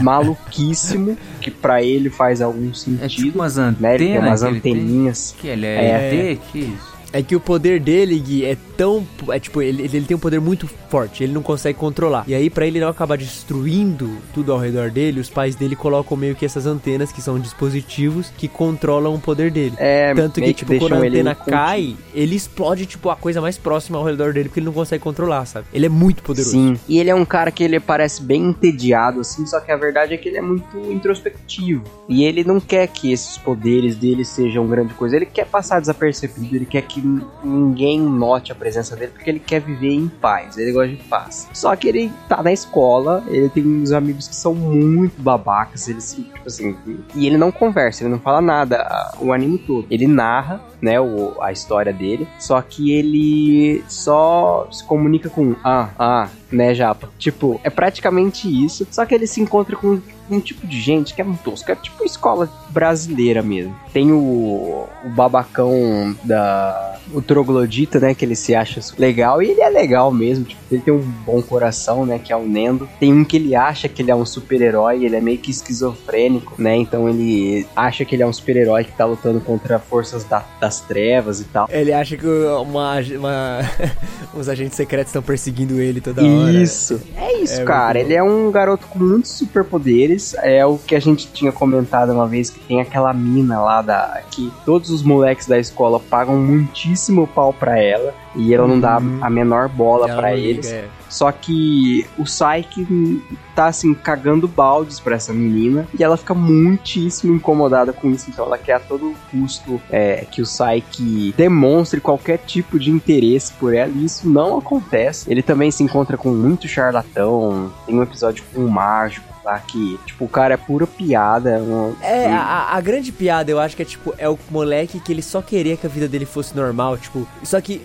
[0.01, 3.09] maluquíssimo, que pra ele faz algum É sentido.
[3.09, 3.75] tipo umas né?
[3.95, 4.73] Ele tem antenas umas ele tem.
[4.75, 5.35] anteninhas.
[5.39, 5.85] Que ele É.
[5.85, 6.41] é ET?
[6.53, 6.92] Que isso?
[7.13, 9.07] É que o poder dele, Gui, é tão.
[9.29, 12.25] É tipo, ele, ele tem um poder muito forte, ele não consegue controlar.
[12.27, 16.17] E aí, pra ele não acabar destruindo tudo ao redor dele, os pais dele colocam
[16.17, 19.75] meio que essas antenas, que são dispositivos que controlam o poder dele.
[19.79, 21.53] É, Tanto que, tipo, quando a ele antena contido.
[21.53, 25.03] cai, ele explode, tipo, a coisa mais próxima ao redor dele, porque ele não consegue
[25.03, 25.67] controlar, sabe?
[25.73, 26.53] Ele é muito poderoso.
[26.53, 29.77] Sim, e ele é um cara que ele parece bem entediado, assim, só que a
[29.77, 31.83] verdade é que ele é muito introspectivo.
[32.09, 36.57] E ele não quer que esses poderes dele sejam grande coisa, ele quer passar desapercebido,
[36.57, 37.02] ele quer que
[37.43, 41.49] ninguém note a presença dele porque ele quer viver em paz, ele gosta de paz.
[41.53, 46.15] Só que ele tá na escola, ele tem uns amigos que são muito babacas, eles,
[46.15, 46.77] tipo assim,
[47.15, 49.87] e ele não conversa, ele não fala nada o anime todo.
[49.91, 55.91] Ele narra, né, o, a história dele, só que ele só se comunica com ah,
[55.99, 57.09] ah, né, Japa?
[57.19, 60.01] Tipo, é praticamente isso, só que ele se encontra com
[60.31, 63.75] um tipo de gente que é muito tosco, é tipo escola brasileira mesmo.
[63.93, 66.91] Tem o, o babacão da.
[67.13, 68.15] O troglodita, né?
[68.15, 70.45] Que ele se acha legal e ele é legal mesmo.
[70.45, 72.19] Tipo, ele tem um bom coração, né?
[72.19, 72.89] Que é o Nendo.
[72.99, 76.55] Tem um que ele acha que ele é um super-herói, ele é meio que esquizofrênico,
[76.57, 76.77] né?
[76.77, 80.81] Então ele acha que ele é um super-herói que tá lutando contra forças da- das
[80.81, 81.69] trevas e tal.
[81.71, 83.59] Ele acha que uma, uma-
[84.35, 86.53] uns agentes secretos estão perseguindo ele toda hora.
[86.53, 87.01] Isso.
[87.17, 87.99] É isso, É cara.
[87.99, 90.22] Ele é um garoto com muitos superpoderes.
[90.43, 94.23] É o que a gente tinha comentado uma vez que tem aquela mina lá da
[94.31, 98.97] que todos os moleques da escola pagam muitíssimo pau pra ela e ela não dá
[98.97, 100.71] a menor bola liga, eles.
[100.71, 100.85] é.
[101.09, 103.23] Só que o Saik
[103.55, 108.47] tá assim cagando baldes pra essa menina e ela fica muitíssimo incomodada com isso, então
[108.47, 113.75] ela quer a todo custo é, que o Saik demonstre qualquer tipo de interesse por
[113.75, 115.31] ela e isso não acontece.
[115.31, 119.99] Ele também se encontra com muito charlatão, tem um episódio com um mágico lá que,
[120.07, 121.59] tipo, o cara é pura piada.
[121.61, 125.13] um- É, a, a- grande piada eu acho que é tipo, é o moleque que
[125.13, 127.81] ele só queria que a vida dele fosse normal, tipo, só que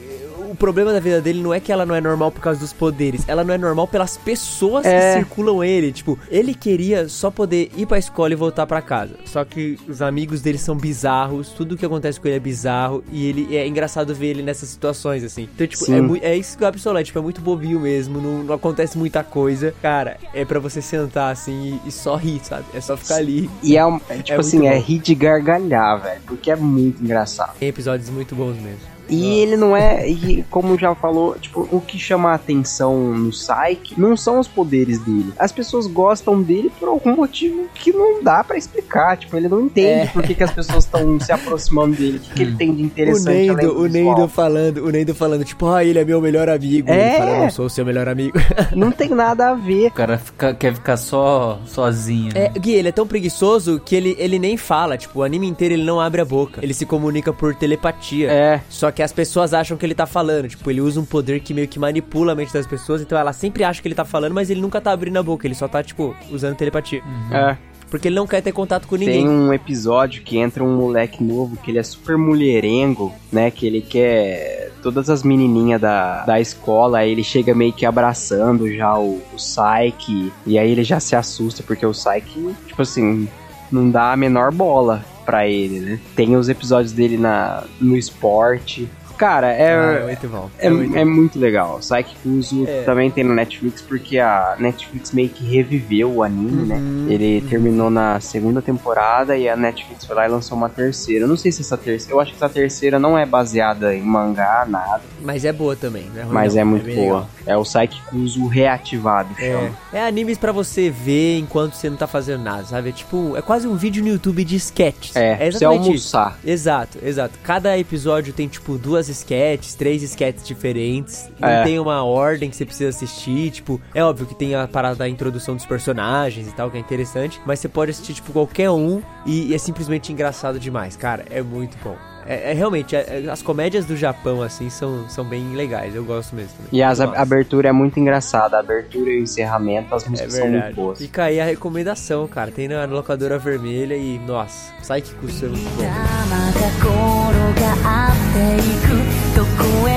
[0.49, 2.73] o problema da vida dele não é que ela não é normal por causa dos
[2.73, 5.13] poderes, ela não é normal pelas pessoas É.
[5.13, 9.15] que circulam ele, tipo, ele queria só poder ir pra escola e voltar pra casa.
[9.25, 13.27] Só que os amigos dele são bizarros, tudo que acontece com ele é bizarro e
[13.27, 15.47] ele é engraçado ver ele nessas situações assim.
[15.53, 15.85] Então, tipo,
[16.17, 18.55] é, é isso que o Gabi falou, é, tipo, é muito bobinho mesmo, não, não
[18.55, 19.73] acontece muita coisa.
[19.81, 22.65] Cara, é pra você sentar assim e, e só rir, sabe?
[22.73, 23.49] É só ficar ali.
[23.61, 27.03] E é, um- é, tipo É assim, é rir de gargalhar, velho, porque é muito
[27.03, 27.55] engraçado.
[27.59, 28.96] Tem episódios muito bons mesmo.
[29.09, 33.29] E ele não é, e como já falou, tipo, o que chama a atenção no
[33.29, 35.31] Psyche não são os poderes dele.
[35.39, 39.17] As pessoas gostam dele por algum motivo que não dá pra explicar.
[39.17, 40.05] Tipo, ele não entende É.
[40.07, 42.17] por que, que as pessoas estão se aproximando dele.
[42.17, 43.87] O que, que ele tem de O interessante além Neido, do o.
[43.87, 46.89] Neido falando, o Neido falando, tipo, ah, ele é meu melhor amigo.
[46.89, 47.09] É.
[47.09, 48.37] Ele fala, eu não sou o seu melhor amigo.
[48.75, 49.87] Não tem nada a ver.
[49.87, 52.33] O cara fica- quer ficar só sozinho.
[52.33, 52.51] né?
[52.53, 55.73] É, Gui, ele é tão preguiçoso que ele, ele nem fala, tipo, o anime inteiro
[55.73, 56.59] ele não abre a boca.
[56.63, 58.29] Ele se comunica por telepatia.
[58.31, 58.61] É.
[58.69, 60.47] Só que as pessoas acham que ele tá falando.
[60.47, 63.01] Tipo, ele usa um poder que meio que manipula a mente das pessoas.
[63.01, 65.45] Então ela sempre acha que ele tá falando, mas ele nunca tá abrindo a boca.
[65.47, 67.01] Ele só tá, tipo, usando telepatia.
[67.31, 67.57] É.
[67.89, 69.25] Porque ele não quer ter contato com ninguém.
[69.25, 73.49] Tem um episódio que entra um moleque novo que ele é super mulherengo, né?
[73.49, 76.99] Que ele quer todas as menininhas da, da escola.
[76.99, 80.31] Aí ele chega meio que abraçando já o, o Psyche.
[80.45, 83.27] E aí ele já se assusta porque o Psyche, tipo assim,
[83.71, 85.99] não dá a menor bola pra ele, né?
[86.15, 88.89] Tem os episódios dele na, no esporte.
[89.17, 90.49] Cara, é, Ah, é muito bom.
[90.59, 91.79] é, muito é muito legal.
[91.79, 92.83] Psyche Kuzu É.
[92.83, 96.65] também tem no Netflix porque a Netflix meio que reviveu o anime, Uhum,
[97.07, 97.13] né?
[97.13, 101.25] Ele terminou na segunda temporada e a Netflix foi lá e lançou uma terceira.
[101.25, 102.13] Eu não sei se essa terceira.
[102.15, 105.01] Eu acho que essa terceira não é baseada em mangá, nada.
[105.21, 106.25] Mas é boa também, né?
[106.29, 106.95] Mas não, é muito boa.
[106.95, 107.29] legal.
[107.45, 109.69] É o Psyche Kuzu reativado, É, chama.
[109.93, 112.89] é animes pra você ver enquanto você não tá fazendo nada, sabe?
[112.89, 115.15] É tipo, é quase um vídeo no YouTube de sketches.
[115.15, 116.17] É, você exatamente isso.
[116.17, 116.39] almoçar.
[116.45, 117.39] Exato, exato.
[117.43, 121.29] Cada episódio tem, tipo, duas sketches, três sketches diferentes.
[121.39, 121.63] Não É.
[121.63, 123.51] tem uma ordem que você precisa assistir.
[123.51, 126.79] Tipo, é óbvio que tem a parada da introdução dos personagens e tal, que é
[126.79, 127.39] interessante.
[127.45, 131.25] Mas você pode assistir, tipo, qualquer um e, e é simplesmente engraçado demais, cara.
[131.29, 131.95] É muito bom.
[132.29, 135.95] É, é realmente, é- é- as comédias do Japão, assim, são, são bem legais.
[135.95, 136.67] Eu gosto mesmo também.
[136.73, 138.57] E as, a abertura é muito engraçada.
[138.57, 140.97] A abertura e o encerramento, as É músicas são muito boas.
[140.99, 142.51] Fica aí a recomendação, cara.
[142.51, 145.85] Tem na locadora vermelha e, nossa, sai que custa muito bom.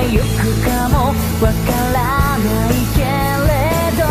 [0.08, 3.52] 行くかもわからないけれ
[3.96, 4.02] ど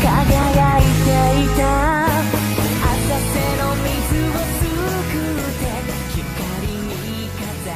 [0.00, 1.08] 輝いて
[1.42, 1.62] いた
[2.86, 3.90] 浅瀬の水
[4.28, 4.62] をす
[5.10, 5.62] くって
[6.14, 6.22] 光
[6.78, 7.74] にかざ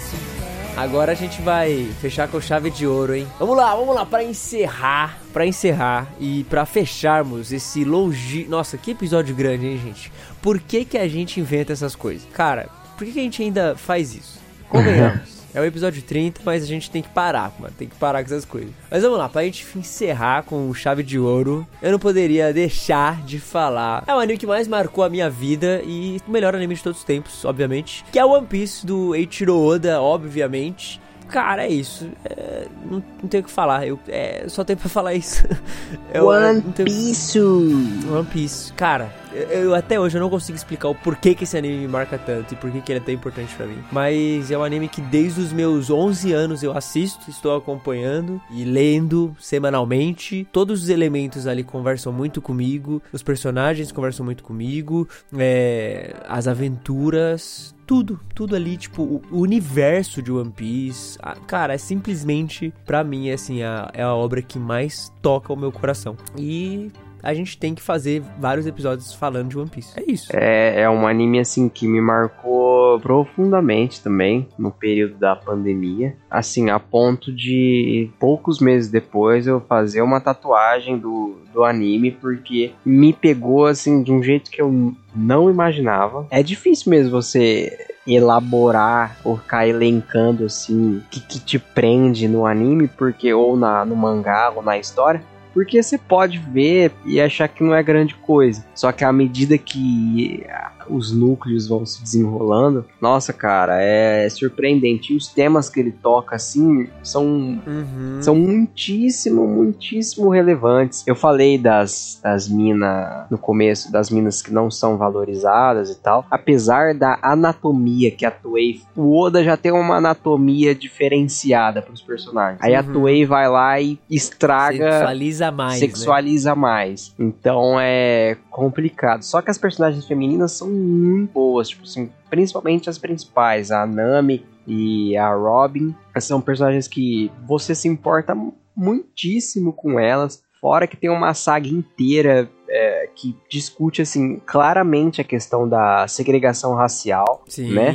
[0.00, 3.26] して Agora a gente vai fechar com chave de ouro, hein?
[3.38, 8.46] Vamos lá, vamos lá, pra encerrar, pra encerrar e pra fecharmos esse longe...
[8.48, 10.10] Nossa, que episódio grande, hein, gente?
[10.40, 12.26] Por que que a gente inventa essas coisas?
[12.32, 14.40] Cara, por que que a gente ainda faz isso?
[14.70, 15.33] Convenhamos.
[15.55, 17.73] É o episódio 30, mas a gente tem que parar, mano.
[17.77, 18.71] Tem que parar com essas coisas.
[18.91, 23.39] Mas vamos lá, pra gente encerrar com chave de ouro, eu não poderia deixar de
[23.39, 24.03] falar.
[24.05, 26.99] É o anime que mais marcou a minha vida e o melhor anime de todos
[26.99, 28.03] os tempos, obviamente.
[28.11, 30.99] Que é One Piece do Eiichiro Oda, obviamente.
[31.27, 32.09] Cara, é isso.
[32.23, 33.85] É, não, não tenho o que falar.
[33.87, 35.43] Eu é, só tenho pra falar isso.
[36.13, 37.39] Eu, One não tenho- Piece.
[37.39, 38.71] One Piece.
[38.73, 41.87] Cara, eu, eu- até hoje eu não consigo explicar o porquê que esse anime me
[41.87, 43.77] marca tanto e por que ele é tão importante pra mim.
[43.91, 48.63] Mas é um anime que desde os meus 11 anos eu assisto, estou acompanhando e
[48.63, 50.47] lendo semanalmente.
[50.53, 55.07] Todos os elementos ali conversam muito comigo, os personagens conversam muito comigo,
[55.37, 61.17] é, as aventuras, tudo, tudo ali, tipo, o, universo de One Piece.
[61.47, 65.55] cara, é simplesmente, pra mim, é assim, a, é a obra que mais toca o
[65.55, 66.17] meu coração.
[66.37, 66.91] E
[67.25, 69.99] a gente tem que fazer vários episódios falando de One Piece.
[69.99, 70.29] É isso.
[70.31, 76.15] É, é um anime assim que me marcou profundamente também no período da pandemia.
[76.29, 82.73] Assim, a ponto de poucos meses depois eu fazer uma tatuagem do, do anime, porque
[82.85, 86.27] me pegou assim de um jeito que eu não imaginava.
[86.29, 87.75] É difícil mesmo você
[88.07, 93.83] elaborar ou ficar elencando assim o que, que te prende no anime, porque ou na,
[93.83, 95.23] no mangá ou na história.
[95.55, 98.65] Porque você pode ver e achar que não é grande coisa.
[98.75, 100.45] Só que à medida que
[100.89, 105.13] os núcleos vão se desenrolando, nossa, cara, é surpreendente.
[105.13, 108.17] E os temas que ele toca, assim, são Uhum.
[108.21, 111.03] são muitíssimo, muitíssimo relevantes.
[111.07, 116.25] Eu falei das, das minas no começo, das minas que não são valorizadas e tal.
[116.29, 118.81] Apesar da anatomia que a Toei.
[118.95, 122.59] O Oda já tem uma anatomia diferenciada para os personagens.
[122.61, 122.93] Aí a Uhum.
[122.93, 124.91] Toei vai lá e estraga.
[124.91, 125.73] Sexualiza mais.
[125.73, 125.79] né?
[125.79, 127.13] sexualiza mais.
[127.19, 129.23] Então é complicado.
[129.23, 134.45] Só que as personagens femininas são muito boas, tipo assim, principalmente as principais, a Nami
[134.67, 135.95] e a Robin.
[136.19, 138.35] São personagens que você se importa
[138.75, 140.43] muitíssimo com elas.
[140.59, 146.73] Fora que tem uma saga inteira é, que discute assim claramente a questão da segregação
[146.73, 147.93] racial, Sim, né?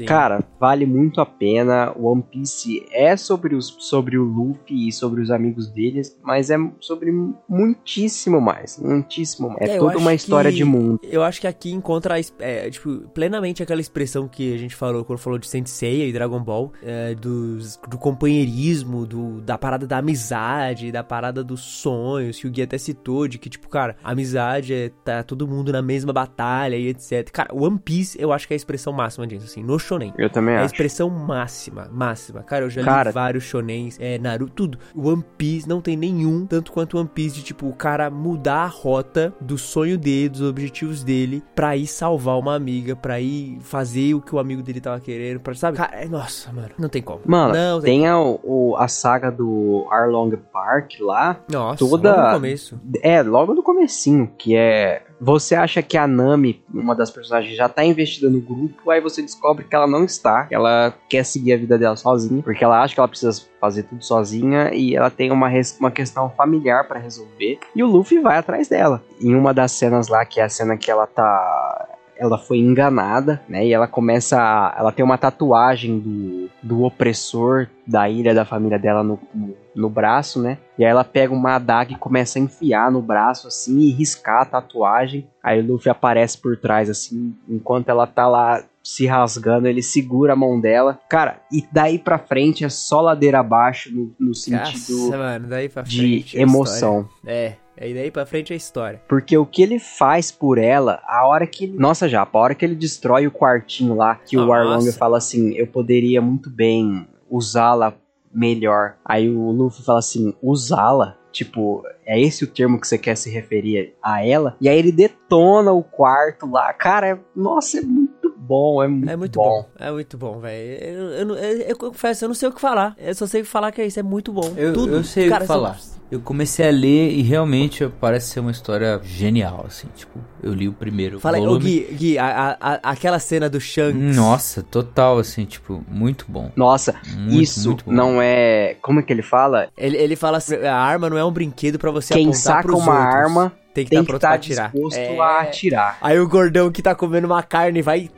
[0.00, 0.06] Sim.
[0.06, 1.92] Cara, vale muito a pena.
[1.98, 6.56] One Piece é sobre, os, sobre o Luffy e sobre os amigos deles, mas é
[6.80, 7.12] sobre
[7.48, 8.78] muitíssimo mais.
[8.78, 9.68] Muitíssimo mais.
[9.70, 11.00] É, É, toda uma história que- de mundo.
[11.02, 15.18] Eu acho que aqui encontra é, tipo, plenamente aquela expressão que a gente falou quando
[15.18, 19.98] falou de Saint Seiya e Dragon Ball, é, dos, do companheirismo, do, da parada da
[19.98, 24.72] amizade, da parada dos sonhos, que o Gui até citou, de que, tipo, cara, amizade
[24.74, 27.30] é tá todo mundo na mesma batalha e etc.
[27.30, 30.12] Cara, One Piece eu acho que é a expressão máxima disso, assim, no shonen.
[30.16, 30.72] Eu também É a acho.
[30.74, 32.42] expressão máxima, máxima.
[32.42, 34.78] Cara, eu já Cara- li vários shonens, é, Naruto, tudo.
[34.96, 38.66] One Piece não tem nenhum, tanto quanto One Piece, de tipo, o cara mudar a
[38.66, 44.14] rota do sonho dele, dos objetivos dele, pra ir salvar uma amiga, pra ir fazer
[44.14, 45.76] o que o amigo dele tava querendo, pra, sabe?
[45.76, 47.20] Cara, é- nossa, mano, não tem como.
[47.26, 51.40] Mano, não tem a, o- a saga do Arlong Park lá.
[51.50, 52.80] Nossa, toda- logo no começo.
[53.02, 55.02] É, logo no comecinho, que é...
[55.20, 59.20] Você acha que a Nami, uma das personagens, já tá investida no grupo, aí você
[59.20, 62.94] descobre que ela não está, ela quer seguir a vida dela sozinha, porque ela acha
[62.94, 67.58] que ela precisa fazer tudo sozinha e ela tem uma, uma questão familiar pra resolver.
[67.76, 69.02] E o Luffy vai atrás dela.
[69.20, 73.40] Em uma das cenas lá, que é a cena que ela tá ela foi enganada,
[73.48, 73.66] né?
[73.66, 74.38] E ela começa.
[74.38, 79.56] A, ela tem uma tatuagem do, do opressor da ilha da família dela no, no,
[79.74, 80.58] no braço, né?
[80.78, 84.42] E aí ela pega uma adaga e começa a enfiar no braço assim e riscar
[84.42, 85.26] a tatuagem.
[85.42, 90.34] Aí o Luffy aparece por trás, assim, enquanto ela tá lá se rasgando, ele segura
[90.34, 91.00] a mão dela.
[91.08, 95.68] Cara, e daí pra frente é só ladeira abaixo no, no sentido Nossa, mano, de
[95.68, 96.38] frente.
[96.38, 97.08] é emoção.
[97.26, 99.00] É, aí daí pra frente é história.
[99.08, 101.78] Porque o que ele faz por ela, a hora que ele.
[101.78, 104.52] Nossa, já, a hora que ele destrói o quartinho lá, que o.
[104.52, 107.94] Arlong fala assim: eu poderia muito bem usá-la
[108.32, 108.96] melhor.
[109.04, 111.16] Aí o Luffy fala assim: usá-la?
[111.32, 114.56] Tipo, é esse o termo que você quer se referir a ela?
[114.60, 116.72] E aí ele detona o quarto lá.
[116.72, 119.64] Cara, é- nossa, é muito bom, é muito, É muito bom.
[119.78, 120.84] É muito bom, velho.
[120.84, 122.96] Eu, eu, eu, eu confesso, eu não sei o que falar.
[122.98, 124.52] Eu só sei falar que é isso, é muito bom.
[124.56, 124.92] Eu, Tudo.
[124.92, 125.78] eu sei Cara, o que falar.
[125.78, 129.86] são- Eu comecei a ler e realmente parece ser uma história genial, assim.
[129.94, 131.60] Tipo, eu li o primeiro Fala volume.
[131.60, 134.16] Gui, Gui a, a- a- aquela cena do Shanks.
[134.16, 136.50] Nossa, total, assim, tipo, muito bom.
[136.56, 137.92] Nossa, Muito, isso muito bom.
[137.92, 138.76] não é.
[138.82, 139.68] Como é que ele fala?
[139.78, 142.62] Ele, ele fala assim: a arma não é um brinquedo pra você Quem apontar saca
[142.62, 143.14] pros uma outros.
[143.14, 144.70] arma tem que estar que pronto pra estar atirar.
[144.72, 145.18] disposto É.
[145.20, 145.98] a atirar.
[146.00, 148.10] Aí o gordão que tá comendo uma carne vai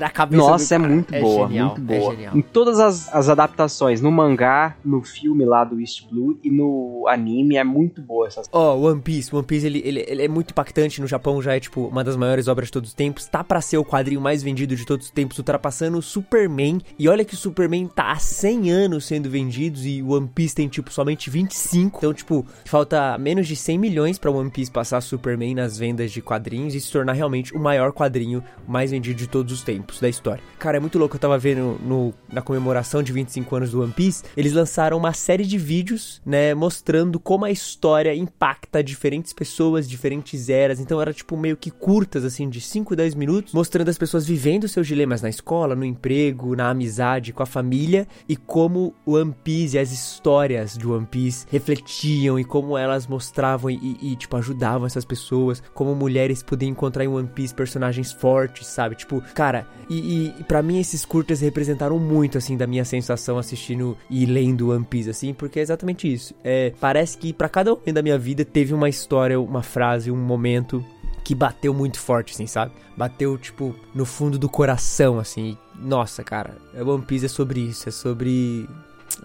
[0.00, 0.94] na cabeça Nossa, é do cara.
[0.94, 2.12] muito boa, genial, muito boa.
[2.12, 2.36] É genial.
[2.36, 7.06] Em todas as, as adaptações, no mangá, no filme lá do East Blue e no
[7.08, 10.50] anime é muito boa essa Ó, One Piece, One Piece ele, ele, ele é muito
[10.50, 13.42] impactante no Japão, já é tipo uma das maiores obras de todos os tempos, tá
[13.42, 16.80] pra ser o quadrinho mais vendido de todos os tempos, ultrapassando o Superman.
[16.98, 20.54] E olha que o Superman tá há 100 anos sendo vendido e o One Piece
[20.54, 21.98] tem tipo somente 25.
[21.98, 26.20] Então, tipo, falta menos de 100 milhões pra One Piece passar Superman nas vendas de
[26.20, 30.08] quadrinhos e se tornar realmente o maior quadrinho mais vendido de todos os tempos da
[30.08, 30.42] história.
[30.58, 33.92] Cara, é muito louco, eu tava vendo no, na comemoração de 25 anos do One
[33.92, 39.88] Piece, eles lançaram uma série de vídeos, né, mostrando como a história impacta diferentes pessoas,
[39.88, 40.80] diferentes eras.
[40.80, 44.68] Então era tipo meio que curtas assim de 5, 10 minutos, mostrando as pessoas vivendo
[44.68, 49.76] seus dilemas na escola, no emprego, na amizade, com a família e como One Piece
[49.76, 54.86] e as histórias de One Piece refletiam e como elas mostravam e, e, tipo ajudavam
[54.86, 58.94] essas pessoas, como mulheres podiam encontrar em One Piece personagens fortes, sabe?
[58.94, 63.96] Tipo, cara, e, e para mim esses curtas representaram muito assim da minha sensação assistindo
[64.08, 66.34] e lendo One Piece assim, porque é exatamente isso.
[66.42, 70.16] É, parece que para cada homem da minha vida teve uma história, uma frase, um
[70.16, 70.84] momento
[71.24, 72.72] que bateu muito forte, assim, sabe?
[72.96, 75.56] Bateu, tipo, no fundo do coração, assim.
[75.74, 78.68] Nossa, cara, One Piece é sobre isso, é sobre.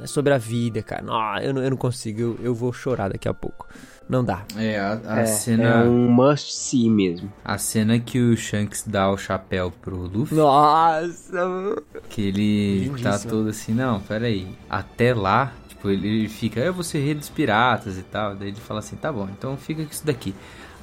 [0.01, 1.01] É sobre a vida, cara.
[1.01, 3.67] Não, eu, não, eu não consigo, eu, eu vou chorar daqui a pouco.
[4.09, 4.43] Não dá.
[4.57, 5.63] É, a, a é, cena.
[5.63, 7.31] é um must see mesmo.
[7.45, 10.35] A cena que o Shanks dá o chapéu pro Luffy.
[10.35, 11.77] Nossa!
[12.09, 13.31] Que ele tá Lindíssimo.
[13.31, 14.47] todo assim, não, peraí.
[14.67, 18.35] Até lá, tipo, ele ele fica, eu vou ser rei dos piratas e tal.
[18.35, 20.33] Daí ele fala assim, tá bom, então fica com isso daqui.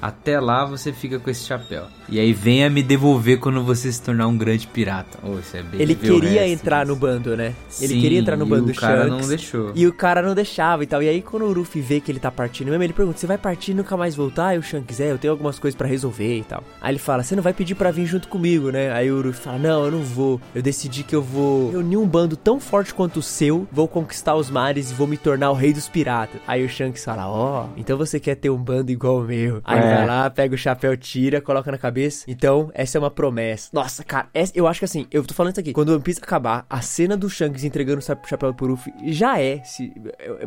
[0.01, 1.83] Até lá você fica com esse chapéu.
[2.09, 5.17] E aí venha me devolver quando você se tornar um grande pirata.
[5.21, 6.93] Oh, isso é bem Ele o queria resto entrar disso.
[6.93, 7.53] no bando, né?
[7.81, 9.21] Ele Sim, queria entrar no e bando o do cara Shanks.
[9.21, 9.71] não deixou.
[9.75, 11.03] E o cara não deixava e tal.
[11.03, 13.37] E aí, quando o Luffy vê que ele tá partindo mesmo, ele pergunta: Você vai
[13.37, 14.55] partir e nunca mais voltar?
[14.55, 16.63] E o Shanks, é, eu tenho algumas coisas pra resolver e tal.
[16.79, 18.91] Aí ele fala: Você não vai pedir pra vir junto comigo, né?
[18.93, 20.39] Aí o Luffy fala: Não, eu não vou.
[20.55, 24.35] Eu decidi que eu vou reunir um bando tão forte quanto o seu, vou conquistar
[24.35, 26.39] os mares e vou me tornar o rei dos piratas.
[26.47, 29.59] Aí o Shanks fala: Ó, então você quer ter um bando igual o meu.
[29.65, 29.86] Aí É.
[29.95, 32.25] vai lá, pega o chapéu, tira, coloca na cabeça.
[32.27, 33.69] Então, essa é uma promessa.
[33.73, 35.73] Nossa, cara, essa- eu acho que assim, eu tô falando isso aqui.
[35.73, 38.93] Quando o One Piece acabar, a cena do Shanks entregando o cha- chapéu pro Luffy
[39.07, 39.93] já é, se-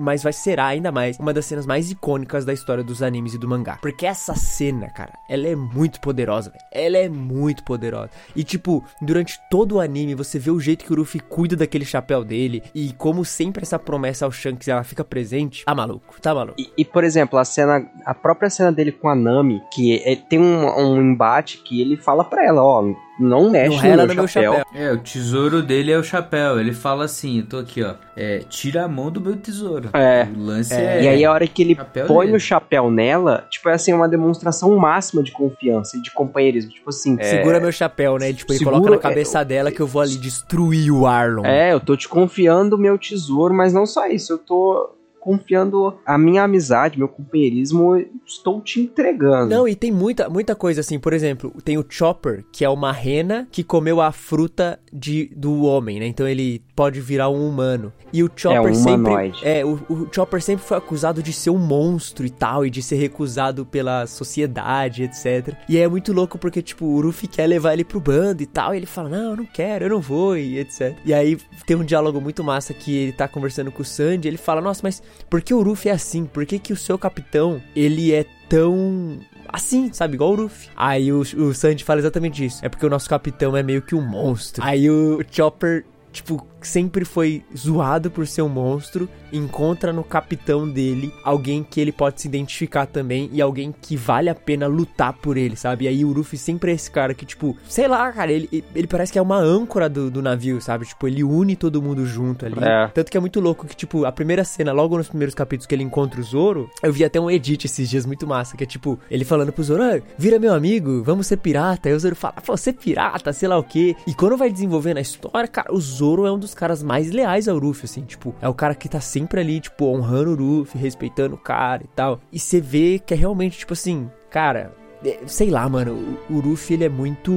[0.01, 3.39] mas vai será ainda mais uma das cenas mais icônicas da história dos animes e
[3.39, 3.79] do mangá.
[3.81, 6.65] Porque essa cena, cara, ela é muito poderosa, velho.
[6.73, 8.11] Ela é muito poderosa.
[8.35, 11.85] E tipo, durante todo o anime, você vê o jeito que o Luffy cuida daquele
[11.85, 15.65] chapéu dele e como sempre essa promessa ao Shanks ela fica presente.
[15.65, 16.61] Tá maluco, tá maluco.
[16.61, 19.30] E, e, por exemplo, a cena, a própria cena dele com a Nami,
[19.73, 22.83] que é- tem um, um embate que ele fala pra ela, ó,
[23.19, 24.53] não mexe Não no, meu, no meu chapéu.
[24.55, 24.67] chapéu.
[24.83, 26.59] É, o tesouro dele é o chapéu.
[26.59, 27.95] Ele fala assim, eu tô aqui, ó.
[28.17, 29.91] É, tira a mão do meu tesouro.
[29.93, 30.27] É.
[30.35, 31.03] O lance é.
[31.03, 32.37] E aí a hora que ele chapéu põe dele.
[32.39, 36.71] o chapéu nela, tipo, é assim, uma demonstração máxima de confiança e de companheirismo.
[36.73, 38.33] Tipo assim, é, Segura meu chapéu, né?
[38.33, 41.45] Tipo, ele segura- coloca na cabeça dela que eu vou ali destruir o Arlon.
[41.45, 44.91] é, eu tô te confiando o meu tesouro, mas não só isso, eu tô
[45.21, 49.51] confiando a minha amizade, meu companheirismo, estou te entregando.
[49.55, 50.99] Não, e tem muita, muita coisa assim.
[50.99, 55.63] Por exemplo, tem o Chopper, que é uma rena que comeu a fruta de, do
[55.63, 56.07] homem, né?
[56.07, 57.93] Então ele pode virar um humano.
[58.13, 58.93] E o Chopper É, um sempre.
[58.95, 59.39] humanoide.
[59.43, 62.83] É, o, o Chopper sempre foi acusado de ser um monstro e tal, e de
[62.83, 65.55] ser recusado pela sociedade, etc.
[65.69, 68.75] E é muito louco porque, tipo, o Luffy quer levar ele pro bando e tal,
[68.75, 70.97] e ele fala: Não, eu não quero, eu não vou, e etc.
[71.05, 71.37] E aí
[71.67, 74.81] tem um diálogo muito massa que ele tá conversando com o Sandy, ele fala: Nossa,
[74.83, 76.25] mas por que o Luffy é assim?
[76.25, 80.15] Por que, que o seu capitão, ele é tão assim, sabe?
[80.15, 80.69] Igual o Luffy.
[80.77, 82.65] Aí o, o Sanji fala exatamente isso.
[82.65, 84.63] É porque o nosso capitão é meio que um monstro.
[84.65, 89.09] Aí o Chopper, tipo, sempre foi zoado por ser um monstro.
[89.33, 94.29] Encontra no capitão dele alguém que ele pode se identificar também e alguém que vale
[94.29, 95.85] a pena lutar por ele, sabe?
[95.85, 98.87] E aí o Luffy sempre é esse cara que, tipo, sei lá, cara, ele, ele
[98.87, 100.87] parece que é uma âncora do, do navio, sabe?
[100.87, 102.57] Tipo, ele une todo mundo junto ali.
[102.61, 102.89] É.
[102.89, 105.75] Tanto que é muito louco que, tipo, a primeira cena, logo nos primeiros capítulos que
[105.75, 108.67] ele encontra o Zoro, eu vi até um edit esses dias muito massa, que é
[108.67, 111.89] tipo, ele falando pro Zoro, ah, vira meu amigo, vamos ser pirata.
[111.89, 113.95] Aí o Zoro fala, pô, ser pirata, sei lá o quê.
[114.07, 117.49] E quando vai desenvolvendo a história, cara, o Zoro é um dos caras mais leais
[117.49, 120.81] ao Luffy, assim, tipo, é o cara que tá sempre ali, tipo, honrando o Luffy,
[120.81, 122.21] respeitando o cara e tal.
[122.33, 124.75] E você vê que é realmente, tipo assim, cara,
[125.05, 127.33] é, sei lá, mano, o, Luffy, ele é muito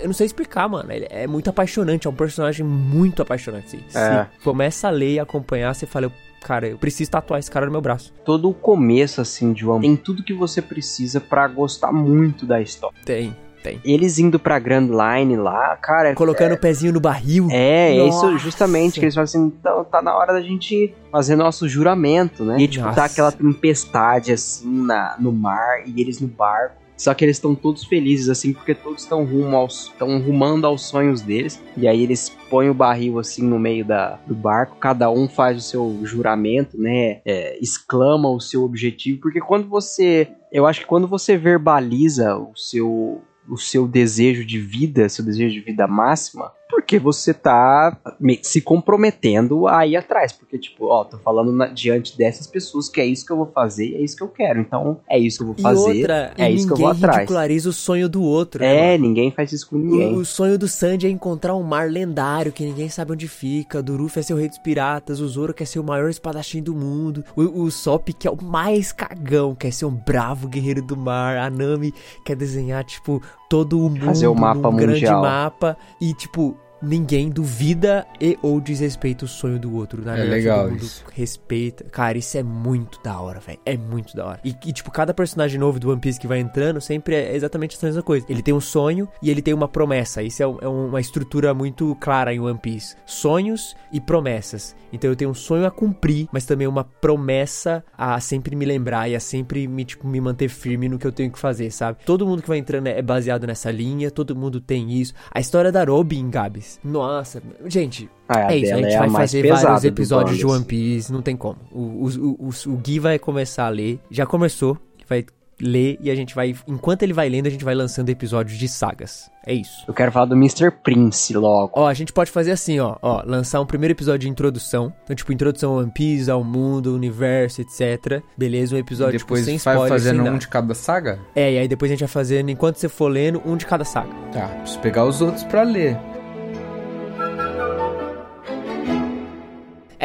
[0.00, 0.90] eu não sei explicar, mano.
[0.90, 3.76] Ele é muito apaixonante, é um personagem muito apaixonante.
[3.76, 3.98] Assim.
[3.98, 4.26] É.
[4.42, 6.10] Começa a ler e acompanhar, você fala,
[6.42, 8.12] cara, eu preciso tatuar esse cara no meu braço.
[8.24, 12.60] Todo o começo, assim, de One tem tudo que você precisa pra gostar muito da
[12.60, 12.96] história.
[13.04, 13.80] Tem, tem.
[13.82, 17.48] Eles indo pra Grand Line lá, cara, é- Colocando o pezinho no barril.
[17.50, 21.34] É, é isso justamente que eles falam assim, então tá na hora da gente fazer
[21.34, 22.58] nosso juramento, né?
[22.60, 22.96] E tipo, Nossa.
[22.96, 26.84] tá aquela tempestade assim na, no mar e eles no barco.
[26.96, 29.86] Só que eles estão todos felizes, assim, porque todos estão rumo aos.
[29.86, 31.60] estão rumando aos sonhos deles.
[31.76, 35.58] E aí eles põem o barril assim no meio da, do barco, cada um faz
[35.58, 37.20] o seu juramento, né?
[37.24, 39.20] É, exclama o seu objetivo.
[39.20, 40.28] Porque quando você.
[40.52, 45.54] Eu acho que quando você verbaliza o seu o seu desejo de vida, seu desejo
[45.54, 47.96] de vida máxima, porque você tá
[48.42, 50.32] se comprometendo a ir atrás.
[50.32, 53.46] Porque, tipo, ó, tô falando na- diante dessas pessoas que é isso que eu vou
[53.46, 54.60] fazer e é isso que eu quero.
[54.60, 56.88] Então, é isso que eu vou E fazer, outra, é e isso que eu vou
[56.88, 57.16] atrás.
[57.18, 59.08] ridiculariza o sonho do outro, né, É, mano?
[59.08, 60.14] ninguém faz isso com ninguém.
[60.14, 63.82] O, o sonho do Sandy é encontrar um mar lendário que ninguém sabe onde fica.
[63.82, 65.20] Do Ruffy é ser o rei dos piratas.
[65.20, 67.24] O Zoro quer ser o maior espadachim do mundo.
[67.36, 71.36] O, o Sop que é o mais cagão, quer ser um bravo guerreiro do mar.
[71.36, 71.92] A Nami
[72.24, 75.22] quer desenhar, tipo, todo o mundo Fazer o mapa num grande mundial.
[75.22, 75.76] mapa.
[76.00, 80.04] E, tipo, ninguém duvida e ou desrespeita o sonho do outro.
[80.04, 81.04] Na É verdade, legal todo mundo isso.
[81.12, 81.84] respeita.
[81.84, 83.58] Cara, isso é muito da hora, velho.
[83.64, 84.40] É muito da hora.
[84.44, 87.78] E, e, tipo, cada personagem novo do One Piece que vai entrando sempre é exatamente
[87.80, 88.26] a mesma coisa.
[88.28, 90.22] Ele tem um sonho e ele tem uma promessa.
[90.22, 92.96] Isso é, é uma estrutura muito clara em One Piece.
[93.06, 94.74] Sonhos e promessas.
[94.92, 99.08] Então eu tenho um sonho a cumprir, mas também uma promessa a sempre me lembrar
[99.08, 101.98] e a sempre me, tipo, me manter firme no que eu tenho que fazer, sabe?
[102.04, 105.14] Todo mundo que vai entrando é baseado nessa linha, todo mundo tem isso.
[105.32, 106.73] A história da Robin, Gabs.
[106.82, 110.64] Nossa, gente, Ah, a é isso, a gente é vai fazer vários episódios de One
[110.64, 111.56] Piece, não tem como.
[111.70, 114.78] O, o, o, o, o Gui vai começar a ler, já começou,
[115.08, 115.24] vai
[115.60, 118.66] ler e a gente vai, enquanto ele vai lendo, a gente vai lançando episódios de
[118.66, 119.30] sagas.
[119.46, 119.84] É isso.
[119.86, 120.70] Eu quero falar do Mr.
[120.82, 121.70] Prince logo.
[121.76, 125.14] Ó, a gente pode fazer assim, ó, ó, lançar um primeiro episódio de introdução, então
[125.14, 128.20] tipo introdução ao One Piece, ao mundo, ao universo, etc.
[128.36, 130.38] Beleza, um episódio tipo, Depois sem vai spoiler, fazendo sem um nada.
[130.38, 131.20] de cada saga?
[131.36, 133.84] É, e aí depois a gente vai fazendo, enquanto você for lendo, um de cada
[133.84, 134.12] saga.
[134.32, 135.96] Tá, preciso pegar os outros pra ler.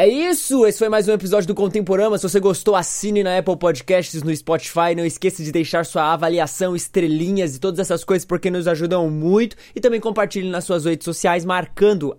[0.00, 0.64] É isso!
[0.64, 2.16] Esse foi mais um episódio do Contemporama.
[2.16, 4.94] Se você gostou, assine na Apple Podcasts, no Spotify.
[4.96, 9.56] Não esqueça de deixar sua avaliação, estrelinhas e todas essas coisas, porque nos ajudam muito.
[9.76, 12.16] E também compartilhe nas suas redes sociais, marcando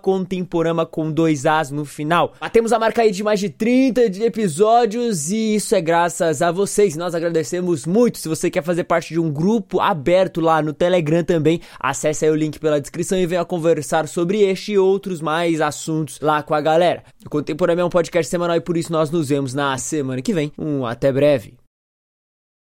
[0.00, 2.32] Contemporama com dois As no final.
[2.40, 6.50] Batemos a marca aí de mais de 30 de episódios e isso é graças a
[6.50, 6.96] vocês.
[6.96, 8.16] Nós agradecemos muito.
[8.16, 12.30] Se você quer fazer parte de um grupo aberto lá no Telegram também, acesse aí
[12.30, 16.54] o link pela descrição e venha conversar sobre este e outros mais assuntos lá com
[16.54, 17.09] a galera.
[17.24, 20.32] O Contemporâneo é um podcast semanal e por isso nós nos vemos na semana que
[20.32, 20.52] vem.
[20.58, 21.59] Um até breve.